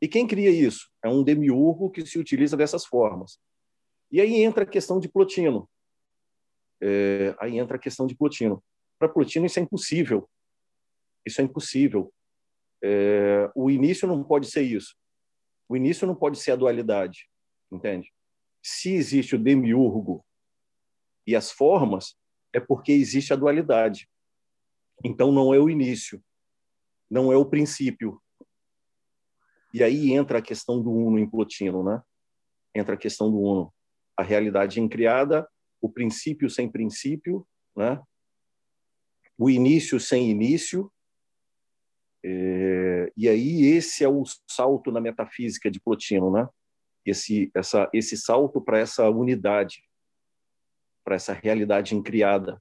E 0.00 0.06
quem 0.06 0.26
cria 0.26 0.50
isso? 0.50 0.90
É 1.02 1.08
um 1.08 1.24
demiurgo 1.24 1.90
que 1.90 2.04
se 2.04 2.18
utiliza 2.18 2.56
dessas 2.56 2.84
formas. 2.84 3.38
E 4.10 4.20
aí 4.20 4.42
entra 4.42 4.64
a 4.64 4.66
questão 4.66 5.00
de 5.00 5.08
Plotino. 5.08 5.68
É, 6.80 7.34
aí 7.40 7.58
entra 7.58 7.76
a 7.76 7.80
questão 7.80 8.06
de 8.06 8.14
Plotino. 8.16 8.62
Para 8.98 9.08
Plotino 9.08 9.46
isso 9.46 9.58
é 9.58 9.62
impossível. 9.62 10.28
Isso 11.26 11.40
é 11.40 11.44
impossível. 11.44 12.12
É, 12.82 13.50
o 13.54 13.70
início 13.70 14.06
não 14.06 14.22
pode 14.22 14.50
ser 14.50 14.62
isso. 14.62 14.94
O 15.68 15.76
início 15.76 16.06
não 16.06 16.14
pode 16.14 16.38
ser 16.38 16.52
a 16.52 16.56
dualidade, 16.56 17.28
entende? 17.70 18.12
Se 18.62 18.94
existe 18.94 19.34
o 19.34 19.38
demiurgo 19.38 20.24
e 21.26 21.36
as 21.36 21.50
formas, 21.50 22.16
é 22.52 22.60
porque 22.60 22.92
existe 22.92 23.32
a 23.32 23.36
dualidade. 23.36 24.08
Então 25.04 25.30
não 25.30 25.52
é 25.52 25.58
o 25.58 25.68
início, 25.68 26.22
não 27.10 27.32
é 27.32 27.36
o 27.36 27.44
princípio. 27.44 28.20
E 29.72 29.82
aí 29.82 30.12
entra 30.12 30.38
a 30.38 30.42
questão 30.42 30.82
do 30.82 30.90
uno 30.90 31.18
em 31.18 31.28
Plotino, 31.28 31.84
né? 31.84 32.02
Entra 32.74 32.94
a 32.94 32.98
questão 32.98 33.30
do 33.30 33.38
uno, 33.38 33.74
a 34.16 34.22
realidade 34.22 34.80
incriada, 34.80 35.46
o 35.80 35.90
princípio 35.90 36.48
sem 36.48 36.70
princípio, 36.70 37.46
né? 37.76 38.00
O 39.36 39.48
início 39.48 40.00
sem 40.00 40.30
início 40.30 40.90
é, 42.24 43.12
e 43.16 43.28
aí 43.28 43.62
esse 43.66 44.04
é 44.04 44.08
o 44.08 44.24
salto 44.48 44.90
na 44.90 45.00
metafísica 45.00 45.70
de 45.70 45.80
Plotino, 45.80 46.30
né? 46.32 46.48
Esse, 47.04 47.50
essa, 47.54 47.88
esse 47.92 48.16
salto 48.16 48.60
para 48.60 48.78
essa 48.78 49.08
unidade, 49.08 49.82
para 51.04 51.16
essa 51.16 51.32
realidade 51.32 51.94
incriada, 51.94 52.60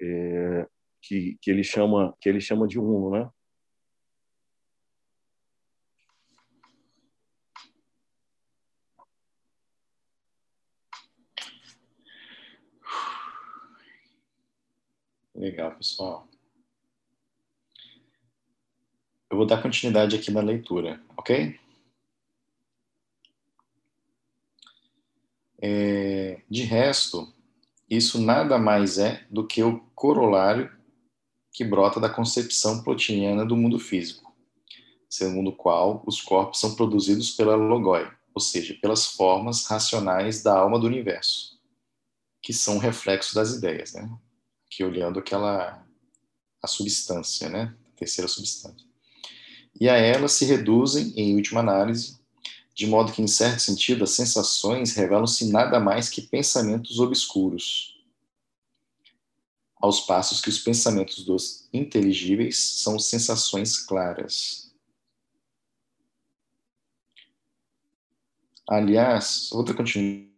é, 0.00 0.66
que, 1.00 1.38
que 1.40 1.50
ele 1.50 1.64
chama 1.64 2.16
que 2.20 2.28
ele 2.28 2.40
chama 2.40 2.66
de 2.68 2.78
uno, 2.78 3.10
né? 3.10 3.30
Legal, 15.34 15.74
pessoal. 15.76 16.31
Eu 19.32 19.36
vou 19.38 19.46
dar 19.46 19.62
continuidade 19.62 20.14
aqui 20.14 20.30
na 20.30 20.42
leitura, 20.42 21.02
ok? 21.16 21.58
É, 25.58 26.42
de 26.50 26.64
resto, 26.64 27.32
isso 27.88 28.20
nada 28.20 28.58
mais 28.58 28.98
é 28.98 29.26
do 29.30 29.46
que 29.46 29.62
o 29.62 29.80
corolário 29.94 30.70
que 31.50 31.64
brota 31.64 31.98
da 31.98 32.10
concepção 32.10 32.82
plotiniana 32.82 33.46
do 33.46 33.56
mundo 33.56 33.78
físico, 33.78 34.36
segundo 35.08 35.48
o 35.48 35.56
qual 35.56 36.02
os 36.06 36.20
corpos 36.20 36.60
são 36.60 36.74
produzidos 36.74 37.30
pela 37.30 37.56
logoi, 37.56 38.06
ou 38.34 38.40
seja, 38.40 38.74
pelas 38.82 39.06
formas 39.06 39.64
racionais 39.64 40.42
da 40.42 40.58
alma 40.58 40.78
do 40.78 40.86
universo, 40.86 41.58
que 42.42 42.52
são 42.52 42.76
reflexos 42.76 43.32
das 43.32 43.54
ideias, 43.54 43.94
né? 43.94 44.14
Aqui 44.66 44.84
olhando 44.84 45.18
aquela 45.18 45.86
a 46.62 46.66
substância, 46.66 47.48
né? 47.48 47.74
A 47.94 47.96
terceira 47.96 48.28
substância. 48.28 48.91
E 49.80 49.88
a 49.88 49.96
ela 49.96 50.28
se 50.28 50.44
reduzem, 50.44 51.12
em 51.16 51.34
última 51.34 51.60
análise, 51.60 52.20
de 52.74 52.86
modo 52.86 53.12
que, 53.12 53.22
em 53.22 53.26
certo 53.26 53.60
sentido, 53.60 54.04
as 54.04 54.10
sensações 54.10 54.94
revelam-se 54.94 55.50
nada 55.50 55.78
mais 55.78 56.08
que 56.08 56.22
pensamentos 56.22 56.98
obscuros, 56.98 58.00
aos 59.76 60.00
passos 60.00 60.40
que 60.40 60.48
os 60.48 60.58
pensamentos 60.58 61.24
dos 61.24 61.68
inteligíveis 61.72 62.58
são 62.58 62.98
sensações 62.98 63.76
claras. 63.76 64.72
Aliás, 68.68 69.50
outra 69.52 69.74
continuidade 69.74 70.32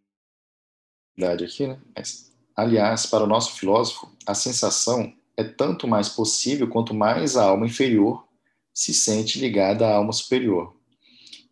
aqui, 1.44 1.66
né? 1.66 1.78
Mas, 1.94 2.34
aliás, 2.56 3.04
para 3.04 3.22
o 3.22 3.26
nosso 3.26 3.52
filósofo, 3.52 4.10
a 4.26 4.34
sensação 4.34 5.14
é 5.36 5.44
tanto 5.44 5.86
mais 5.86 6.08
possível 6.08 6.68
quanto 6.68 6.94
mais 6.94 7.36
a 7.36 7.44
alma 7.44 7.66
inferior 7.66 8.26
se 8.74 8.92
sente 8.92 9.38
ligada 9.38 9.86
à 9.86 9.94
alma 9.94 10.12
superior 10.12 10.74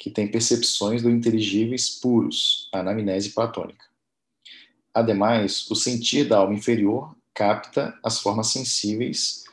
que 0.02 0.10
tem 0.10 0.26
percepções 0.26 1.00
do 1.00 1.08
inteligíveis 1.08 1.88
puros, 1.88 2.68
a 2.72 2.80
anamnese 2.80 3.30
platônica. 3.30 3.84
Ademais, 4.92 5.70
o 5.70 5.76
sentir 5.76 6.24
da 6.24 6.38
alma 6.38 6.54
inferior 6.54 7.14
capta 7.32 7.96
as 8.02 8.18
formas 8.18 8.48
sensíveis, 8.48 9.44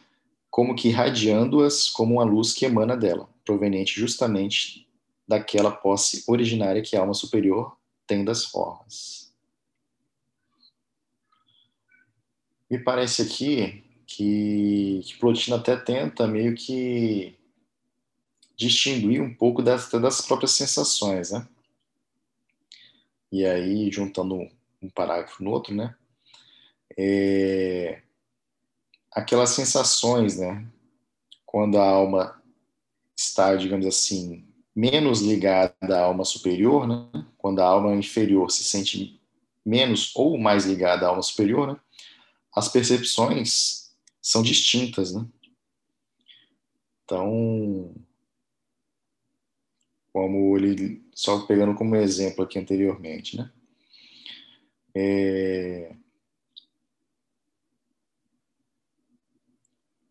como 0.50 0.76
que 0.76 0.88
irradiando-as 0.88 1.88
como 1.88 2.16
uma 2.16 2.24
luz 2.24 2.52
que 2.52 2.66
emana 2.66 2.98
dela, 2.98 3.30
proveniente 3.46 4.00
justamente 4.00 4.90
daquela 5.28 5.70
posse 5.70 6.24
originária 6.28 6.82
que 6.82 6.98
a 6.98 7.02
alma 7.02 7.14
superior 7.14 7.78
tem 8.08 8.26
das 8.26 8.46
formas. 8.46 9.32
Me 12.68 12.80
parece 12.80 13.22
aqui 13.22 13.84
que, 14.08 15.02
que 15.06 15.18
Plotino 15.20 15.58
até 15.58 15.78
tenta 15.78 16.26
meio 16.28 16.56
que 16.56 17.39
distinguir 18.60 19.22
um 19.22 19.34
pouco 19.34 19.64
das, 19.64 19.90
das 19.90 20.20
próprias 20.20 20.52
sensações, 20.52 21.32
né? 21.32 21.48
E 23.32 23.46
aí, 23.46 23.90
juntando 23.90 24.36
um 24.82 24.90
parágrafo 24.90 25.42
no 25.42 25.52
outro, 25.52 25.74
né? 25.74 25.96
É, 26.98 28.02
aquelas 29.12 29.52
sensações, 29.52 30.38
né? 30.38 30.68
Quando 31.46 31.78
a 31.78 31.88
alma 31.88 32.44
está, 33.16 33.56
digamos 33.56 33.86
assim, 33.86 34.46
menos 34.76 35.22
ligada 35.22 35.98
à 35.98 36.04
alma 36.04 36.26
superior, 36.26 36.86
né? 36.86 37.26
Quando 37.38 37.62
a 37.62 37.66
alma 37.66 37.96
inferior 37.96 38.52
se 38.52 38.66
sente 38.66 39.22
menos 39.66 40.12
ou 40.16 40.38
mais 40.38 40.66
ligada 40.66 41.06
à 41.06 41.10
alma 41.10 41.22
superior, 41.22 41.66
né? 41.66 41.80
As 42.54 42.68
percepções 42.68 43.94
são 44.22 44.44
distintas, 44.44 45.14
né? 45.14 45.26
Então, 47.06 47.96
como 50.20 50.58
ele 50.58 51.02
só 51.14 51.46
pegando 51.46 51.74
como 51.74 51.96
exemplo 51.96 52.44
aqui 52.44 52.60
anteriormente, 52.60 53.38
né? 53.38 53.50
É... 54.94 55.96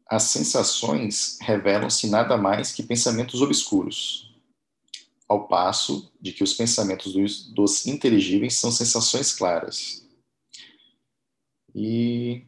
As 0.06 0.22
sensações 0.22 1.38
revelam-se 1.42 2.08
nada 2.08 2.38
mais 2.38 2.72
que 2.72 2.82
pensamentos 2.82 3.42
obscuros, 3.42 4.34
ao 5.28 5.46
passo 5.46 6.10
de 6.18 6.32
que 6.32 6.42
os 6.42 6.54
pensamentos 6.54 7.12
dos, 7.12 7.52
dos 7.52 7.86
inteligíveis 7.86 8.54
são 8.54 8.72
sensações 8.72 9.34
claras. 9.34 10.08
E 11.74 12.46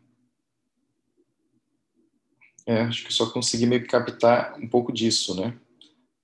é, 2.65 2.81
acho 2.81 3.05
que 3.05 3.13
só 3.13 3.31
consegui 3.31 3.67
meio 3.67 3.83
que 3.83 3.89
captar 3.89 4.59
um 4.59 4.67
pouco 4.67 4.91
disso, 4.91 5.35
né? 5.35 5.61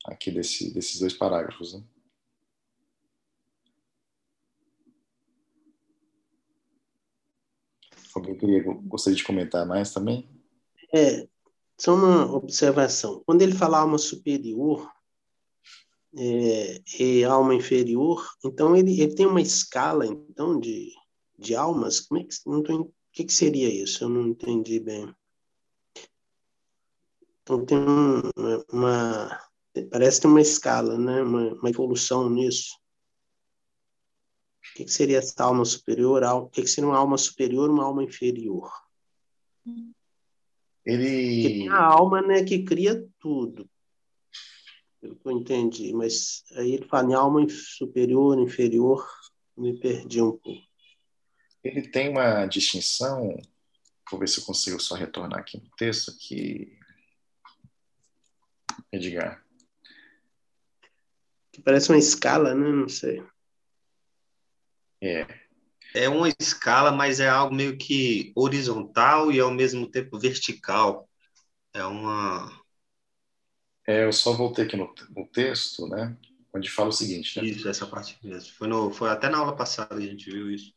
Aqui 0.07 0.31
desse, 0.31 0.73
desses 0.73 1.01
dois 1.01 1.12
parágrafos. 1.12 1.75
Né? 1.75 1.83
Alguém 8.14 8.37
queria, 8.37 8.62
gostaria 8.62 9.16
de 9.16 9.25
comentar 9.25 9.66
mais 9.66 9.92
também? 9.92 10.29
É, 10.95 11.29
só 11.79 11.95
uma 11.95 12.33
observação. 12.35 13.23
Quando 13.27 13.42
ele 13.42 13.53
fala 13.53 13.79
alma 13.79 13.99
superior 13.99 14.90
é, 16.16 16.83
e 16.99 17.25
alma 17.25 17.55
inferior, 17.55 18.27
então 18.45 18.75
ele, 18.75 19.01
ele 19.01 19.14
tem 19.14 19.27
uma 19.27 19.42
escala 19.42 20.07
então 20.07 20.59
de, 20.59 20.92
de 21.38 21.55
almas. 21.55 22.01
Como 22.01 22.21
é 22.21 22.25
que 22.25 22.35
não 22.47 22.62
tô, 22.62 22.81
o 22.81 22.92
que, 23.12 23.25
que 23.25 23.33
seria 23.33 23.69
isso? 23.69 24.05
Eu 24.05 24.09
não 24.09 24.29
entendi 24.29 24.81
bem. 24.81 25.14
Então 27.42 27.64
tem 27.64 27.79
uma, 28.73 29.40
Parece 29.85 30.21
ter 30.21 30.27
uma 30.27 30.41
escala, 30.41 30.99
né? 30.99 31.23
uma, 31.23 31.55
uma 31.55 31.71
evolução 31.71 32.31
nisso. 32.31 32.77
O 34.71 34.77
que, 34.77 34.85
que 34.85 34.93
seria 34.93 35.19
essa 35.19 35.45
alma 35.45 35.65
superior? 35.65 36.23
O 36.23 36.49
que, 36.49 36.62
que 36.62 36.69
seria 36.69 36.89
uma 36.89 36.99
alma 36.99 37.17
superior 37.17 37.71
uma 37.71 37.85
alma 37.85 38.03
inferior? 38.03 38.71
Ele... 40.85 41.43
Porque 41.43 41.59
tem 41.59 41.69
a 41.69 41.83
alma 41.83 42.23
né, 42.23 42.45
que 42.45 42.65
cria 42.65 43.07
tudo. 43.19 43.69
Pelo 45.01 45.17
que 45.17 45.29
eu 45.29 45.33
entendi. 45.33 45.93
Mas 45.93 46.45
aí 46.57 46.73
ele 46.73 46.87
fala 46.87 47.11
em 47.11 47.15
alma 47.15 47.47
superior, 47.49 48.39
inferior, 48.39 49.07
me 49.57 49.79
perdi 49.79 50.21
um 50.21 50.33
pouco. 50.33 50.67
Ele 51.62 51.89
tem 51.89 52.11
uma 52.11 52.47
distinção, 52.47 53.37
vou 54.11 54.21
ver 54.21 54.29
se 54.29 54.41
eu 54.41 54.45
consigo 54.45 54.79
só 54.79 54.95
retornar 54.95 55.41
aqui 55.41 55.59
no 55.59 55.69
texto, 55.77 56.12
aqui, 56.12 56.79
Edgar 58.93 59.46
que 61.57 61.62
parece 61.62 61.90
uma 61.90 61.99
escala, 61.99 62.55
né? 62.55 62.71
Não 62.71 62.88
sei. 62.88 63.25
É. 65.03 65.27
É 65.95 66.09
uma 66.09 66.29
escala, 66.38 66.92
mas 66.92 67.19
é 67.19 67.29
algo 67.29 67.55
meio 67.55 67.79
que 67.79 68.31
horizontal 68.37 69.33
e 69.33 69.40
ao 69.40 69.51
mesmo 69.51 69.90
tempo 69.90 70.19
vertical. 70.19 71.09
É 71.73 71.83
uma. 71.85 72.53
É, 73.87 74.05
eu 74.05 74.12
só 74.12 74.33
voltei 74.33 74.66
aqui 74.66 74.77
no, 74.77 74.92
no 75.16 75.27
texto, 75.29 75.88
né? 75.88 76.14
Onde 76.55 76.71
fala 76.71 76.90
o 76.90 76.92
seguinte, 76.92 77.40
né? 77.40 77.49
Isso, 77.49 77.66
essa 77.69 77.87
parte 77.87 78.19
mesmo. 78.23 78.53
Foi, 78.55 78.69
no, 78.69 78.90
foi 78.90 79.09
até 79.09 79.31
na 79.31 79.38
aula 79.38 79.57
passada 79.57 79.97
que 79.97 80.03
a 80.03 80.07
gente 80.07 80.31
viu 80.31 80.51
isso. 80.51 80.75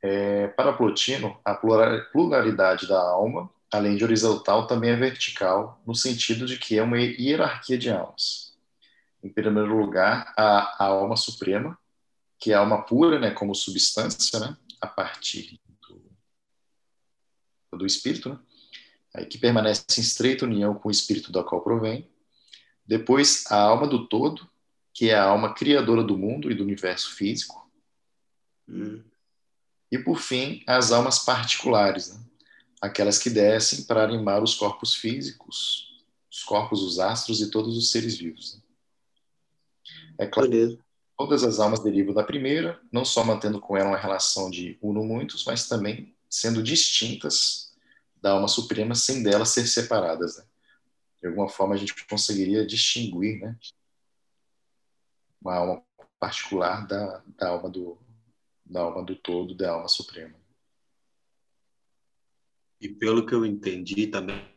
É, 0.00 0.48
para 0.48 0.72
Plotino, 0.72 1.40
a 1.44 1.54
pluralidade 1.54 2.86
da 2.86 3.00
alma, 3.00 3.50
além 3.72 3.96
de 3.96 4.04
horizontal, 4.04 4.66
também 4.66 4.90
é 4.90 4.96
vertical, 4.96 5.80
no 5.86 5.94
sentido 5.94 6.44
de 6.44 6.58
que 6.58 6.76
é 6.76 6.82
uma 6.82 7.00
hierarquia 7.00 7.78
de 7.78 7.90
almas 7.90 8.51
em 9.22 9.28
primeiro 9.28 9.78
lugar, 9.78 10.32
a, 10.36 10.84
a 10.84 10.86
alma 10.86 11.16
suprema, 11.16 11.78
que 12.38 12.50
é 12.50 12.54
a 12.54 12.58
alma 12.58 12.82
pura, 12.82 13.20
né, 13.20 13.30
como 13.30 13.54
substância, 13.54 14.40
né, 14.40 14.56
a 14.80 14.86
partir 14.86 15.60
do, 15.88 17.78
do 17.78 17.86
espírito, 17.86 18.30
né, 18.30 18.38
aí 19.14 19.26
que 19.26 19.38
permanece 19.38 19.84
em 19.96 20.00
estreita 20.00 20.44
união 20.44 20.74
com 20.74 20.88
o 20.88 20.92
espírito 20.92 21.30
da 21.30 21.44
qual 21.44 21.62
provém. 21.62 22.10
Depois, 22.84 23.44
a 23.48 23.56
alma 23.56 23.86
do 23.86 24.08
todo, 24.08 24.50
que 24.92 25.10
é 25.10 25.14
a 25.14 25.24
alma 25.24 25.54
criadora 25.54 26.02
do 26.02 26.18
mundo 26.18 26.50
e 26.50 26.54
do 26.54 26.64
universo 26.64 27.14
físico. 27.14 27.70
Hum. 28.68 29.04
E, 29.90 29.98
por 29.98 30.18
fim, 30.18 30.64
as 30.66 30.90
almas 30.90 31.20
particulares, 31.20 32.12
né, 32.12 32.24
aquelas 32.80 33.18
que 33.18 33.30
descem 33.30 33.84
para 33.84 34.02
animar 34.02 34.42
os 34.42 34.56
corpos 34.56 34.96
físicos, 34.96 36.02
os 36.28 36.42
corpos, 36.42 36.82
os 36.82 36.98
astros 36.98 37.40
e 37.40 37.50
todos 37.50 37.76
os 37.76 37.92
seres 37.92 38.18
vivos. 38.18 38.56
Né. 38.56 38.61
É 40.22 40.26
claro, 40.28 40.48
Beleza. 40.48 40.78
todas 41.18 41.42
as 41.42 41.58
almas 41.58 41.82
derivam 41.82 42.14
da 42.14 42.22
primeira, 42.22 42.80
não 42.92 43.04
só 43.04 43.24
mantendo 43.24 43.60
com 43.60 43.76
ela 43.76 43.88
uma 43.88 43.98
relação 43.98 44.48
de 44.48 44.78
uno-muitos, 44.80 45.44
mas 45.44 45.68
também 45.68 46.14
sendo 46.30 46.62
distintas 46.62 47.74
da 48.20 48.30
alma 48.30 48.46
suprema, 48.46 48.94
sem 48.94 49.20
delas 49.20 49.48
ser 49.48 49.66
separadas. 49.66 50.38
Né? 50.38 50.44
De 51.20 51.26
alguma 51.26 51.48
forma, 51.48 51.74
a 51.74 51.76
gente 51.76 52.06
conseguiria 52.06 52.64
distinguir 52.64 53.40
né? 53.40 53.58
uma 55.40 55.56
alma 55.56 55.84
particular 56.20 56.86
da, 56.86 57.20
da, 57.36 57.48
alma 57.48 57.68
do, 57.68 57.98
da 58.64 58.80
alma 58.80 59.02
do 59.02 59.16
todo, 59.16 59.56
da 59.56 59.72
alma 59.72 59.88
suprema. 59.88 60.40
E 62.80 62.88
pelo 62.88 63.26
que 63.26 63.34
eu 63.34 63.44
entendi 63.44 64.06
também, 64.06 64.51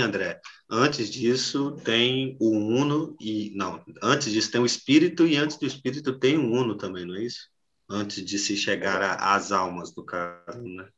André, 0.00 0.40
antes 0.70 1.10
disso 1.10 1.76
tem 1.84 2.36
o 2.40 2.50
Uno 2.50 3.16
e 3.20 3.52
não, 3.54 3.84
antes 4.02 4.32
disso 4.32 4.50
tem 4.50 4.60
o 4.60 4.66
Espírito 4.66 5.26
e 5.26 5.36
antes 5.36 5.56
do 5.56 5.66
Espírito 5.66 6.18
tem 6.18 6.36
o 6.36 6.50
Uno 6.52 6.76
também, 6.76 7.04
não 7.04 7.14
é 7.16 7.22
isso? 7.22 7.50
Antes 7.88 8.24
de 8.24 8.38
se 8.38 8.56
chegar 8.56 9.16
às 9.20 9.52
almas, 9.52 9.94
no 9.94 10.04
caso, 10.04 10.62
né? 10.62 10.88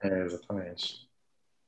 É, 0.00 0.24
exatamente. 0.24 1.08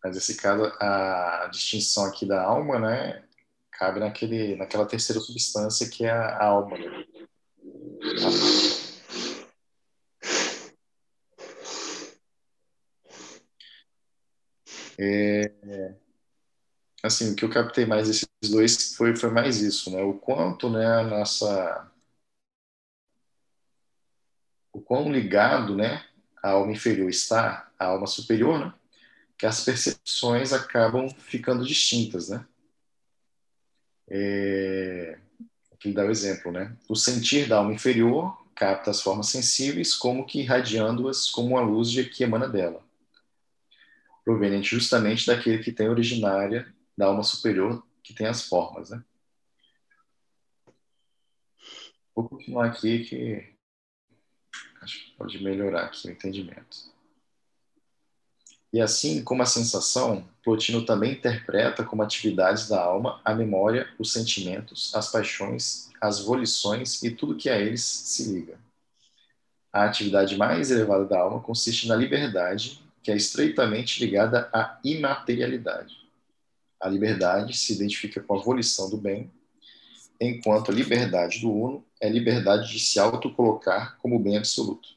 Mas 0.02 0.16
esse 0.16 0.36
caso, 0.36 0.64
a 0.80 1.48
distinção 1.52 2.04
aqui 2.04 2.24
da 2.24 2.42
alma, 2.42 2.78
né, 2.78 3.24
cabe 3.72 4.00
naquele, 4.00 4.56
naquela 4.56 4.86
terceira 4.86 5.20
substância 5.20 5.88
que 5.88 6.04
é 6.04 6.10
a 6.10 6.44
alma. 6.44 6.78
Né? 6.78 7.04
É, 15.00 15.27
assim, 17.02 17.32
o 17.32 17.36
que 17.36 17.44
eu 17.44 17.50
captei 17.50 17.86
mais 17.86 18.08
desses 18.08 18.28
dois 18.50 18.94
foi, 18.96 19.16
foi 19.16 19.30
mais 19.30 19.60
isso, 19.60 19.90
né? 19.90 20.02
O 20.02 20.14
quanto, 20.14 20.68
né, 20.70 20.86
a 20.86 21.04
nossa 21.04 21.90
o 24.72 24.80
quão 24.80 25.12
ligado, 25.12 25.74
né, 25.76 26.04
a 26.42 26.50
alma 26.50 26.72
inferior 26.72 27.08
está 27.10 27.70
à 27.78 27.86
alma 27.86 28.06
superior, 28.06 28.58
né? 28.58 28.74
Que 29.38 29.46
as 29.46 29.64
percepções 29.64 30.52
acabam 30.52 31.08
ficando 31.10 31.64
distintas, 31.64 32.28
né? 32.28 32.46
É, 34.10 35.18
aqui 35.72 35.92
dá 35.92 36.04
o 36.04 36.10
exemplo, 36.10 36.50
né? 36.52 36.76
O 36.88 36.96
sentir 36.96 37.48
da 37.48 37.58
alma 37.58 37.72
inferior 37.72 38.36
capta 38.54 38.90
as 38.90 39.00
formas 39.00 39.28
sensíveis 39.28 39.94
como 39.94 40.26
que 40.26 40.40
irradiando-as 40.40 41.30
como 41.30 41.56
a 41.56 41.60
luz 41.60 41.90
de 41.90 42.04
que 42.04 42.24
emana 42.24 42.48
dela 42.48 42.82
proveniente 44.24 44.70
justamente 44.70 45.26
daquele 45.26 45.62
que 45.62 45.72
tem 45.72 45.88
originária 45.88 46.70
da 46.98 47.06
alma 47.06 47.22
superior, 47.22 47.86
que 48.02 48.12
tem 48.12 48.26
as 48.26 48.42
formas, 48.42 48.90
né? 48.90 49.04
Vou 52.12 52.28
continuar 52.28 52.66
aqui 52.66 53.04
que 53.04 53.54
acho 54.82 55.04
que 55.04 55.12
pode 55.12 55.40
melhorar 55.40 55.84
aqui 55.84 56.08
o 56.08 56.10
entendimento. 56.10 56.92
E 58.72 58.80
assim 58.80 59.22
como 59.22 59.42
a 59.42 59.46
sensação, 59.46 60.28
Plotino 60.42 60.84
também 60.84 61.12
interpreta 61.12 61.84
como 61.84 62.02
atividades 62.02 62.68
da 62.68 62.82
alma 62.82 63.20
a 63.24 63.32
memória, 63.32 63.88
os 63.96 64.12
sentimentos, 64.12 64.92
as 64.92 65.12
paixões, 65.12 65.90
as 66.00 66.18
volições 66.18 67.00
e 67.04 67.12
tudo 67.12 67.36
que 67.36 67.48
a 67.48 67.58
eles 67.58 67.82
se 67.82 68.32
liga. 68.32 68.58
A 69.72 69.84
atividade 69.84 70.36
mais 70.36 70.72
elevada 70.72 71.04
da 71.04 71.20
alma 71.20 71.40
consiste 71.40 71.86
na 71.86 71.94
liberdade 71.94 72.82
que 73.04 73.12
é 73.12 73.16
estreitamente 73.16 74.04
ligada 74.04 74.50
à 74.52 74.80
imaterialidade. 74.82 75.97
A 76.80 76.88
liberdade 76.88 77.56
se 77.56 77.72
identifica 77.72 78.20
com 78.20 78.38
a 78.38 78.42
volição 78.42 78.88
do 78.88 78.96
bem, 78.96 79.30
enquanto 80.20 80.70
a 80.70 80.74
liberdade 80.74 81.40
do 81.40 81.52
uno 81.52 81.84
é 82.00 82.08
liberdade 82.08 82.70
de 82.70 82.80
se 82.80 82.98
autocolocar 82.98 83.96
como 83.98 84.18
bem 84.18 84.36
absoluto. 84.36 84.88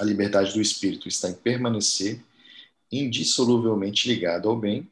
A 0.00 0.04
liberdade 0.04 0.52
do 0.52 0.60
espírito 0.60 1.08
está 1.08 1.28
em 1.28 1.34
permanecer 1.34 2.22
indissoluvelmente 2.90 4.08
ligado 4.08 4.48
ao 4.48 4.56
bem, 4.56 4.88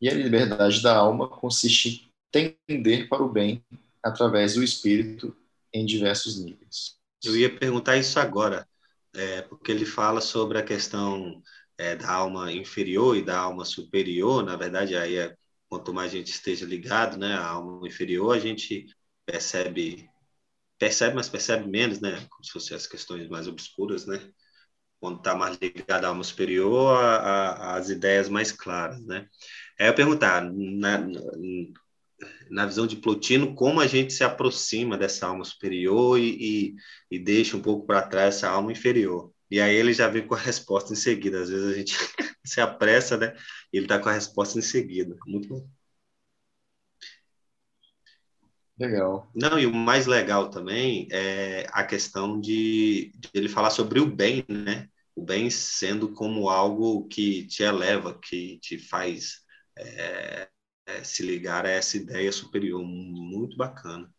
e 0.00 0.08
a 0.08 0.14
liberdade 0.14 0.82
da 0.82 0.96
alma 0.96 1.28
consiste 1.28 2.10
em 2.34 2.56
tender 2.66 3.08
para 3.08 3.22
o 3.22 3.28
bem 3.28 3.62
através 4.02 4.54
do 4.54 4.64
espírito 4.64 5.36
em 5.72 5.86
diversos 5.86 6.42
níveis. 6.42 6.96
Eu 7.22 7.36
ia 7.36 7.54
perguntar 7.54 7.96
isso 7.96 8.18
agora 8.18 8.66
é, 9.14 9.42
porque 9.42 9.70
ele 9.70 9.84
fala 9.84 10.20
sobre 10.20 10.58
a 10.58 10.62
questão 10.62 11.40
é, 11.78 11.96
da 11.96 12.10
alma 12.10 12.52
inferior 12.52 13.16
e 13.16 13.24
da 13.24 13.38
alma 13.38 13.64
superior. 13.64 14.44
Na 14.44 14.56
verdade, 14.56 14.96
aí 14.96 15.16
é, 15.16 15.34
quanto 15.68 15.92
mais 15.94 16.12
a 16.12 16.16
gente 16.16 16.30
esteja 16.30 16.66
ligado, 16.66 17.16
né, 17.16 17.34
à 17.34 17.46
alma 17.46 17.86
inferior, 17.86 18.34
a 18.34 18.38
gente 18.38 18.86
percebe, 19.26 20.08
percebe, 20.78 21.14
mas 21.14 21.28
percebe 21.28 21.68
menos, 21.68 22.00
né, 22.00 22.26
como 22.30 22.44
se 22.44 22.52
fossem 22.52 22.76
as 22.76 22.86
questões 22.86 23.28
mais 23.28 23.48
obscuras, 23.48 24.06
né. 24.06 24.30
Quando 25.00 25.18
está 25.18 25.34
mais 25.34 25.58
ligado 25.58 26.04
à 26.04 26.08
alma 26.08 26.22
superior, 26.22 26.96
a, 26.96 27.16
a, 27.16 27.76
as 27.76 27.90
ideias 27.90 28.28
mais 28.28 28.52
claras, 28.52 29.04
né. 29.04 29.26
Aí 29.80 29.88
eu 29.88 29.94
perguntar, 29.94 30.42
na, 30.52 30.98
na 32.50 32.66
visão 32.66 32.86
de 32.86 32.96
Plotino, 32.96 33.54
como 33.54 33.80
a 33.80 33.86
gente 33.86 34.12
se 34.12 34.24
aproxima 34.24 34.96
dessa 34.96 35.26
alma 35.26 35.44
superior 35.44 36.18
e, 36.18 36.70
e, 36.70 36.74
e 37.10 37.18
deixa 37.18 37.56
um 37.56 37.62
pouco 37.62 37.86
para 37.86 38.02
trás 38.02 38.36
essa 38.36 38.48
alma 38.48 38.72
inferior. 38.72 39.32
E 39.52 39.60
aí 39.60 39.76
ele 39.76 39.92
já 39.92 40.08
vem 40.08 40.26
com 40.26 40.34
a 40.34 40.38
resposta 40.38 40.94
em 40.94 40.96
seguida. 40.96 41.42
Às 41.42 41.50
vezes 41.50 41.70
a 41.70 41.76
gente 41.76 41.94
se 42.42 42.58
apressa, 42.58 43.18
né? 43.18 43.36
E 43.70 43.76
ele 43.76 43.84
está 43.84 43.98
com 43.98 44.08
a 44.08 44.12
resposta 44.12 44.58
em 44.58 44.62
seguida. 44.62 45.14
Muito 45.26 45.46
bom. 45.46 45.68
Legal. 48.78 49.30
Não, 49.34 49.58
e 49.58 49.66
o 49.66 49.74
mais 49.74 50.06
legal 50.06 50.48
também 50.48 51.06
é 51.12 51.66
a 51.70 51.84
questão 51.84 52.40
de, 52.40 53.12
de 53.14 53.28
ele 53.34 53.46
falar 53.46 53.68
sobre 53.68 54.00
o 54.00 54.06
bem, 54.06 54.42
né? 54.48 54.88
O 55.14 55.22
bem 55.22 55.50
sendo 55.50 56.14
como 56.14 56.48
algo 56.48 57.06
que 57.08 57.46
te 57.46 57.62
eleva, 57.62 58.18
que 58.18 58.58
te 58.58 58.78
faz 58.78 59.40
é, 59.78 60.48
é, 60.86 61.04
se 61.04 61.22
ligar 61.22 61.66
a 61.66 61.70
essa 61.70 61.98
ideia 61.98 62.32
superior. 62.32 62.82
Muito 62.82 63.54
bacana, 63.58 64.10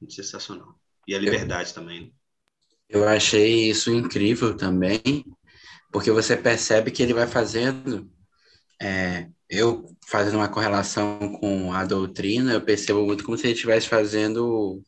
muito 0.00 0.14
sensacional. 0.14 0.80
E 1.04 1.16
a 1.16 1.18
liberdade 1.18 1.70
eu, 1.70 1.74
também. 1.74 2.14
Eu 2.88 3.06
achei 3.06 3.70
isso 3.70 3.92
incrível 3.92 4.56
também, 4.56 5.24
porque 5.92 6.10
você 6.10 6.36
percebe 6.36 6.90
que 6.90 7.02
ele 7.02 7.12
vai 7.12 7.26
fazendo. 7.26 8.10
É, 8.80 9.28
eu 9.50 9.84
fazendo 10.06 10.36
uma 10.36 10.48
correlação 10.48 11.36
com 11.40 11.72
a 11.72 11.84
doutrina, 11.84 12.52
eu 12.52 12.60
percebo 12.60 13.04
muito 13.04 13.24
como 13.24 13.36
se 13.36 13.46
ele 13.46 13.54
estivesse 13.54 13.88
fazendo 13.88 14.82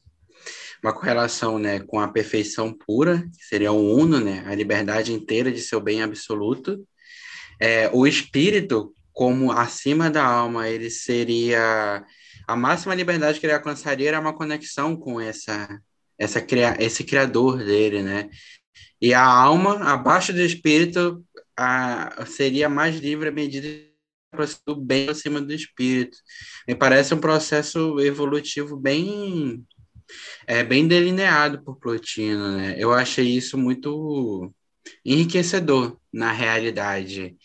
uma 0.82 0.94
correlação 0.94 1.58
né, 1.58 1.80
com 1.80 2.00
a 2.00 2.08
perfeição 2.08 2.72
pura, 2.72 3.28
que 3.36 3.44
seria 3.44 3.72
o 3.72 3.96
uno, 3.96 4.18
né, 4.18 4.42
a 4.46 4.54
liberdade 4.54 5.12
inteira 5.12 5.52
de 5.52 5.60
seu 5.60 5.80
bem 5.80 6.02
absoluto. 6.02 6.86
É, 7.60 7.90
o 7.92 8.06
espírito 8.06 8.94
como 9.12 9.52
acima 9.52 10.10
da 10.10 10.24
alma 10.24 10.68
ele 10.68 10.88
seria 10.88 12.02
a 12.46 12.56
máxima 12.56 12.94
liberdade 12.94 13.38
que 13.38 13.46
ele 13.46 13.52
alcançaria 13.52 14.08
era 14.08 14.20
uma 14.20 14.32
conexão 14.32 14.96
com 14.96 15.20
essa 15.20 15.68
essa 16.20 16.44
esse 16.78 17.02
criador 17.02 17.58
dele, 17.58 18.02
né? 18.02 18.28
E 19.00 19.14
a 19.14 19.24
alma 19.24 19.76
abaixo 19.90 20.32
do 20.32 20.42
espírito 20.42 21.24
a, 21.56 22.24
seria 22.26 22.68
mais 22.68 22.96
livre 22.96 23.30
à 23.30 23.32
medida 23.32 23.66
do 24.66 24.76
bem 24.76 25.08
acima 25.08 25.40
do 25.40 25.52
espírito. 25.52 26.16
Me 26.68 26.74
parece 26.74 27.14
um 27.14 27.18
processo 27.18 27.98
evolutivo 28.00 28.76
bem 28.76 29.64
é 30.46 30.62
bem 30.64 30.86
delineado 30.86 31.62
por 31.62 31.76
Plotino, 31.78 32.56
né? 32.56 32.74
Eu 32.78 32.92
achei 32.92 33.26
isso 33.26 33.56
muito 33.56 34.52
enriquecedor 35.04 35.98
na 36.12 36.32
realidade 36.32 37.36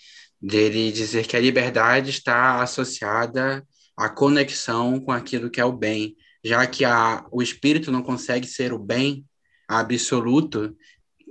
dele 0.42 0.92
dizer 0.92 1.28
que 1.28 1.38
a 1.38 1.40
liberdade 1.40 2.10
está 2.10 2.62
associada 2.62 3.66
à 3.98 4.10
conexão 4.10 5.00
com 5.00 5.12
aquilo 5.12 5.50
que 5.50 5.62
é 5.62 5.66
o 5.66 5.72
bem, 5.72 6.16
já 6.46 6.68
que 6.68 6.86
a, 6.86 7.26
o 7.32 7.42
espírito 7.42 7.92
não 7.92 8.04
consegue 8.04 8.46
ser 8.46 8.72
o 8.72 8.78
bem 8.78 9.26
absoluto, 9.68 10.78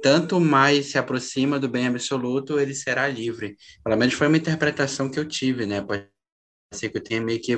tanto 0.03 0.41
mais 0.41 0.87
se 0.87 0.99
aproxima 0.99 1.57
do 1.57 1.69
bem 1.69 1.87
absoluto, 1.87 2.59
ele 2.59 2.75
será 2.75 3.07
livre. 3.07 3.57
Pelo 3.85 3.97
menos 3.97 4.15
foi 4.15 4.27
uma 4.27 4.37
interpretação 4.37 5.09
que 5.09 5.19
eu 5.19 5.29
tive, 5.29 5.67
né? 5.67 5.81
Pode 5.81 6.09
ser 6.73 6.91
que 6.91 6.99
eu 6.99 7.03
tenha 7.03 7.21
meio 7.21 7.41
que 7.41 7.57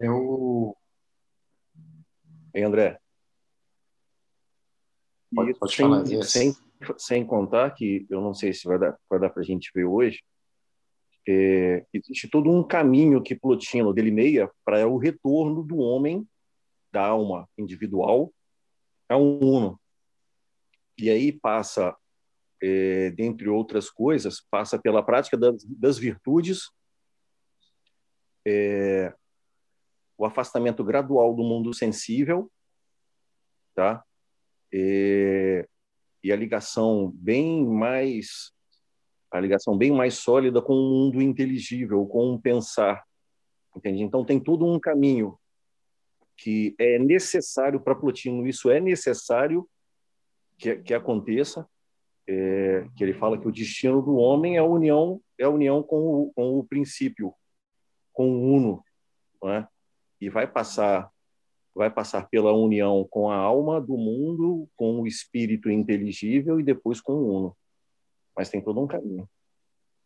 Eu. 0.00 0.76
Ei, 2.54 2.62
André. 2.62 3.00
Pode, 5.34 5.54
pode 5.58 5.74
sem, 5.74 5.84
falar. 5.84 6.22
Sem, 6.22 6.56
sem 6.96 7.26
contar 7.26 7.72
que, 7.72 8.06
eu 8.08 8.20
não 8.20 8.32
sei 8.32 8.52
se 8.52 8.62
vai 8.64 8.78
dar, 8.78 8.96
vai 9.10 9.18
dar 9.18 9.30
para 9.30 9.42
a 9.42 9.44
gente 9.44 9.72
ver 9.74 9.84
hoje, 9.84 10.22
é, 11.28 11.84
existe 11.92 12.26
todo 12.26 12.50
um 12.50 12.66
caminho 12.66 13.22
que 13.22 13.34
Plotino 13.34 13.92
delineia 13.92 14.50
para 14.64 14.88
o 14.88 14.96
retorno 14.96 15.62
do 15.62 15.76
homem, 15.76 16.26
da 16.90 17.06
alma 17.06 17.46
individual, 17.58 18.32
a 19.08 19.16
um 19.18 19.38
uno. 19.38 19.80
E 20.96 21.10
aí 21.10 21.30
passa, 21.30 21.94
é, 22.62 23.10
dentre 23.10 23.46
outras 23.46 23.90
coisas, 23.90 24.40
passa 24.50 24.78
pela 24.78 25.02
prática 25.02 25.36
das, 25.36 25.62
das 25.64 25.98
virtudes, 25.98 26.70
é, 28.46 29.14
o 30.16 30.24
afastamento 30.24 30.82
gradual 30.82 31.34
do 31.34 31.42
mundo 31.42 31.74
sensível, 31.74 32.50
tá? 33.74 34.02
e, 34.72 35.68
e 36.24 36.32
a 36.32 36.36
ligação 36.36 37.10
bem 37.14 37.66
mais 37.66 38.52
a 39.30 39.40
ligação 39.40 39.76
bem 39.76 39.90
mais 39.90 40.14
sólida 40.14 40.62
com 40.62 40.72
o 40.72 40.90
mundo 40.90 41.20
inteligível, 41.20 42.06
com 42.06 42.34
o 42.34 42.40
pensar, 42.40 43.04
entende? 43.76 44.02
Então 44.02 44.24
tem 44.24 44.40
todo 44.40 44.66
um 44.66 44.78
caminho 44.78 45.38
que 46.36 46.74
é 46.78 46.98
necessário 46.98 47.80
para 47.80 47.94
Plotino, 47.94 48.46
isso 48.46 48.70
é 48.70 48.80
necessário 48.80 49.68
que, 50.56 50.76
que 50.76 50.94
aconteça, 50.94 51.68
é, 52.26 52.86
que 52.96 53.02
ele 53.02 53.14
fala 53.14 53.38
que 53.38 53.48
o 53.48 53.52
destino 53.52 54.00
do 54.00 54.16
homem 54.16 54.56
é 54.56 54.58
a 54.58 54.64
união 54.64 55.20
é 55.38 55.44
a 55.44 55.50
união 55.50 55.82
com 55.82 55.96
o, 55.96 56.32
com 56.34 56.58
o 56.58 56.64
princípio, 56.64 57.32
com 58.12 58.30
o 58.30 58.54
uno, 58.54 58.84
é? 59.44 59.66
E 60.20 60.28
vai 60.28 60.46
passar 60.46 61.10
vai 61.74 61.88
passar 61.88 62.28
pela 62.28 62.52
união 62.52 63.06
com 63.08 63.30
a 63.30 63.36
alma 63.36 63.80
do 63.80 63.96
mundo, 63.96 64.68
com 64.74 65.00
o 65.00 65.06
espírito 65.06 65.70
inteligível 65.70 66.58
e 66.58 66.64
depois 66.64 67.00
com 67.00 67.12
o 67.12 67.36
uno. 67.36 67.56
Mas 68.38 68.48
tem 68.48 68.60
todo 68.60 68.80
um 68.80 68.86
caminho. 68.86 69.28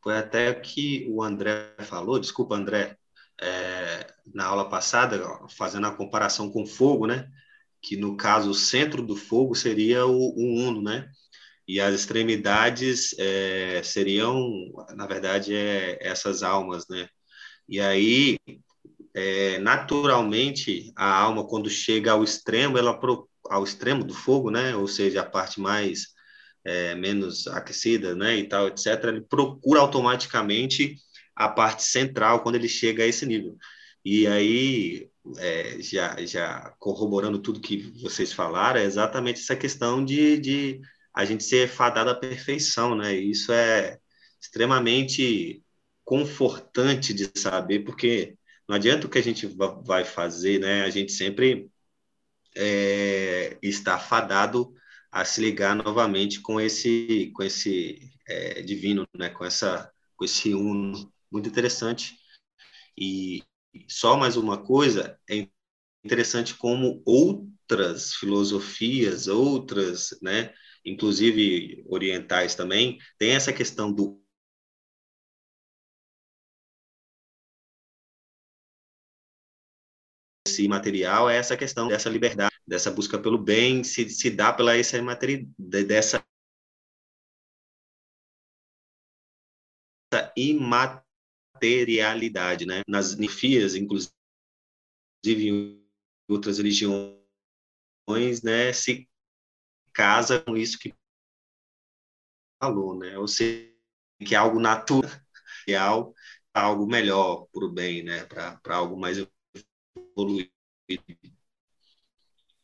Foi 0.03 0.17
até 0.17 0.55
que 0.55 1.07
o 1.11 1.23
André 1.23 1.75
falou, 1.81 2.19
desculpa, 2.19 2.55
André, 2.55 2.97
é, 3.39 4.07
na 4.35 4.47
aula 4.47 4.71
passada, 4.71 5.23
fazendo 5.51 5.87
a 5.87 5.95
comparação 5.95 6.51
com 6.51 6.65
fogo, 6.65 7.07
né? 7.07 7.29
Que 7.83 7.95
no 7.95 8.17
caso 8.17 8.51
o 8.51 8.55
centro 8.55 9.03
do 9.03 9.15
fogo 9.15 9.55
seria 9.55 10.07
o, 10.07 10.17
o 10.17 10.67
uno, 10.67 10.81
né? 10.81 11.11
E 11.69 11.79
as 11.79 11.95
extremidades 11.95 13.15
é, 13.19 13.83
seriam, 13.83 14.51
na 14.97 15.07
verdade, 15.07 15.55
é, 15.55 15.99
essas 16.01 16.43
almas, 16.43 16.89
né? 16.89 17.07
E 17.69 17.81
aí, 17.81 18.39
é, 19.13 19.59
naturalmente, 19.59 20.91
a 20.97 21.21
alma, 21.21 21.47
quando 21.47 21.69
chega 21.69 22.13
ao 22.13 22.25
extremo, 22.25 22.79
ela 22.79 22.99
pro, 22.99 23.29
ao 23.51 23.63
extremo 23.63 24.03
do 24.03 24.15
fogo, 24.15 24.51
né? 24.51 24.75
Ou 24.75 24.89
seja, 24.89 25.21
a 25.21 25.31
parte 25.31 25.61
mais 25.61 26.13
é, 26.65 26.95
menos 26.95 27.47
aquecida, 27.47 28.15
né? 28.15 28.37
E 28.37 28.49
tal, 28.49 28.69
etc. 28.69 29.05
Ele 29.05 29.23
procura 29.23 29.81
automaticamente 29.81 30.97
a 31.35 31.49
parte 31.49 31.83
central 31.83 32.43
quando 32.43 32.57
ele 32.57 32.69
chega 32.69 33.03
a 33.05 33.07
esse 33.07 33.27
nível. 33.27 33.57
E 34.05 34.27
aí, 34.27 35.11
é, 35.39 35.81
já, 35.81 36.17
já 36.25 36.75
corroborando 36.79 37.39
tudo 37.39 37.61
que 37.61 37.93
vocês 38.03 38.33
falaram, 38.33 38.81
é 38.81 38.85
exatamente 38.85 39.41
essa 39.41 39.57
questão 39.57 40.05
de, 40.05 40.39
de 40.39 40.81
a 41.15 41.25
gente 41.25 41.45
ser 41.45 41.69
fadado 41.69 42.11
à 42.11 42.15
perfeição, 42.15 42.95
né? 42.97 43.15
E 43.15 43.31
isso 43.31 43.53
é 43.53 43.99
extremamente 44.41 45.63
confortante 46.05 47.15
de 47.15 47.31
saber, 47.39 47.81
porque 47.81 48.37
não 48.69 48.77
adianta 48.77 49.07
o 49.07 49.11
que 49.11 49.19
a 49.19 49.23
gente 49.23 49.47
vai 49.85 50.05
fazer, 50.05 50.59
né? 50.61 50.83
A 50.83 50.91
gente 50.91 51.13
sempre 51.13 51.71
é, 52.57 53.57
está 53.63 53.99
fadado 53.99 54.75
a 55.13 55.27
se 55.27 55.43
ligar 55.43 55.77
novamente 55.77 56.41
com 56.41 56.59
esse, 56.59 57.31
com 57.35 57.43
esse 57.43 58.11
é, 58.27 58.63
divino, 58.63 59.07
né? 59.15 59.29
Com 59.29 59.45
essa, 59.45 59.93
com 60.17 60.25
esse 60.25 60.55
uno 60.55 61.13
muito 61.31 61.49
interessante. 61.49 62.17
E 62.97 63.43
só 63.89 64.17
mais 64.17 64.37
uma 64.37 64.57
coisa 64.57 65.19
é 65.29 65.47
interessante 66.03 66.55
como 66.55 67.03
outras 67.05 68.15
filosofias, 68.15 69.29
outras, 69.29 70.19
né? 70.23 70.55
Inclusive 70.85 71.85
orientais 71.89 72.55
também, 72.55 72.99
tem 73.19 73.33
essa 73.33 73.53
questão 73.53 73.93
do 73.93 74.22
esse 80.53 80.69
material 80.69 81.31
é 81.31 81.37
essa 81.37 81.57
questão 81.57 81.89
dessa 81.89 82.11
liberdade, 82.11 82.55
dessa 82.67 82.91
busca 82.91 83.19
pelo 83.19 83.39
bem, 83.39 83.83
se, 83.83 84.09
se 84.11 84.31
dá 84.31 84.53
pela 84.53 84.77
essa 84.77 84.99
dessa 85.59 86.23
imaterialidade, 90.37 92.67
né? 92.67 92.83
Nas 92.87 93.17
nifias, 93.17 93.75
inclusive 93.75 94.13
em 95.25 95.83
outras 96.29 96.59
religiões, 96.59 97.23
né, 98.43 98.73
se 98.73 99.09
casa 99.93 100.41
com 100.41 100.57
isso 100.57 100.79
que 100.79 100.93
falou, 102.63 102.97
né? 102.99 103.19
Ou 103.19 103.27
seja, 103.27 103.73
que 104.25 104.35
é 104.35 104.39
algo 104.39 104.61
natural, 104.61 105.11
algo, 105.79 106.15
algo 106.55 106.87
melhor 106.87 107.47
para 107.53 107.65
o 107.65 107.73
bem, 107.73 108.03
né? 108.03 108.25
Para 108.27 108.77
algo 108.77 108.99
mais 108.99 109.19
evoluído. 110.13 110.51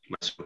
Mas... 0.08 0.36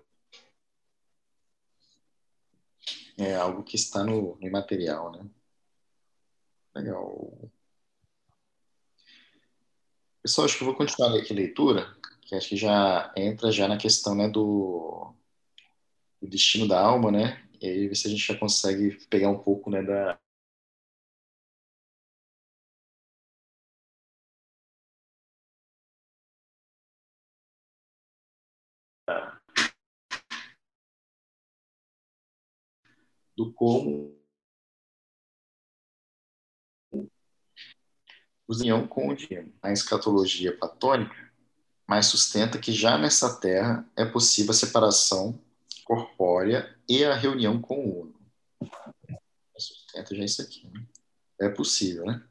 É 3.18 3.34
algo 3.34 3.62
que 3.62 3.76
está 3.76 4.03
no, 4.03 4.36
no 4.36 4.46
imaterial, 4.46 5.12
né? 5.12 5.28
Legal. 6.74 7.50
Pessoal, 10.22 10.46
acho 10.46 10.57
que 10.57 10.62
eu 10.62 10.66
vou 10.66 10.76
continuar 10.76 11.16
aqui 11.16 11.32
a 11.32 11.36
leitura, 11.36 11.96
que 12.22 12.34
acho 12.34 12.48
que 12.48 12.57
já 12.57 13.12
entra 13.16 13.53
já 13.53 13.68
na 13.68 13.76
questão 13.76 14.14
né, 14.14 14.28
do, 14.28 15.14
do 16.20 16.28
destino 16.28 16.66
da 16.66 16.80
alma, 16.80 17.11
né? 17.11 17.46
E 17.61 17.66
aí 17.66 17.88
ver 17.88 17.94
se 17.94 18.07
a 18.07 18.11
gente 18.11 18.26
já 18.26 18.38
consegue 18.38 18.98
pegar 19.07 19.28
um 19.28 19.38
pouco 19.38 19.70
né, 19.70 19.82
da, 19.82 20.18
do 33.37 33.53
como 33.53 34.18
união 38.49 38.87
com 38.87 39.09
o 39.09 39.14
divino. 39.14 39.53
A 39.62 39.72
escatologia 39.72 40.57
platônica 40.57 41.33
mas 41.93 42.07
sustenta 42.07 42.59
que 42.59 42.72
já 42.72 42.97
nessa 42.97 43.39
terra 43.39 43.87
é 43.95 44.03
possível 44.05 44.53
a 44.53 44.55
separação 44.55 45.39
corpórea 45.85 46.74
e 46.89 47.05
a 47.05 47.14
reunião 47.14 47.61
com 47.61 47.85
o 47.85 48.03
Uno. 48.03 48.14
Sustenta 49.59 50.14
já 50.14 50.24
isso 50.24 50.41
aqui. 50.41 50.66
Né? 50.68 50.87
É 51.41 51.49
possível, 51.51 52.07
né? 52.07 52.22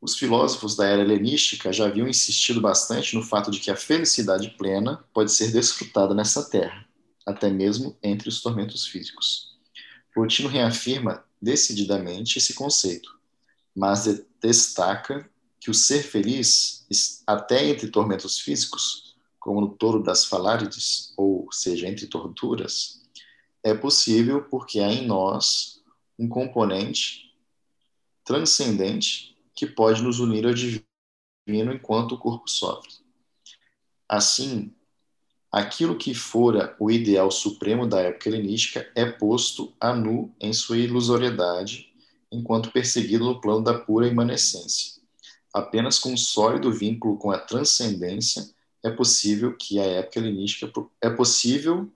Os 0.00 0.16
filósofos 0.16 0.76
da 0.76 0.86
era 0.86 1.02
helenística 1.02 1.72
já 1.72 1.86
haviam 1.86 2.06
insistido 2.06 2.60
bastante 2.60 3.16
no 3.16 3.24
fato 3.24 3.50
de 3.50 3.58
que 3.58 3.72
a 3.72 3.76
felicidade 3.76 4.50
plena 4.50 5.04
pode 5.12 5.32
ser 5.32 5.50
desfrutada 5.50 6.14
nessa 6.14 6.48
terra, 6.48 6.86
até 7.26 7.50
mesmo 7.50 7.96
entre 8.02 8.28
os 8.28 8.40
tormentos 8.40 8.86
físicos. 8.86 9.56
Plotino 10.12 10.48
reafirma 10.48 11.24
decididamente 11.40 12.38
esse 12.38 12.54
conceito, 12.54 13.18
mas 13.74 14.24
destaca 14.40 15.28
que 15.58 15.70
o 15.70 15.74
ser 15.74 16.02
feliz, 16.02 16.86
até 17.26 17.64
entre 17.68 17.88
tormentos 17.88 18.38
físicos, 18.38 19.16
como 19.38 19.60
no 19.60 19.70
touro 19.70 20.02
das 20.02 20.24
falárides, 20.24 21.12
ou 21.16 21.50
seja, 21.52 21.88
entre 21.88 22.06
torturas, 22.06 23.02
é 23.62 23.74
possível 23.74 24.44
porque 24.44 24.80
há 24.80 24.92
em 24.92 25.06
nós 25.06 25.82
um 26.18 26.28
componente 26.28 27.32
transcendente 28.24 29.36
que 29.54 29.66
pode 29.66 30.02
nos 30.02 30.20
unir 30.20 30.46
ao 30.46 30.54
divino 30.54 31.72
enquanto 31.72 32.12
o 32.12 32.18
corpo 32.18 32.48
sofre. 32.48 32.92
Assim, 34.08 34.74
aquilo 35.52 35.98
que 35.98 36.14
fora 36.14 36.74
o 36.80 36.90
ideal 36.90 37.30
supremo 37.30 37.86
da 37.86 38.00
época 38.00 38.30
helenística 38.30 38.90
é 38.94 39.04
posto 39.04 39.72
a 39.78 39.94
nu 39.94 40.34
em 40.40 40.52
sua 40.52 40.78
ilusoriedade, 40.78 41.92
enquanto 42.30 42.72
perseguido 42.72 43.24
no 43.24 43.40
plano 43.40 43.62
da 43.62 43.78
pura 43.78 44.08
imanescência. 44.08 45.02
Apenas 45.52 45.98
com 45.98 46.14
um 46.14 46.16
sólido 46.16 46.72
vínculo 46.72 47.18
com 47.18 47.30
a 47.30 47.38
transcendência 47.38 48.50
é 48.82 48.90
possível 48.90 49.54
que 49.54 49.78
a 49.78 49.84
época 49.84 50.18
helenística 50.18 50.72
é 51.00 51.10
possível 51.10 51.92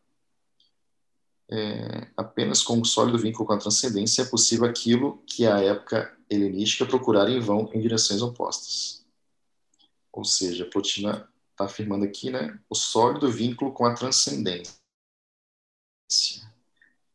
é, 1.50 2.08
apenas 2.16 2.62
com 2.62 2.78
um 2.78 2.84
sólido 2.84 3.18
vínculo 3.18 3.46
com 3.46 3.52
a 3.52 3.58
transcendência 3.58 4.22
é 4.22 4.24
possível 4.24 4.66
aquilo 4.66 5.22
que 5.26 5.46
a 5.46 5.60
época 5.62 6.12
helenística 6.28 6.84
procurara 6.84 7.30
em 7.30 7.40
vão 7.40 7.70
em 7.72 7.80
direções 7.80 8.20
opostas. 8.20 9.06
Ou 10.12 10.24
seja, 10.24 10.64
Plotina 10.64 11.28
está 11.56 11.64
afirmando 11.64 12.04
aqui, 12.04 12.30
né, 12.30 12.60
o 12.68 12.74
sólido 12.74 13.30
vínculo 13.30 13.72
com 13.72 13.86
a 13.86 13.94
transcendência. 13.94 14.76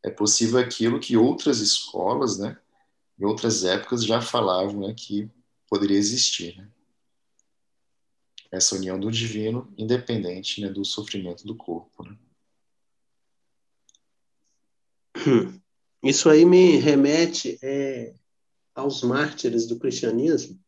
É 0.03 0.09
possível 0.09 0.59
aquilo 0.59 0.99
que 0.99 1.15
outras 1.15 1.59
escolas, 1.59 2.39
né, 2.39 2.59
em 3.19 3.23
outras 3.23 3.63
épocas 3.63 4.03
já 4.03 4.19
falavam, 4.19 4.87
né, 4.87 4.95
que 4.97 5.29
poderia 5.69 5.97
existir. 5.97 6.57
Né? 6.57 6.67
Essa 8.51 8.75
união 8.75 8.99
do 8.99 9.11
divino, 9.11 9.71
independente 9.77 10.59
né, 10.59 10.69
do 10.69 10.83
sofrimento 10.83 11.45
do 11.45 11.55
corpo. 11.55 12.03
Né? 12.03 12.17
Isso 16.03 16.29
aí 16.29 16.45
me 16.45 16.77
remete 16.77 17.59
é, 17.61 18.15
aos 18.73 19.03
mártires 19.03 19.67
do 19.67 19.77
cristianismo, 19.77 20.59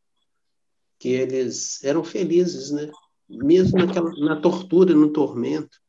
que 0.99 1.09
eles 1.09 1.84
eram 1.84 2.03
felizes, 2.03 2.69
né? 2.69 2.89
Mesmo 3.30 3.78
naquela, 3.78 4.11
na 4.17 4.39
tortura, 4.39 4.93
no 4.93 5.11
tormento, 5.11 5.80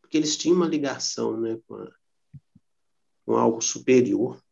porque 0.00 0.16
eles 0.16 0.36
tinham 0.36 0.56
uma 0.56 0.68
ligação 0.68 1.40
né, 1.40 1.58
com, 1.66 1.76
a, 1.76 1.92
com 3.24 3.36
algo 3.36 3.62
superior. 3.62 4.42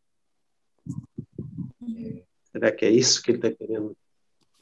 Será 2.51 2.71
que 2.71 2.85
é 2.85 2.91
isso 2.91 3.21
que 3.21 3.31
ele 3.31 3.37
está 3.37 3.51
querendo, 3.51 3.95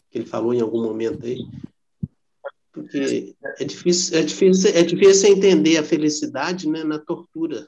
que 0.09 0.17
ele 0.17 0.25
falou 0.25 0.53
em 0.53 0.61
algum 0.61 0.83
momento 0.83 1.25
aí? 1.25 1.39
Porque 2.71 3.35
é 3.57 3.63
difícil, 3.63 4.17
é 4.17 4.23
difícil, 4.23 4.69
é 4.71 4.83
difícil 4.83 5.29
entender 5.29 5.77
a 5.77 5.83
felicidade 5.83 6.69
né, 6.69 6.83
na 6.83 6.99
tortura. 6.99 7.67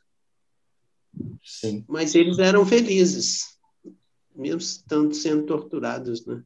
Sim. 1.44 1.84
mas 1.88 2.16
eles 2.16 2.40
eram 2.40 2.66
felizes, 2.66 3.58
mesmo 4.36 4.62
estando 4.62 5.14
sendo 5.14 5.46
torturados, 5.46 6.26
né? 6.26 6.44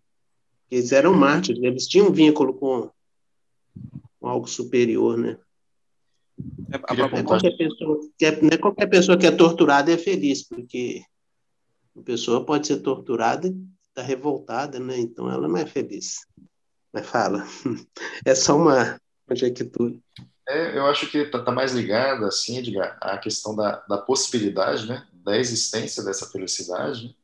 Eles 0.72 0.91
eram 0.91 1.14
mártires, 1.14 1.62
eles 1.62 1.88
tinham 1.88 2.08
um 2.08 2.12
vínculo 2.12 2.54
com, 2.56 2.89
com 4.26 4.30
algo 4.30 4.48
superior, 4.48 5.20
né? 5.20 5.38
É, 6.72 6.80
própria- 6.80 7.08
Não 7.10 7.18
é 7.20 7.24
qualquer 7.24 7.56
pessoa 7.56 8.00
que 8.18 8.26
é, 8.26 8.42
não 8.42 8.50
é 8.52 8.58
qualquer 8.58 8.88
pessoa 8.88 9.18
que 9.20 9.28
é 9.28 9.32
torturada 9.32 9.92
é 9.92 9.98
feliz, 10.00 10.42
porque 10.42 11.04
a 11.96 12.02
pessoa 12.02 12.44
pode 12.44 12.66
ser 12.66 12.78
torturada 12.78 13.48
e 13.48 13.56
está 13.88 14.02
revoltada, 14.02 14.80
né? 14.80 14.98
Então 14.98 15.30
ela 15.30 15.48
não 15.48 15.58
é 15.58 15.68
feliz. 15.68 16.26
Mas 16.92 17.06
fala, 17.06 17.46
é 18.26 18.34
só 18.34 18.58
uma 18.58 19.00
conjectura. 19.28 19.94
É, 20.50 20.76
eu 20.76 20.88
acho 20.88 21.08
que 21.12 21.20
está 21.20 21.44
tá 21.44 21.52
mais 21.52 21.74
ligada, 21.74 22.28
assim, 22.28 22.58
Edgar, 22.58 22.98
à 23.02 23.20
questão 23.20 23.56
da, 23.56 23.86
da 23.88 24.00
possibilidade, 24.00 24.88
né, 24.88 25.08
da 25.14 25.38
existência 25.38 26.04
dessa 26.04 26.26
felicidade. 26.32 27.16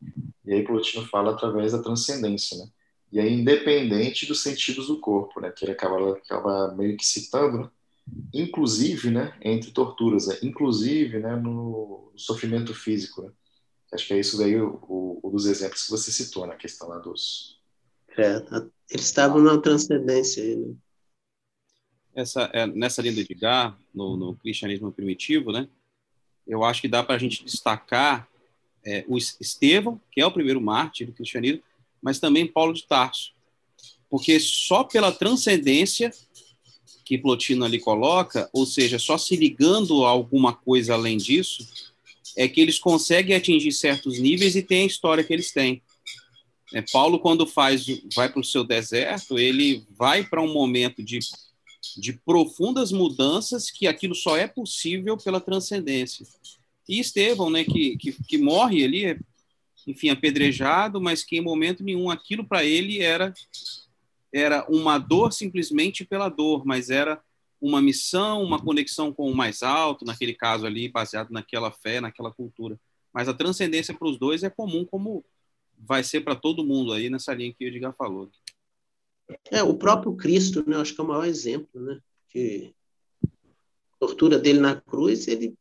né? 0.00 0.12
E 0.46 0.54
aí 0.54 0.64
Plotino 0.64 1.04
fala 1.08 1.32
através 1.32 1.72
da 1.72 1.82
transcendência, 1.82 2.56
né? 2.56 2.70
E 3.12 3.20
aí 3.20 3.32
independente 3.32 4.26
dos 4.26 4.42
sentidos 4.42 4.88
do 4.88 5.00
corpo, 5.00 5.40
né, 5.40 5.50
que 5.50 5.64
ele 5.64 5.72
acaba, 5.72 6.12
acaba 6.12 6.74
meio 6.74 6.96
que 6.96 7.06
citando, 7.06 7.58
né? 7.60 7.70
inclusive, 8.34 9.10
né, 9.10 9.36
entre 9.42 9.70
torturas, 9.72 10.26
né? 10.28 10.38
inclusive, 10.42 11.18
né, 11.20 11.36
no 11.36 12.12
sofrimento 12.16 12.74
físico, 12.74 13.22
né? 13.22 13.32
Acho 13.92 14.06
que 14.06 14.14
é 14.14 14.20
isso 14.20 14.36
daí 14.38 14.60
o, 14.60 14.78
o, 14.88 15.20
o 15.22 15.30
dos 15.30 15.46
exemplos 15.46 15.84
que 15.84 15.90
você 15.90 16.12
citou 16.12 16.46
na 16.46 16.56
questão 16.56 16.88
lá 16.88 16.98
dos 16.98 17.58
É, 18.18 18.36
a- 18.36 18.66
eles 18.90 19.06
estavam 19.06 19.40
na 19.42 19.58
transcendência 19.60 20.42
aí, 20.42 20.56
né? 20.56 20.74
essa, 22.14 22.50
é, 22.52 22.66
nessa 22.66 23.00
linha 23.00 23.14
do 23.14 23.20
Edgar, 23.20 23.78
no, 23.94 24.16
no 24.16 24.36
cristianismo 24.36 24.92
primitivo, 24.92 25.52
né, 25.52 25.68
eu 26.46 26.64
acho 26.64 26.80
que 26.82 26.88
dá 26.88 27.02
para 27.02 27.14
a 27.14 27.18
gente 27.18 27.44
destacar 27.44 28.28
é, 28.84 29.04
o 29.08 29.16
Es- 29.16 29.36
Estevão, 29.40 30.00
que 30.10 30.20
é 30.20 30.26
o 30.26 30.32
primeiro 30.32 30.60
mártir 30.60 31.06
do 31.06 31.12
cristianismo, 31.12 31.62
mas 32.02 32.18
também 32.18 32.46
Paulo 32.46 32.72
de 32.72 32.86
Tarso. 32.86 33.32
Porque 34.08 34.38
só 34.40 34.84
pela 34.84 35.12
transcendência 35.12 36.10
que 37.04 37.18
Plotino 37.18 37.64
ali 37.64 37.78
coloca, 37.78 38.48
ou 38.52 38.66
seja, 38.66 38.98
só 38.98 39.16
se 39.16 39.34
ligando 39.36 40.04
a 40.04 40.10
alguma 40.10 40.52
coisa 40.52 40.94
além 40.94 41.16
disso, 41.16 41.66
é 42.36 42.46
que 42.46 42.60
eles 42.60 42.78
conseguem 42.78 43.34
atingir 43.34 43.72
certos 43.72 44.18
níveis 44.18 44.54
e 44.56 44.62
tem 44.62 44.82
a 44.82 44.86
história 44.86 45.24
que 45.24 45.32
eles 45.32 45.52
têm. 45.52 45.82
É, 46.74 46.82
Paulo, 46.92 47.18
quando 47.18 47.46
faz, 47.46 47.86
vai 48.14 48.30
para 48.30 48.40
o 48.40 48.44
seu 48.44 48.62
deserto, 48.62 49.38
ele 49.38 49.86
vai 49.96 50.22
para 50.22 50.42
um 50.42 50.52
momento 50.52 51.02
de 51.02 51.18
de 51.96 52.12
profundas 52.12 52.92
mudanças 52.92 53.70
que 53.70 53.86
aquilo 53.86 54.14
só 54.14 54.36
é 54.36 54.46
possível 54.46 55.16
pela 55.16 55.40
transcendência. 55.40 56.26
E 56.88 56.98
Estevão, 56.98 57.50
né, 57.50 57.64
que, 57.64 57.96
que, 57.96 58.12
que 58.12 58.38
morre 58.38 58.84
ali, 58.84 59.18
enfim, 59.88 60.10
apedrejado, 60.10 61.00
mas 61.00 61.24
que 61.24 61.38
em 61.38 61.40
momento 61.40 61.82
nenhum 61.82 62.10
aquilo 62.10 62.44
para 62.44 62.62
ele 62.62 63.00
era 63.00 63.32
era 64.30 64.66
uma 64.68 64.98
dor 64.98 65.32
simplesmente 65.32 66.04
pela 66.04 66.28
dor, 66.28 66.66
mas 66.66 66.90
era 66.90 67.18
uma 67.58 67.80
missão, 67.80 68.42
uma 68.42 68.62
conexão 68.62 69.10
com 69.10 69.30
o 69.30 69.34
mais 69.34 69.62
alto, 69.62 70.04
naquele 70.04 70.34
caso 70.34 70.66
ali, 70.66 70.86
baseado 70.86 71.30
naquela 71.30 71.72
fé, 71.72 71.98
naquela 71.98 72.30
cultura. 72.30 72.78
Mas 73.10 73.26
a 73.26 73.32
transcendência 73.32 73.94
para 73.94 74.06
os 74.06 74.18
dois 74.18 74.42
é 74.42 74.50
comum, 74.50 74.84
como 74.84 75.24
vai 75.78 76.04
ser 76.04 76.20
para 76.20 76.36
todo 76.36 76.64
mundo 76.64 76.92
aí 76.92 77.08
nessa 77.08 77.32
linha 77.32 77.54
que 77.54 77.64
o 77.64 77.68
Edgar 77.68 77.94
falou. 77.96 78.30
É, 79.50 79.62
o 79.62 79.74
próprio 79.74 80.14
Cristo, 80.14 80.62
né? 80.68 80.76
Acho 80.76 80.94
que 80.94 81.00
é 81.00 81.04
o 81.04 81.08
maior 81.08 81.24
exemplo, 81.24 81.80
né? 81.80 81.98
Que 82.28 82.74
a 83.24 83.96
tortura 83.98 84.38
dele 84.38 84.60
na 84.60 84.78
cruz, 84.78 85.26
ele 85.26 85.54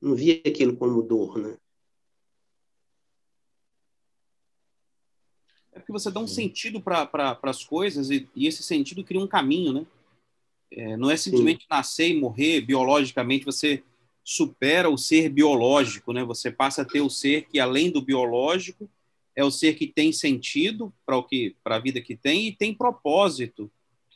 não 0.00 0.16
via 0.16 0.42
aquilo 0.44 0.76
como 0.76 1.00
dor, 1.00 1.38
né? 1.38 1.56
É 5.72 5.78
porque 5.78 5.92
você 5.92 6.10
dá 6.10 6.20
um 6.20 6.26
sentido 6.26 6.80
para 6.80 7.38
as 7.42 7.64
coisas 7.64 8.10
e, 8.10 8.28
e, 8.34 8.46
esse 8.46 8.62
sentido 8.62 9.02
cria 9.02 9.20
um 9.20 9.26
caminho, 9.26 9.72
né? 9.72 9.86
É, 10.70 10.96
não 10.96 11.10
é 11.10 11.16
simplesmente 11.16 11.62
Sim. 11.62 11.66
nascer 11.70 12.08
e 12.08 12.20
morrer 12.20 12.60
biologicamente, 12.62 13.44
você 13.44 13.82
supera 14.24 14.88
o 14.88 14.96
ser 14.96 15.28
biológico, 15.28 16.12
né? 16.12 16.24
Você 16.24 16.50
passa 16.50 16.82
a 16.82 16.84
ter 16.84 17.00
o 17.00 17.10
ser 17.10 17.46
que, 17.46 17.58
além 17.58 17.90
do 17.90 18.00
biológico, 18.00 18.88
é 19.34 19.44
o 19.44 19.50
ser 19.50 19.74
que 19.74 19.86
tem 19.86 20.12
sentido 20.12 20.92
para 21.04 21.16
o 21.16 21.24
que 21.24 21.56
para 21.64 21.76
a 21.76 21.80
vida 21.80 22.00
que 22.00 22.16
tem 22.16 22.48
e 22.48 22.56
tem 22.56 22.74
propósito 22.74 23.70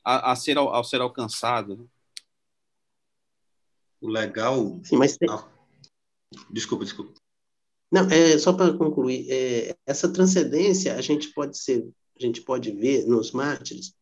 a, 0.05 0.33
a 0.33 0.37
ser 0.37 0.59
ao, 0.59 0.69
ao, 0.69 0.85
ser 0.85 1.01
alcançado. 1.01 1.77
Né? 1.77 1.85
O 4.01 4.09
legal. 4.09 4.79
Sim, 4.85 4.97
mas 4.97 5.17
tem... 5.17 5.29
ah, 5.31 5.49
desculpa, 6.51 6.85
desculpa. 6.85 7.15
Não, 7.91 8.09
é 8.11 8.37
só 8.39 8.53
para 8.53 8.77
concluir. 8.77 9.27
É, 9.31 9.77
essa 9.87 10.13
transcendência 10.13 10.95
a 10.95 11.01
gente 11.01 11.33
pode 11.33 11.59
ser, 11.59 11.87
a 12.19 12.23
gente 12.23 12.43
pode 12.43 12.73
ver 12.73 13.07
nos 13.07 13.33
mártires. 13.33 13.95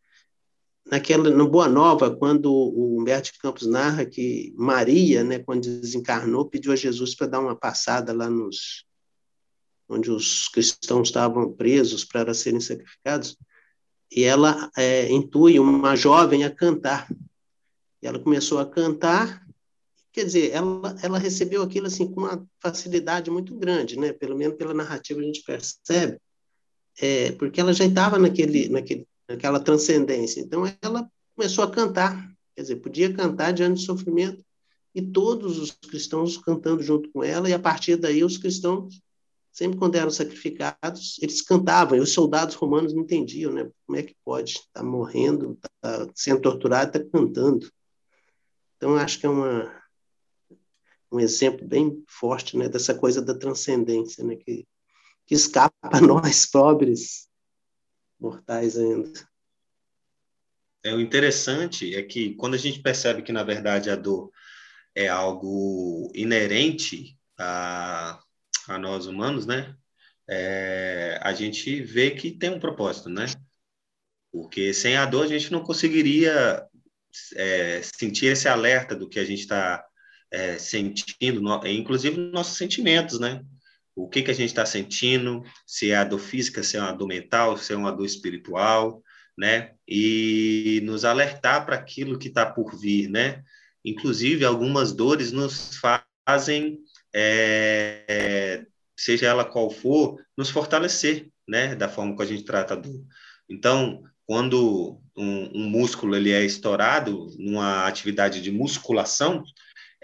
Naquela 0.86 1.30
no 1.30 1.48
Boa 1.48 1.68
Nova, 1.68 2.14
quando 2.14 2.52
o 2.52 2.98
Humberto 2.98 3.32
Campos 3.40 3.66
narra 3.66 4.04
que 4.04 4.52
Maria, 4.56 5.24
né, 5.24 5.38
quando 5.38 5.62
desencarnou, 5.62 6.48
pediu 6.48 6.72
a 6.72 6.76
Jesus 6.76 7.14
para 7.14 7.26
dar 7.26 7.40
uma 7.40 7.56
passada 7.56 8.12
lá 8.12 8.28
nos 8.28 8.84
onde 9.88 10.10
os 10.10 10.48
cristãos 10.48 11.08
estavam 11.08 11.52
presos 11.52 12.04
para 12.04 12.32
serem 12.34 12.60
sacrificados, 12.60 13.36
e 14.10 14.22
ela 14.22 14.70
é, 14.76 15.10
intui 15.10 15.58
uma 15.58 15.96
jovem 15.96 16.44
a 16.44 16.50
cantar. 16.50 17.08
E 18.02 18.06
ela 18.06 18.18
começou 18.18 18.58
a 18.58 18.66
cantar, 18.66 19.43
quer 20.14 20.24
dizer, 20.24 20.52
ela, 20.52 20.96
ela 21.02 21.18
recebeu 21.18 21.60
aquilo 21.60 21.88
assim 21.88 22.06
com 22.06 22.20
uma 22.20 22.46
facilidade 22.60 23.30
muito 23.30 23.52
grande, 23.56 23.98
né? 23.98 24.12
Pelo 24.12 24.36
menos 24.36 24.56
pela 24.56 24.72
narrativa 24.72 25.20
a 25.20 25.24
gente 25.24 25.42
percebe, 25.42 26.18
é, 27.00 27.32
porque 27.32 27.60
ela 27.60 27.72
já 27.72 27.84
estava 27.84 28.16
naquele, 28.16 28.68
naquele, 28.68 29.06
naquela 29.28 29.58
transcendência. 29.58 30.40
Então 30.40 30.62
ela 30.80 31.10
começou 31.34 31.64
a 31.64 31.70
cantar, 31.70 32.32
quer 32.54 32.62
dizer, 32.62 32.76
podia 32.76 33.12
cantar 33.12 33.52
diante 33.52 33.80
do 33.80 33.80
sofrimento 33.80 34.44
e 34.94 35.02
todos 35.02 35.58
os 35.58 35.72
cristãos 35.72 36.38
cantando 36.38 36.80
junto 36.80 37.10
com 37.10 37.24
ela, 37.24 37.50
e 37.50 37.52
a 37.52 37.58
partir 37.58 37.96
daí 37.96 38.22
os 38.22 38.38
cristãos 38.38 39.02
sempre 39.50 39.78
quando 39.78 39.94
eram 39.94 40.10
sacrificados, 40.10 41.16
eles 41.22 41.40
cantavam, 41.40 41.96
e 41.96 42.00
os 42.00 42.12
soldados 42.12 42.56
romanos 42.56 42.92
não 42.92 43.02
entendiam, 43.02 43.52
né? 43.52 43.68
Como 43.86 43.98
é 43.98 44.02
que 44.02 44.16
pode 44.24 44.52
estar 44.52 44.68
tá 44.72 44.82
morrendo, 44.82 45.56
tá 45.80 46.08
sendo 46.12 46.40
torturado, 46.40 46.96
está 46.96 47.10
cantando. 47.10 47.70
Então, 48.76 48.96
acho 48.96 49.20
que 49.20 49.26
é 49.26 49.28
uma, 49.28 49.72
um 51.10 51.20
exemplo 51.20 51.66
bem 51.66 52.02
forte, 52.08 52.56
né? 52.56 52.68
Dessa 52.68 52.94
coisa 52.94 53.22
da 53.22 53.36
transcendência, 53.36 54.24
né? 54.24 54.36
Que, 54.36 54.66
que 55.26 55.34
escapa 55.34 55.74
a 55.82 56.00
nós, 56.02 56.46
pobres 56.46 57.28
mortais 58.18 58.76
ainda. 58.76 59.10
É, 60.82 60.94
o 60.94 61.00
interessante 61.00 61.94
é 61.94 62.02
que 62.02 62.34
quando 62.34 62.54
a 62.54 62.58
gente 62.58 62.80
percebe 62.80 63.22
que, 63.22 63.32
na 63.32 63.42
verdade, 63.42 63.90
a 63.90 63.96
dor 63.96 64.30
é 64.94 65.08
algo 65.08 66.10
inerente 66.14 67.18
a 67.38 68.20
a 68.68 68.78
nós 68.78 69.06
humanos, 69.06 69.46
né? 69.46 69.74
É, 70.28 71.18
a 71.22 71.32
gente 71.32 71.82
vê 71.82 72.10
que 72.10 72.30
tem 72.30 72.50
um 72.50 72.60
propósito, 72.60 73.08
né? 73.08 73.26
Porque 74.32 74.72
sem 74.72 74.96
a 74.96 75.04
dor 75.04 75.24
a 75.24 75.28
gente 75.28 75.52
não 75.52 75.62
conseguiria 75.62 76.66
é, 77.36 77.82
sentir 77.82 78.26
esse 78.26 78.48
alerta 78.48 78.96
do 78.96 79.08
que 79.08 79.18
a 79.18 79.24
gente 79.24 79.40
está 79.40 79.84
é, 80.34 80.58
sentindo, 80.58 81.40
no, 81.40 81.64
inclusive 81.66 82.16
nossos 82.16 82.56
sentimentos, 82.56 83.20
né? 83.20 83.42
O 83.94 84.08
que, 84.08 84.22
que 84.22 84.30
a 84.30 84.34
gente 84.34 84.48
está 84.48 84.66
sentindo, 84.66 85.44
se 85.64 85.92
é 85.92 85.96
a 85.96 86.04
dor 86.04 86.18
física, 86.18 86.62
se 86.64 86.76
é 86.76 86.80
uma 86.80 86.92
dor 86.92 87.06
mental, 87.06 87.56
se 87.56 87.72
é 87.72 87.76
uma 87.76 87.92
dor 87.92 88.04
espiritual, 88.04 89.00
né? 89.38 89.72
E 89.86 90.80
nos 90.84 91.04
alertar 91.04 91.64
para 91.64 91.76
aquilo 91.76 92.18
que 92.18 92.28
está 92.28 92.44
por 92.44 92.76
vir, 92.76 93.08
né? 93.08 93.42
Inclusive, 93.84 94.44
algumas 94.44 94.92
dores 94.92 95.30
nos 95.30 95.78
fazem 96.26 96.80
é, 97.14 98.66
seja 98.96 99.26
ela 99.26 99.44
qual 99.44 99.70
for, 99.70 100.20
nos 100.36 100.50
fortalecer, 100.50 101.28
né, 101.46 101.74
da 101.76 101.88
forma 101.88 102.16
que 102.16 102.22
a 102.22 102.26
gente 102.26 102.44
trata 102.44 102.74
a 102.74 102.76
dor. 102.76 103.04
Então, 103.48 104.02
quando 104.26 104.98
um, 105.16 105.60
um 105.60 105.68
músculo 105.68 106.16
ele 106.16 106.32
é 106.32 106.44
estourado 106.44 107.28
numa 107.38 107.86
atividade 107.86 108.40
de 108.40 108.50
musculação, 108.50 109.44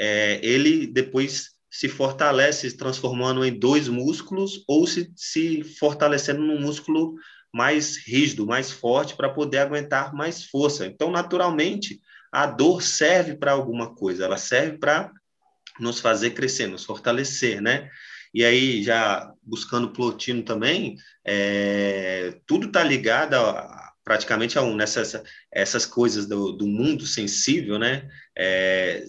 é, 0.01 0.41
ele 0.43 0.87
depois 0.87 1.51
se 1.71 1.87
fortalece, 1.87 2.71
se 2.71 2.77
transformando 2.77 3.45
em 3.45 3.57
dois 3.57 3.87
músculos 3.87 4.65
ou 4.67 4.87
se, 4.87 5.13
se 5.15 5.63
fortalecendo 5.63 6.41
num 6.41 6.59
músculo 6.59 7.15
mais 7.53 7.99
rígido, 7.99 8.47
mais 8.47 8.71
forte, 8.73 9.15
para 9.15 9.29
poder 9.29 9.59
aguentar 9.59 10.15
mais 10.15 10.45
força. 10.45 10.87
Então, 10.87 11.11
naturalmente, 11.11 12.01
a 12.33 12.47
dor 12.47 12.83
serve 12.83 13.37
para 13.37 13.53
alguma 13.53 13.95
coisa, 13.95 14.25
ela 14.25 14.39
serve 14.39 14.79
para 14.79 15.13
nos 15.79 16.01
fazer 16.01 16.31
crescer, 16.31 16.67
nos 16.67 16.85
fortalecer, 16.85 17.61
né? 17.61 17.91
E 18.33 18.45
aí, 18.45 18.83
já 18.83 19.31
buscando 19.43 19.93
Plotino 19.93 20.43
também, 20.43 20.97
é, 21.25 22.39
tudo 22.47 22.69
está 22.69 22.83
ligado 22.83 23.35
praticamente 24.11 24.59
a 24.59 24.63
um 24.63 24.75
nessas 24.75 25.23
essas 25.53 25.87
coisas 25.87 26.27
do, 26.27 26.51
do 26.51 26.67
mundo 26.67 27.07
sensível, 27.07 27.79
né? 27.79 28.11
É, 28.37 29.05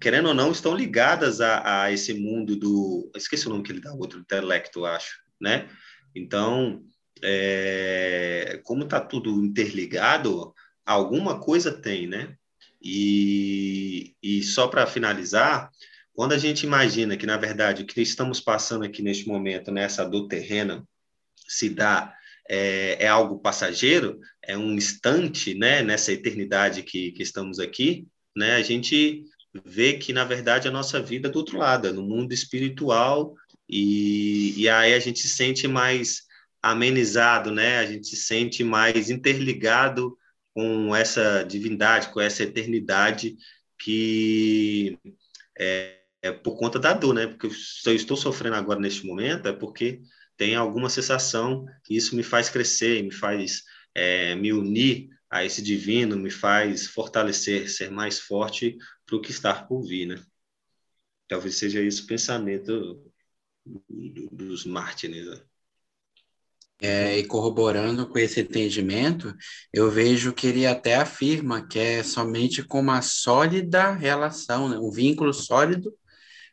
querendo 0.00 0.26
ou 0.26 0.34
não, 0.34 0.50
estão 0.50 0.74
ligadas 0.74 1.40
a, 1.40 1.84
a, 1.84 1.92
esse 1.92 2.12
mundo 2.14 2.56
do 2.56 3.08
esqueci 3.14 3.46
o 3.46 3.50
nome 3.50 3.62
que 3.62 3.70
ele 3.70 3.80
dá, 3.80 3.92
outro 3.92 4.18
intelecto, 4.18 4.84
acho, 4.84 5.20
né? 5.40 5.68
Então, 6.16 6.82
é, 7.22 8.60
como 8.64 8.82
está 8.82 8.98
tudo 8.98 9.40
interligado, 9.40 10.52
alguma 10.84 11.38
coisa 11.38 11.70
tem, 11.70 12.08
né? 12.08 12.34
E, 12.82 14.16
e 14.20 14.42
só 14.42 14.66
para 14.66 14.84
finalizar, 14.84 15.70
quando 16.12 16.32
a 16.32 16.38
gente 16.38 16.66
imagina 16.66 17.16
que, 17.16 17.24
na 17.24 17.36
verdade, 17.36 17.84
o 17.84 17.86
que 17.86 18.02
estamos 18.02 18.40
passando 18.40 18.84
aqui 18.84 19.00
neste 19.00 19.28
momento, 19.28 19.70
nessa 19.70 20.04
dor 20.04 20.26
terrena, 20.26 20.84
se 21.46 21.70
dá 21.70 22.16
é, 22.52 23.04
é, 23.04 23.06
algo 23.06 23.38
passageiro, 23.38 24.18
é 24.42 24.58
um 24.58 24.74
instante, 24.74 25.54
né, 25.54 25.82
nessa 25.82 26.12
eternidade 26.12 26.82
que, 26.82 27.12
que 27.12 27.22
estamos 27.22 27.60
aqui, 27.60 28.08
né, 28.36 28.56
a 28.56 28.62
gente 28.62 29.22
vê 29.64 29.92
que, 29.92 30.12
na 30.12 30.24
verdade, 30.24 30.66
a 30.66 30.70
nossa 30.72 31.00
vida 31.00 31.28
é 31.28 31.30
do 31.30 31.38
outro 31.38 31.58
lado, 31.58 31.86
é 31.86 31.92
no 31.92 32.02
mundo 32.02 32.32
espiritual, 32.32 33.36
e, 33.68 34.60
e 34.60 34.68
aí 34.68 34.94
a 34.94 34.98
gente 34.98 35.20
se 35.20 35.28
sente 35.28 35.68
mais 35.68 36.22
amenizado, 36.60 37.52
né, 37.52 37.78
a 37.78 37.86
gente 37.86 38.08
se 38.08 38.16
sente 38.16 38.64
mais 38.64 39.10
interligado 39.10 40.18
com 40.52 40.94
essa 40.94 41.44
divindade, 41.44 42.12
com 42.12 42.20
essa 42.20 42.42
eternidade 42.42 43.36
que 43.78 44.98
é, 45.56 46.00
é 46.20 46.32
por 46.32 46.58
conta 46.58 46.80
da 46.80 46.92
dor, 46.92 47.14
né? 47.14 47.28
Porque 47.28 47.48
se 47.50 47.88
eu 47.88 47.94
estou 47.94 48.16
sofrendo 48.16 48.56
agora 48.56 48.80
neste 48.80 49.06
momento 49.06 49.46
é 49.46 49.52
porque 49.52 50.00
tem 50.40 50.54
alguma 50.54 50.88
sensação 50.88 51.66
que 51.84 51.94
isso 51.94 52.16
me 52.16 52.22
faz 52.22 52.48
crescer, 52.48 53.02
me 53.02 53.12
faz 53.12 53.62
é, 53.94 54.34
me 54.34 54.54
unir 54.54 55.10
a 55.28 55.44
esse 55.44 55.60
divino, 55.60 56.16
me 56.16 56.30
faz 56.30 56.86
fortalecer, 56.86 57.68
ser 57.68 57.90
mais 57.90 58.18
forte 58.18 58.78
para 59.04 59.16
o 59.16 59.20
que 59.20 59.32
está 59.32 59.52
por 59.52 59.82
vir, 59.82 60.06
né? 60.06 60.24
Talvez 61.28 61.56
seja 61.56 61.82
isso 61.82 62.04
o 62.04 62.06
pensamento 62.06 63.04
dos 64.32 64.64
mártires. 64.64 65.26
Né? 65.26 65.40
É, 66.80 67.18
e 67.18 67.26
corroborando 67.26 68.08
com 68.08 68.18
esse 68.18 68.40
entendimento, 68.40 69.36
eu 69.70 69.90
vejo 69.90 70.32
que 70.32 70.46
ele 70.46 70.66
até 70.66 70.94
afirma 70.94 71.68
que 71.68 71.78
é 71.78 72.02
somente 72.02 72.62
com 72.62 72.80
uma 72.80 73.02
sólida 73.02 73.92
relação, 73.92 74.70
né? 74.70 74.78
um 74.78 74.90
vínculo 74.90 75.34
sólido 75.34 75.94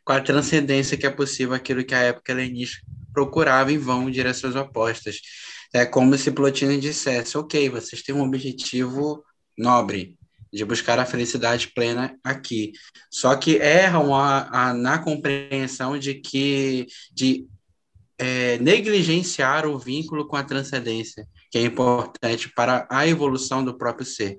com 0.04 0.12
a 0.12 0.20
transcendência 0.20 0.98
que 0.98 1.06
é 1.06 1.10
possível 1.10 1.54
aquilo 1.54 1.82
que 1.82 1.94
a 1.94 2.02
época 2.02 2.32
helenista 2.32 2.86
procurava 3.12 3.72
em 3.72 3.78
vão 3.78 4.10
direções 4.10 4.54
opostas. 4.56 5.20
É 5.72 5.84
como 5.84 6.16
se 6.16 6.30
Plotino 6.30 6.78
dissesse: 6.78 7.36
ok, 7.36 7.68
vocês 7.68 8.02
têm 8.02 8.14
um 8.14 8.22
objetivo 8.22 9.24
nobre 9.56 10.16
de 10.52 10.64
buscar 10.64 10.98
a 10.98 11.04
felicidade 11.04 11.68
plena 11.68 12.18
aqui, 12.24 12.72
só 13.10 13.36
que 13.36 13.56
erram 13.56 14.14
a, 14.14 14.48
a 14.50 14.74
na 14.74 14.98
compreensão 14.98 15.98
de 15.98 16.14
que 16.14 16.86
de 17.12 17.46
é, 18.18 18.58
negligenciar 18.58 19.64
o 19.66 19.78
vínculo 19.78 20.26
com 20.26 20.36
a 20.36 20.42
transcendência, 20.42 21.26
que 21.50 21.58
é 21.58 21.62
importante 21.62 22.50
para 22.54 22.86
a 22.90 23.06
evolução 23.06 23.64
do 23.64 23.78
próprio 23.78 24.04
ser. 24.04 24.36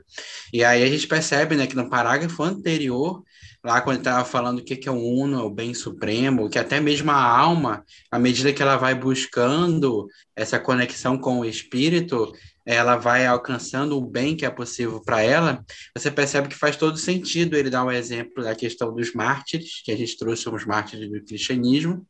E 0.51 0.63
aí 0.63 0.84
a 0.84 0.88
gente 0.88 1.07
percebe 1.07 1.55
né, 1.55 1.65
que 1.65 1.76
no 1.76 1.89
parágrafo 1.89 2.43
anterior, 2.43 3.24
lá 3.64 3.82
quando 3.82 3.99
estava 3.99 4.24
falando 4.24 4.60
o 4.60 4.64
que 4.64 4.88
é 4.88 4.91
o 4.91 4.95
uno, 4.95 5.45
o 5.45 5.49
bem 5.49 5.74
supremo, 5.74 6.49
que 6.49 6.57
até 6.57 6.80
mesmo 6.80 7.12
a 7.12 7.22
alma, 7.22 7.84
à 8.10 8.18
medida 8.18 8.53
que 8.53 8.62
ela 8.62 8.78
vai 8.78 8.95
buscando 8.95 10.07
essa 10.36 10.60
conexão 10.60 11.18
com 11.18 11.39
o 11.39 11.45
espírito, 11.45 12.32
ela 12.66 12.95
vai 12.95 13.26
alcançando 13.26 13.97
o 13.97 14.05
bem 14.05 14.36
que 14.36 14.45
é 14.45 14.49
possível 14.49 15.01
para 15.01 15.24
ela, 15.24 15.66
você 15.97 16.12
percebe 16.12 16.47
que 16.47 16.55
faz 16.55 16.76
todo 16.78 16.97
sentido 16.97 17.57
ele 17.57 17.70
dar 17.70 17.84
um 17.84 17.91
exemplo 17.91 18.43
da 18.43 18.53
questão 18.53 18.93
dos 18.93 19.12
mártires, 19.12 19.82
que 19.84 19.91
a 19.91 19.97
gente 19.97 20.16
trouxe 20.16 20.47
os 20.47 20.66
mártires 20.66 21.10
do 21.10 21.24
cristianismo, 21.26 22.05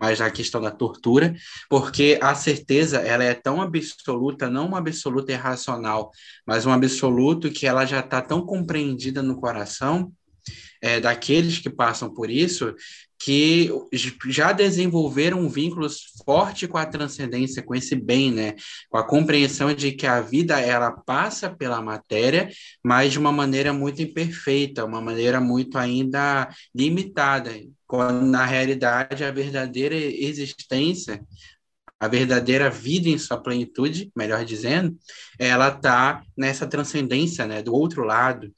mas 0.00 0.20
a 0.20 0.30
questão 0.30 0.60
da 0.60 0.72
tortura, 0.72 1.32
porque 1.70 2.18
a 2.20 2.34
certeza 2.34 2.98
ela 2.98 3.22
é 3.22 3.34
tão 3.34 3.62
absoluta, 3.62 4.50
não 4.50 4.66
uma 4.66 4.78
absoluta 4.78 5.30
irracional, 5.30 6.10
mas 6.44 6.66
um 6.66 6.72
absoluto 6.72 7.50
que 7.50 7.64
ela 7.66 7.86
já 7.86 8.00
está 8.00 8.20
tão 8.20 8.44
compreendida 8.44 9.22
no 9.22 9.40
coração 9.40 10.12
é, 10.84 11.00
daqueles 11.00 11.58
que 11.60 11.70
passam 11.70 12.12
por 12.12 12.28
isso, 12.28 12.74
que 13.18 13.70
já 14.26 14.52
desenvolveram 14.52 15.40
um 15.40 15.48
vínculo 15.48 15.88
forte 16.26 16.68
com 16.68 16.76
a 16.76 16.84
transcendência, 16.84 17.62
com 17.62 17.74
esse 17.74 17.96
bem, 17.96 18.30
né? 18.30 18.54
Com 18.90 18.98
a 18.98 19.02
compreensão 19.02 19.72
de 19.72 19.92
que 19.92 20.06
a 20.06 20.20
vida 20.20 20.60
ela 20.60 20.90
passa 20.92 21.48
pela 21.48 21.80
matéria, 21.80 22.50
mas 22.84 23.12
de 23.12 23.18
uma 23.18 23.32
maneira 23.32 23.72
muito 23.72 24.02
imperfeita, 24.02 24.84
uma 24.84 25.00
maneira 25.00 25.40
muito 25.40 25.78
ainda 25.78 26.50
limitada, 26.74 27.50
quando 27.86 28.20
na 28.26 28.44
realidade 28.44 29.24
a 29.24 29.30
verdadeira 29.30 29.94
existência 29.96 31.18
a 31.98 32.08
verdadeira 32.08 32.68
vida 32.68 33.08
em 33.08 33.16
sua 33.16 33.38
plenitude, 33.38 34.12
melhor 34.14 34.44
dizendo, 34.44 34.94
ela 35.38 35.68
está 35.68 36.22
nessa 36.36 36.66
transcendência, 36.66 37.46
né, 37.46 37.62
do 37.62 37.72
outro 37.72 38.04
lado. 38.04 38.52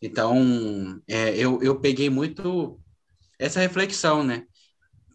Então, 0.00 1.00
é, 1.08 1.36
eu, 1.36 1.60
eu 1.62 1.80
peguei 1.80 2.08
muito 2.08 2.78
essa 3.38 3.60
reflexão, 3.60 4.22
né? 4.22 4.44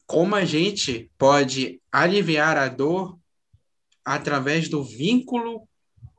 Como 0.06 0.36
a 0.36 0.46
gente 0.46 1.10
pode 1.18 1.82
aliviar 1.92 2.58
a 2.58 2.68
dor 2.68 3.18
através 4.04 4.68
do 4.68 4.84
vínculo 4.84 5.68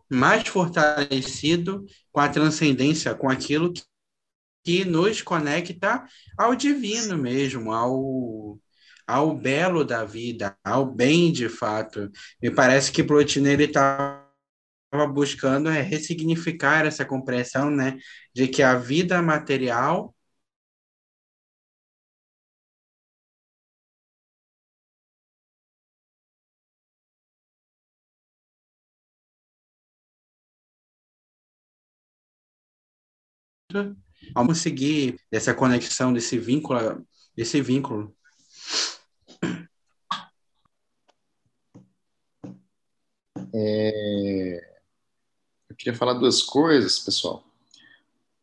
mais 0.08 0.46
fortalecido 0.48 1.84
com 2.10 2.20
a 2.20 2.28
transcendência, 2.28 3.14
com 3.14 3.28
aquilo 3.28 3.72
que, 3.72 3.82
que 4.64 4.84
nos 4.84 5.20
conecta 5.20 6.04
ao 6.38 6.54
divino 6.54 7.18
mesmo, 7.18 7.72
ao, 7.72 8.58
ao 9.06 9.36
belo 9.36 9.84
da 9.84 10.04
vida, 10.04 10.56
ao 10.64 10.86
bem 10.86 11.30
de 11.30 11.48
fato. 11.48 12.10
Me 12.42 12.50
parece 12.50 12.90
que 12.90 13.04
Plotino 13.04 13.48
ele 13.48 13.68
estava 14.94 15.06
buscando 15.12 15.68
é 15.70 15.80
ressignificar 15.82 16.86
essa 16.86 17.04
compreensão, 17.04 17.70
né, 17.70 17.98
de 18.34 18.48
que 18.48 18.62
a 18.62 18.76
vida 18.76 19.20
material 19.22 20.14
Vamos 34.34 34.58
seguir 34.58 35.16
essa 35.30 35.54
conexão 35.54 36.12
desse 36.12 36.38
vínculo, 36.38 37.06
desse 37.36 37.60
vínculo. 37.60 38.14
É... 43.52 44.73
Eu 45.74 45.76
queria 45.76 45.98
falar 45.98 46.12
duas 46.12 46.40
coisas, 46.40 47.00
pessoal. 47.00 47.42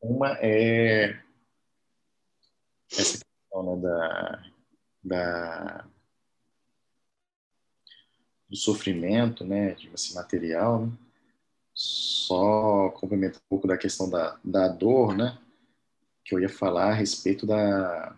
Uma 0.02 0.38
é 0.42 1.18
essa 2.92 3.20
questão 3.24 3.78
né, 3.78 3.82
da, 3.82 4.52
da, 5.02 5.88
do 8.50 8.58
sofrimento, 8.58 9.46
né, 9.46 9.76
de 9.76 9.90
assim, 9.94 10.14
material, 10.14 10.88
né? 10.88 10.98
só 11.74 12.90
complemento 12.90 13.40
um 13.40 13.50
pouco 13.50 13.66
da 13.66 13.78
questão 13.78 14.10
da, 14.10 14.38
da 14.44 14.68
dor, 14.68 15.16
né? 15.16 15.40
Que 16.26 16.36
eu 16.36 16.40
ia 16.42 16.50
falar 16.50 16.90
a 16.90 16.94
respeito 16.94 17.48
da. 17.48 18.14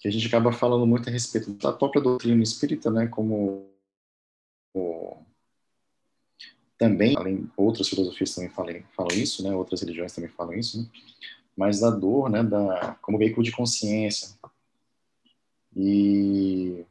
que 0.00 0.08
a 0.08 0.10
gente 0.10 0.26
acaba 0.26 0.52
falando 0.52 0.88
muito 0.88 1.08
a 1.08 1.12
respeito 1.12 1.52
da 1.52 1.72
própria 1.72 2.02
doutrina 2.02 2.42
espírita, 2.42 2.90
né? 2.90 3.06
Como. 3.06 3.71
Também, 6.82 7.16
além 7.16 7.48
outras 7.56 7.88
filosofias 7.88 8.34
também 8.34 8.50
falam, 8.50 8.82
falam 8.96 9.16
isso, 9.16 9.44
né? 9.44 9.54
Outras 9.54 9.82
religiões 9.82 10.12
também 10.12 10.28
falam 10.30 10.54
isso, 10.54 10.82
né? 10.82 10.88
Mas 11.56 11.78
da 11.78 11.90
dor, 11.90 12.28
né? 12.28 12.42
Da, 12.42 12.96
como 13.00 13.18
veículo 13.18 13.44
de 13.44 13.52
consciência. 13.52 14.36
E 15.76 16.84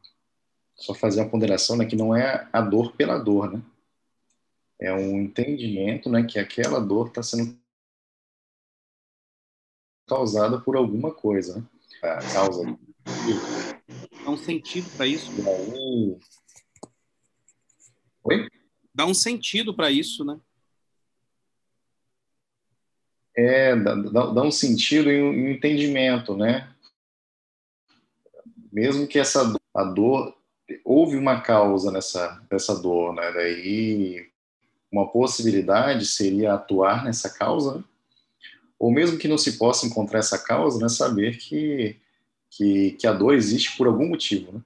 só 0.75 0.93
fazer 0.93 1.19
uma 1.19 1.29
ponderação, 1.29 1.75
né? 1.75 1.85
Que 1.85 1.97
não 1.97 2.15
é 2.15 2.47
a 2.53 2.61
dor 2.61 2.93
pela 2.93 3.17
dor, 3.17 3.51
né? 3.51 3.61
é 4.79 4.91
um 4.91 5.21
entendimento 5.21 6.09
né, 6.09 6.23
que 6.23 6.39
aquela 6.39 6.79
dor 6.79 7.09
está 7.09 7.21
sendo 7.21 7.55
causada 10.07 10.59
por 10.59 10.75
alguma 10.75 11.13
coisa. 11.13 11.59
Né? 11.59 11.67
A 12.01 12.33
causa. 12.33 12.63
Dá 14.23 14.31
um 14.31 14.37
sentido 14.37 14.89
para 14.97 15.05
isso. 15.05 15.29
Oi? 18.23 18.49
Dá 18.93 19.05
um 19.05 19.13
sentido 19.13 19.73
para 19.73 19.89
isso, 19.89 20.23
né? 20.25 20.39
É, 23.35 23.75
dá, 23.75 23.95
dá, 23.95 24.43
um 24.43 24.51
sentido 24.51 25.09
e 25.09 25.21
um 25.21 25.49
entendimento, 25.51 26.35
né? 26.35 26.73
Mesmo 28.71 29.07
que 29.07 29.19
essa 29.19 29.45
dor, 29.45 29.61
a 29.73 29.83
dor 29.83 30.37
houve 30.83 31.15
uma 31.15 31.41
causa 31.41 31.91
nessa, 31.91 32.45
nessa 32.51 32.75
dor, 32.75 33.13
né? 33.13 33.31
Daí 33.31 34.29
uma 34.91 35.09
possibilidade 35.09 36.05
seria 36.05 36.53
atuar 36.53 37.05
nessa 37.05 37.29
causa, 37.29 37.77
né? 37.77 37.83
ou 38.77 38.91
mesmo 38.91 39.17
que 39.17 39.27
não 39.27 39.37
se 39.37 39.57
possa 39.57 39.85
encontrar 39.85 40.19
essa 40.19 40.37
causa, 40.37 40.79
né, 40.79 40.89
saber 40.89 41.37
que, 41.37 41.95
que, 42.49 42.93
que 42.93 43.07
a 43.07 43.13
dor 43.13 43.35
existe 43.35 43.77
por 43.77 43.85
algum 43.87 44.09
motivo, 44.09 44.51
né? 44.51 44.61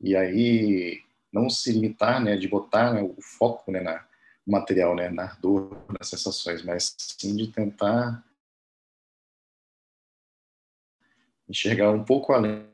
E 0.00 0.14
aí 0.14 1.00
não 1.34 1.50
se 1.50 1.72
limitar, 1.72 2.22
né, 2.22 2.36
de 2.36 2.46
botar 2.46 2.94
né, 2.94 3.02
o 3.02 3.20
foco 3.20 3.72
né, 3.72 3.80
na 3.80 4.06
material, 4.46 4.94
né, 4.94 5.10
na 5.10 5.34
dor, 5.34 5.84
nas 5.98 6.08
sensações, 6.08 6.62
mas 6.62 6.94
sim 6.96 7.34
de 7.34 7.50
tentar 7.50 8.24
enxergar 11.48 11.90
um 11.90 12.04
pouco 12.04 12.32
além, 12.32 12.66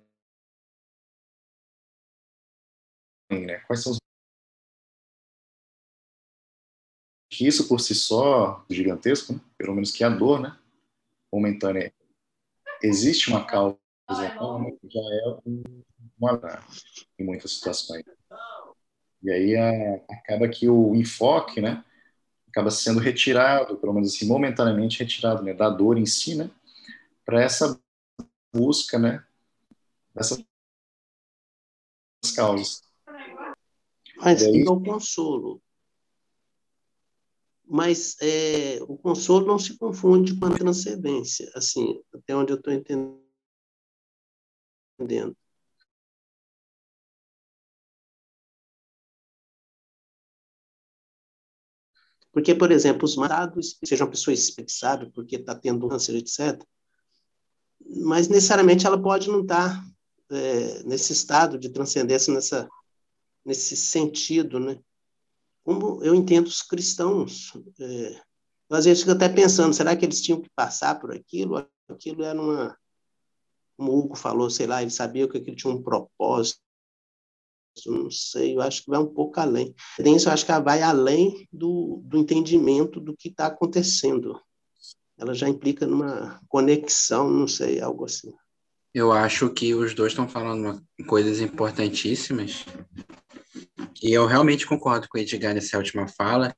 né? 3.30 3.60
Quais 3.60 3.82
são 3.82 3.92
os 3.92 3.98
que 7.30 7.46
isso 7.46 7.66
por 7.66 7.80
si 7.80 7.94
só 7.94 8.66
gigantesco, 8.68 9.32
né? 9.32 9.40
pelo 9.56 9.74
menos 9.74 9.92
que 9.92 10.04
a 10.04 10.10
dor, 10.10 10.40
né, 10.40 10.58
momentânea, 11.32 11.94
existe 12.82 13.30
uma 13.30 13.46
causa, 13.46 13.78
já 14.10 14.26
é 14.26 14.38
uma 14.38 14.68
em 17.18 17.24
muitas 17.24 17.52
situações. 17.52 18.04
E 19.22 19.30
aí 19.30 19.56
a, 19.56 19.94
acaba 20.14 20.48
que 20.48 20.68
o 20.68 20.94
enfoque, 20.94 21.60
né, 21.60 21.84
acaba 22.48 22.70
sendo 22.70 22.98
retirado, 22.98 23.76
pelo 23.76 23.92
menos 23.92 24.14
assim, 24.14 24.26
momentaneamente 24.26 24.98
retirado, 24.98 25.42
né, 25.42 25.52
da 25.52 25.68
dor 25.68 25.98
em 25.98 26.06
si, 26.06 26.34
né, 26.34 26.50
para 27.24 27.42
essa 27.42 27.80
busca, 28.52 28.98
né, 28.98 29.24
dessas 30.14 30.44
causas. 32.34 32.82
Mas 34.16 34.42
aí, 34.42 34.64
o 34.66 34.80
consolo. 34.80 35.62
Mas 37.64 38.16
é, 38.20 38.82
o 38.82 38.98
consolo 38.98 39.46
não 39.46 39.58
se 39.58 39.78
confunde 39.78 40.38
com 40.38 40.46
a 40.46 40.58
transcendência, 40.58 41.50
assim, 41.54 42.02
até 42.12 42.34
onde 42.34 42.52
eu 42.52 42.56
estou 42.56 42.72
entendendo. 42.72 43.20
Porque, 52.40 52.54
por 52.54 52.72
exemplo, 52.72 53.04
os 53.04 53.16
matados, 53.16 53.78
seja 53.84 54.02
uma 54.02 54.10
pessoa 54.10 54.34
sabe, 54.66 55.10
porque 55.10 55.36
está 55.36 55.54
tendo 55.54 55.86
câncer, 55.86 56.16
etc., 56.16 56.64
mas 58.02 58.28
necessariamente 58.28 58.86
ela 58.86 59.00
pode 59.00 59.28
não 59.28 59.42
estar 59.42 59.78
tá, 60.26 60.34
é, 60.34 60.82
nesse 60.84 61.12
estado 61.12 61.58
de 61.58 61.68
transcendência, 61.68 62.32
nessa, 62.32 62.66
nesse 63.44 63.76
sentido, 63.76 64.58
né? 64.58 64.78
Como 65.62 66.02
eu 66.02 66.14
entendo 66.14 66.46
os 66.46 66.62
cristãos, 66.62 67.52
é, 67.78 68.22
às 68.70 68.86
vezes 68.86 69.02
fico 69.02 69.12
até 69.12 69.28
pensando, 69.28 69.74
será 69.74 69.94
que 69.94 70.06
eles 70.06 70.22
tinham 70.22 70.40
que 70.40 70.48
passar 70.56 70.98
por 70.98 71.12
aquilo? 71.14 71.68
Aquilo 71.90 72.24
era 72.24 72.40
uma, 72.40 72.74
como 73.76 73.92
o 73.92 73.98
Hugo 73.98 74.16
falou, 74.16 74.48
sei 74.48 74.66
lá, 74.66 74.80
ele 74.80 74.90
sabia 74.90 75.28
que 75.28 75.36
aquilo 75.36 75.56
tinha 75.56 75.74
um 75.74 75.82
propósito, 75.82 76.62
não 77.86 78.10
sei, 78.10 78.56
eu 78.56 78.60
acho 78.60 78.84
que 78.84 78.90
vai 78.90 79.00
um 79.00 79.06
pouco 79.06 79.40
além. 79.40 79.74
Isso 79.98 80.28
eu 80.28 80.32
acho 80.32 80.44
que 80.44 80.50
ela 80.50 80.60
vai 80.60 80.82
além 80.82 81.48
do, 81.52 82.02
do 82.04 82.18
entendimento 82.18 83.00
do 83.00 83.16
que 83.16 83.28
está 83.28 83.46
acontecendo 83.46 84.40
ela 85.20 85.34
já 85.34 85.46
implica 85.46 85.86
numa 85.86 86.40
conexão, 86.48 87.30
não 87.30 87.46
sei, 87.46 87.80
algo 87.80 88.06
assim. 88.06 88.32
Eu 88.94 89.12
acho 89.12 89.50
que 89.50 89.74
os 89.74 89.94
dois 89.94 90.12
estão 90.12 90.26
falando 90.26 90.82
coisas 91.06 91.40
importantíssimas. 91.40 92.64
E 94.02 94.10
eu 94.12 94.26
realmente 94.26 94.66
concordo 94.66 95.06
com 95.08 95.18
o 95.18 95.20
Edgar 95.20 95.54
nessa 95.54 95.76
última 95.76 96.08
fala, 96.08 96.56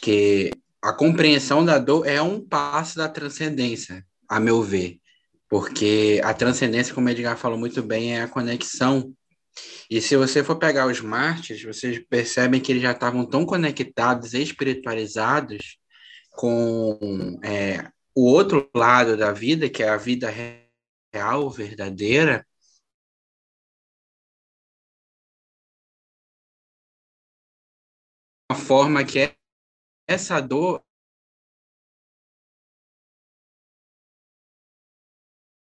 que 0.00 0.50
a 0.80 0.94
compreensão 0.94 1.62
da 1.62 1.78
dor 1.78 2.06
é 2.06 2.22
um 2.22 2.40
passo 2.40 2.96
da 2.96 3.08
transcendência, 3.08 4.04
a 4.26 4.40
meu 4.40 4.62
ver. 4.62 4.98
Porque 5.48 6.22
a 6.24 6.32
transcendência, 6.32 6.94
como 6.94 7.06
o 7.06 7.10
Edgar 7.10 7.36
falou 7.36 7.58
muito 7.58 7.82
bem, 7.82 8.16
é 8.16 8.22
a 8.22 8.28
conexão. 8.28 9.12
E 9.90 10.00
se 10.00 10.16
você 10.16 10.42
for 10.42 10.56
pegar 10.58 10.86
os 10.86 11.00
mártires, 11.00 11.62
vocês 11.62 11.98
percebem 12.08 12.60
que 12.60 12.72
eles 12.72 12.82
já 12.82 12.92
estavam 12.92 13.26
tão 13.26 13.44
conectados, 13.44 14.34
espiritualizados, 14.34 15.78
com 16.30 17.38
é, 17.44 17.90
o 18.14 18.24
outro 18.26 18.70
lado 18.74 19.16
da 19.16 19.32
vida, 19.32 19.68
que 19.70 19.82
é 19.82 19.88
a 19.88 19.96
vida 19.96 20.30
real, 20.30 21.50
verdadeira, 21.50 22.46
uma 28.50 28.58
forma 28.58 29.04
que 29.04 29.34
essa 30.06 30.40
dor 30.40 30.82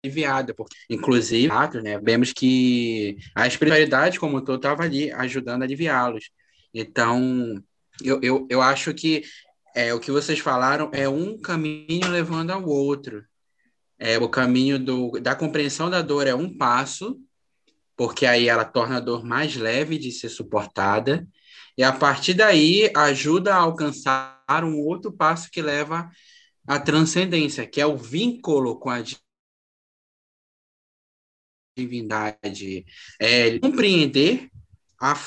aliviada, 0.05 0.55
porque 0.55 0.76
inclusive, 0.88 1.53
né, 1.82 1.99
vemos 1.99 2.32
que 2.32 3.16
a 3.34 3.46
espiritualidade 3.46 4.18
como 4.18 4.38
um 4.38 4.44
todo 4.44 4.57
estava 4.57 4.84
ali 4.84 5.11
ajudando 5.12 5.62
a 5.62 5.64
aliviá-los. 5.64 6.30
Então, 6.72 7.62
eu, 8.03 8.20
eu, 8.22 8.46
eu 8.49 8.62
acho 8.62 8.94
que 8.94 9.24
é, 9.74 9.92
o 9.92 10.01
que 10.01 10.11
vocês 10.11 10.38
falaram 10.38 10.90
é 10.92 11.09
um 11.09 11.38
caminho 11.40 12.09
levando 12.11 12.51
ao 12.51 12.64
outro. 12.64 13.24
É, 13.99 14.18
o 14.18 14.28
caminho 14.28 14.78
do, 14.78 15.12
da 15.20 15.34
compreensão 15.34 15.90
da 15.90 16.01
dor 16.01 16.26
é 16.26 16.34
um 16.34 16.57
passo, 16.57 17.18
porque 17.96 18.24
aí 18.24 18.49
ela 18.49 18.64
torna 18.64 18.99
a 18.99 19.01
dor 19.01 19.24
mais 19.24 19.57
leve 19.57 19.99
de 19.99 20.12
ser 20.12 20.28
suportada, 20.28 21.26
e 21.76 21.82
a 21.82 21.92
partir 21.92 22.34
daí 22.34 22.90
ajuda 22.94 23.55
a 23.55 23.59
alcançar 23.59 24.64
um 24.64 24.78
outro 24.78 25.12
passo 25.12 25.51
que 25.51 25.62
leva 25.62 26.09
à 26.66 26.78
transcendência, 26.78 27.66
que 27.66 27.80
é 27.80 27.86
o 27.86 27.96
vínculo 27.96 28.78
com 28.78 28.90
a 28.90 29.03
divindade. 31.79 32.85
É 33.20 33.59
compreender 33.59 34.49
a, 35.01 35.18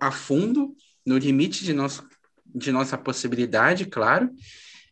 a 0.00 0.12
fundo, 0.12 0.74
no 1.04 1.18
limite 1.18 1.64
de 1.64 1.72
nosso 1.72 2.06
de 2.54 2.72
nossa 2.72 2.96
possibilidade, 2.96 3.84
claro, 3.84 4.30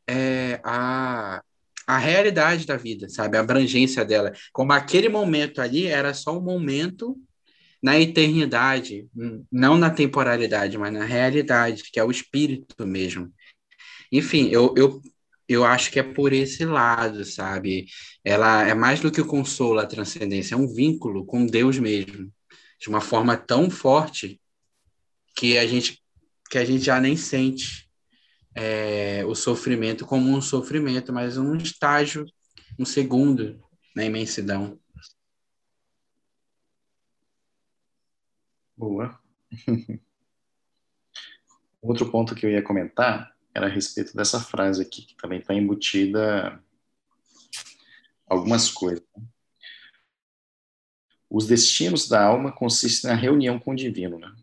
é 0.06 0.60
a, 0.62 1.42
a 1.86 1.96
realidade 1.96 2.66
da 2.66 2.76
vida, 2.76 3.08
sabe? 3.08 3.38
A 3.38 3.40
abrangência 3.40 4.04
dela. 4.04 4.32
Como 4.52 4.70
aquele 4.72 5.08
momento 5.08 5.62
ali 5.62 5.86
era 5.86 6.12
só 6.12 6.36
um 6.36 6.42
momento 6.42 7.16
na 7.82 7.98
eternidade, 7.98 9.06
não 9.50 9.78
na 9.78 9.88
temporalidade, 9.88 10.76
mas 10.76 10.92
na 10.92 11.04
realidade, 11.04 11.84
que 11.90 11.98
é 11.98 12.04
o 12.04 12.10
espírito 12.10 12.86
mesmo. 12.86 13.32
Enfim, 14.12 14.48
eu, 14.50 14.74
eu, 14.76 15.00
eu 15.48 15.64
acho 15.64 15.90
que 15.90 15.98
é 15.98 16.02
por 16.02 16.32
esse 16.32 16.64
lado, 16.64 17.24
sabe? 17.24 17.86
Ela 18.24 18.66
é 18.66 18.74
mais 18.74 19.00
do 19.00 19.12
que 19.12 19.20
o 19.20 19.26
consolo, 19.26 19.78
a 19.78 19.86
transcendência, 19.86 20.54
é 20.54 20.58
um 20.58 20.72
vínculo 20.72 21.24
com 21.26 21.46
Deus 21.46 21.78
mesmo, 21.78 22.32
de 22.80 22.88
uma 22.88 23.00
forma 23.00 23.36
tão 23.36 23.70
forte 23.70 24.40
que 25.36 25.58
a 25.58 25.66
gente 25.66 26.02
que 26.50 26.58
a 26.58 26.64
gente 26.64 26.84
já 26.84 27.00
nem 27.00 27.16
sente 27.16 27.90
é, 28.54 29.24
o 29.26 29.34
sofrimento 29.34 30.06
como 30.06 30.30
um 30.30 30.40
sofrimento, 30.40 31.12
mas 31.12 31.36
um 31.36 31.56
estágio, 31.56 32.24
um 32.78 32.84
segundo 32.84 33.60
na 33.96 34.04
imensidão. 34.04 34.78
Boa. 38.76 39.18
Outro 41.82 42.10
ponto 42.10 42.34
que 42.34 42.46
eu 42.46 42.50
ia 42.50 42.62
comentar 42.62 43.33
era 43.54 43.66
a 43.66 43.70
respeito 43.70 44.16
dessa 44.16 44.40
frase 44.40 44.82
aqui, 44.82 45.02
que 45.02 45.16
também 45.16 45.38
está 45.38 45.54
embutida 45.54 46.62
algumas 48.26 48.70
coisas. 48.70 49.04
Os 51.30 51.46
destinos 51.46 52.08
da 52.08 52.24
alma 52.24 52.52
consistem 52.52 53.10
na 53.10 53.16
reunião 53.16 53.58
com 53.58 53.72
o 53.72 53.76
divino, 53.76 54.18
né? 54.18 54.34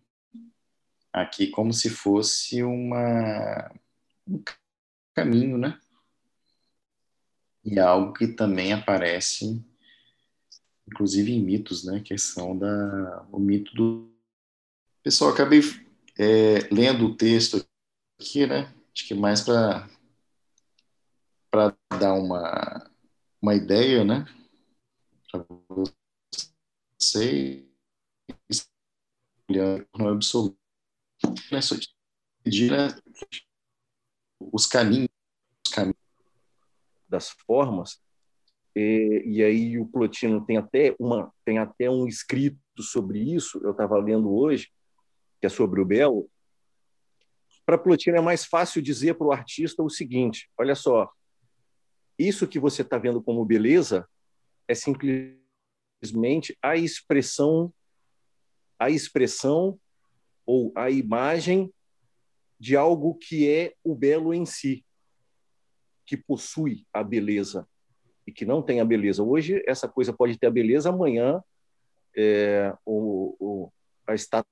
aqui 1.12 1.47
como 1.47 1.74
se 1.74 1.89
fosse 1.89 2.64
uma, 2.64 3.72
um 4.28 4.41
caminho, 5.14 5.57
né? 5.57 5.80
E 7.64 7.80
algo 7.80 8.14
que 8.14 8.28
também 8.28 8.74
aparece, 8.74 9.64
inclusive 10.88 11.32
em 11.32 11.43
mitos, 11.43 11.84
né? 11.84 12.01
Que 12.03 12.18
são 12.18 12.57
da, 12.57 13.28
o 13.32 13.39
mito 13.39 13.74
do... 13.76 14.12
Pessoal, 15.03 15.32
acabei 15.32 15.62
é, 16.18 16.68
lendo 16.72 17.07
o 17.07 17.16
texto 17.16 17.66
aqui, 18.20 18.47
né? 18.47 18.74
Acho 18.95 19.07
que 19.07 19.13
mais 19.13 19.41
para 19.41 19.89
para 21.51 21.75
dar 21.99 22.13
uma, 22.13 22.89
uma 23.41 23.53
ideia, 23.53 24.05
né? 24.05 24.25
Para 25.29 25.45
vocês, 26.97 27.65
no 29.97 30.07
absoluto 30.07 30.57
nessa 31.51 31.75
né, 31.75 32.87
os 34.39 34.65
caminhos, 34.65 35.09
os 35.65 35.73
caminhos 35.73 35.97
das 37.07 37.29
formas 37.29 38.01
e, 38.75 39.23
e, 39.25 39.43
aí 39.43 39.77
o 39.77 39.85
Plotino 39.85 40.45
tem 40.45 40.57
até 40.57 40.95
uma 40.97 41.31
tem 41.43 41.59
até 41.59 41.89
um 41.89 42.07
escrito 42.07 42.57
sobre 42.81 43.19
isso 43.19 43.59
eu 43.63 43.71
estava 43.71 43.97
lendo 43.97 44.33
hoje 44.33 44.71
que 45.39 45.45
é 45.45 45.49
sobre 45.49 45.81
o 45.81 45.85
belo 45.85 46.30
para 47.72 47.78
Plotino 47.78 48.17
é 48.17 48.22
mais 48.22 48.43
fácil 48.43 48.82
dizer 48.82 49.13
para 49.13 49.28
o 49.28 49.32
artista 49.32 49.82
o 49.82 49.89
seguinte: 49.89 50.51
olha 50.57 50.76
só, 50.76 51.09
isso 52.19 52.45
que 52.45 52.59
você 52.59 52.82
está 52.82 52.97
vendo 52.97 53.24
como 53.24 53.45
beleza 53.45 54.05
é 54.67 54.76
simplesmente 54.76 56.57
a 56.61 56.76
expressão, 56.76 57.74
a 58.78 58.89
expressão 58.89 59.80
ou 60.45 60.74
a 60.76 60.89
imagem 60.89 61.74
de 62.59 62.76
algo 62.76 63.15
que 63.15 63.49
é 63.49 63.74
o 63.82 63.95
belo 63.95 64.34
em 64.34 64.45
si, 64.45 64.86
que 66.05 66.17
possui 66.17 66.86
a 66.93 67.01
beleza 67.01 67.65
e 68.28 68.34
que 68.34 68.43
não 68.43 68.61
tem 68.61 68.82
a 68.82 68.86
beleza. 68.86 69.24
Hoje 69.24 69.63
essa 69.65 69.88
coisa 69.88 70.11
pode 70.11 70.38
ter 70.38 70.47
a 70.47 70.51
beleza, 70.51 70.89
amanhã 70.89 71.41
é, 72.17 72.76
o, 72.86 73.38
o, 73.39 73.72
a 74.05 74.13
estátua 74.13 74.51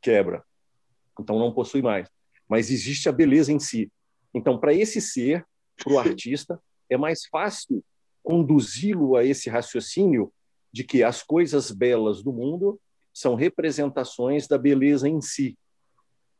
quebra, 0.00 0.44
então 1.18 1.38
não 1.38 1.52
possui 1.52 1.82
mais. 1.82 2.08
Mas 2.48 2.70
existe 2.70 3.08
a 3.08 3.12
beleza 3.12 3.52
em 3.52 3.58
si. 3.58 3.90
Então, 4.34 4.58
para 4.58 4.74
esse 4.74 5.00
ser, 5.00 5.46
para 5.76 5.92
o 5.92 5.98
artista, 5.98 6.60
é 6.88 6.96
mais 6.96 7.26
fácil 7.26 7.84
conduzi-lo 8.22 9.16
a 9.16 9.24
esse 9.24 9.48
raciocínio 9.48 10.32
de 10.72 10.84
que 10.84 11.02
as 11.02 11.22
coisas 11.22 11.70
belas 11.70 12.22
do 12.22 12.32
mundo 12.32 12.80
são 13.12 13.34
representações 13.34 14.46
da 14.46 14.56
beleza 14.56 15.08
em 15.08 15.20
si, 15.20 15.58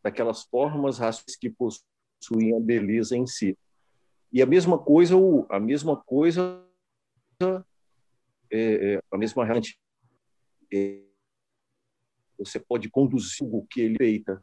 daquelas 0.02 0.42
formas 0.44 0.98
raciais 0.98 1.36
que 1.36 1.50
possuem 1.50 2.56
a 2.56 2.60
beleza 2.60 3.16
em 3.16 3.26
si. 3.26 3.56
E 4.32 4.40
a 4.40 4.46
mesma 4.46 4.78
coisa, 4.78 5.16
a 5.48 5.58
mesma 5.58 5.96
coisa, 5.96 6.64
é, 8.50 8.94
é, 8.94 9.02
a 9.10 9.18
mesma 9.18 9.44
é, 10.72 11.02
você 12.40 12.58
pode 12.58 12.90
conduzir 12.90 13.46
o 13.46 13.66
que 13.66 13.80
ele 13.80 13.96
feita. 13.96 14.42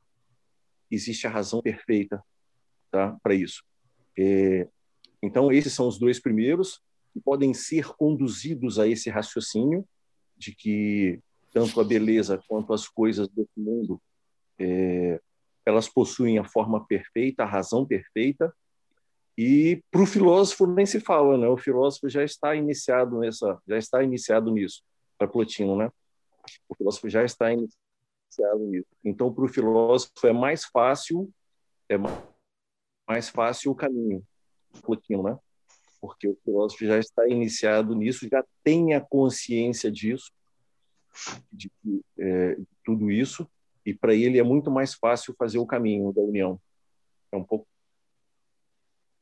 Existe 0.89 1.27
a 1.27 1.29
razão 1.29 1.61
perfeita, 1.61 2.23
tá, 2.91 3.17
para 3.21 3.33
isso. 3.33 3.63
É, 4.17 4.67
então 5.21 5.51
esses 5.51 5.73
são 5.73 5.87
os 5.87 5.99
dois 5.99 6.19
primeiros 6.19 6.81
que 7.13 7.19
podem 7.19 7.53
ser 7.53 7.87
conduzidos 7.95 8.79
a 8.79 8.87
esse 8.87 9.09
raciocínio 9.09 9.85
de 10.37 10.55
que 10.55 11.19
tanto 11.51 11.81
a 11.81 11.83
beleza 11.83 12.41
quanto 12.47 12.73
as 12.73 12.87
coisas 12.87 13.27
desse 13.29 13.59
mundo 13.59 14.01
é, 14.59 15.19
elas 15.65 15.89
possuem 15.89 16.37
a 16.37 16.43
forma 16.43 16.85
perfeita, 16.85 17.43
a 17.43 17.45
razão 17.45 17.85
perfeita, 17.85 18.53
e 19.37 19.83
para 19.91 20.01
o 20.01 20.05
filósofo 20.05 20.65
nem 20.65 20.85
se 20.85 20.99
fala, 20.99 21.37
né? 21.37 21.47
O 21.47 21.57
filósofo 21.57 22.09
já 22.09 22.23
está 22.23 22.55
iniciado 22.55 23.19
nessa, 23.19 23.59
já 23.67 23.77
está 23.77 24.01
iniciado 24.01 24.51
nisso. 24.51 24.81
Para 25.17 25.27
Plotino, 25.27 25.75
né? 25.75 25.91
O 26.67 26.75
filósofo 26.75 27.09
já 27.09 27.23
está 27.23 27.51
iniciado 27.51 27.86
Então, 29.03 29.33
para 29.33 29.45
o 29.45 29.47
filósofo 29.47 30.27
é 30.27 30.33
mais 30.33 30.65
fácil, 30.65 31.29
é 31.89 31.97
mais 33.07 33.29
fácil 33.29 33.71
o 33.71 33.75
caminho, 33.75 34.23
Plotino, 34.83 35.23
né? 35.23 35.37
Porque 35.99 36.27
o 36.27 36.37
filósofo 36.43 36.85
já 36.85 36.99
está 36.99 37.27
iniciado 37.27 37.95
nisso, 37.95 38.27
já 38.29 38.43
tem 38.63 38.93
a 38.93 39.01
consciência 39.01 39.91
disso, 39.91 40.31
de, 41.51 41.71
é, 42.19 42.55
de 42.55 42.67
tudo 42.83 43.09
isso, 43.09 43.49
e 43.85 43.93
para 43.93 44.13
ele 44.13 44.37
é 44.37 44.43
muito 44.43 44.69
mais 44.69 44.93
fácil 44.93 45.33
fazer 45.37 45.57
o 45.57 45.65
caminho 45.65 46.13
da 46.13 46.21
união. 46.21 46.61
É 47.31 47.37
um 47.37 47.43
pouco 47.43 47.67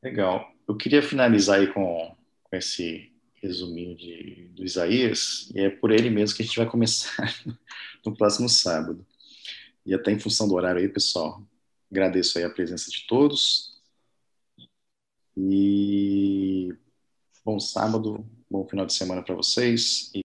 Legal. 0.02 0.52
Eu 0.68 0.76
queria 0.76 1.02
finalizar 1.02 1.58
aí 1.58 1.72
com, 1.72 2.14
com 2.44 2.56
esse 2.56 3.12
resuminho 3.46 3.96
de, 3.96 4.48
do 4.54 4.64
Isaías, 4.64 5.50
e 5.54 5.60
é 5.60 5.70
por 5.70 5.90
ele 5.90 6.10
mesmo 6.10 6.36
que 6.36 6.42
a 6.42 6.46
gente 6.46 6.58
vai 6.58 6.68
começar 6.68 7.34
no 8.04 8.16
próximo 8.16 8.48
sábado. 8.48 9.04
E 9.84 9.94
até 9.94 10.10
em 10.12 10.18
função 10.18 10.48
do 10.48 10.54
horário 10.54 10.80
aí, 10.80 10.88
pessoal, 10.88 11.42
agradeço 11.90 12.38
aí 12.38 12.44
a 12.44 12.50
presença 12.50 12.90
de 12.90 13.06
todos. 13.06 13.80
E 15.36 16.74
bom 17.44 17.60
sábado, 17.60 18.26
bom 18.50 18.66
final 18.66 18.86
de 18.86 18.94
semana 18.94 19.22
para 19.22 19.34
vocês. 19.34 20.10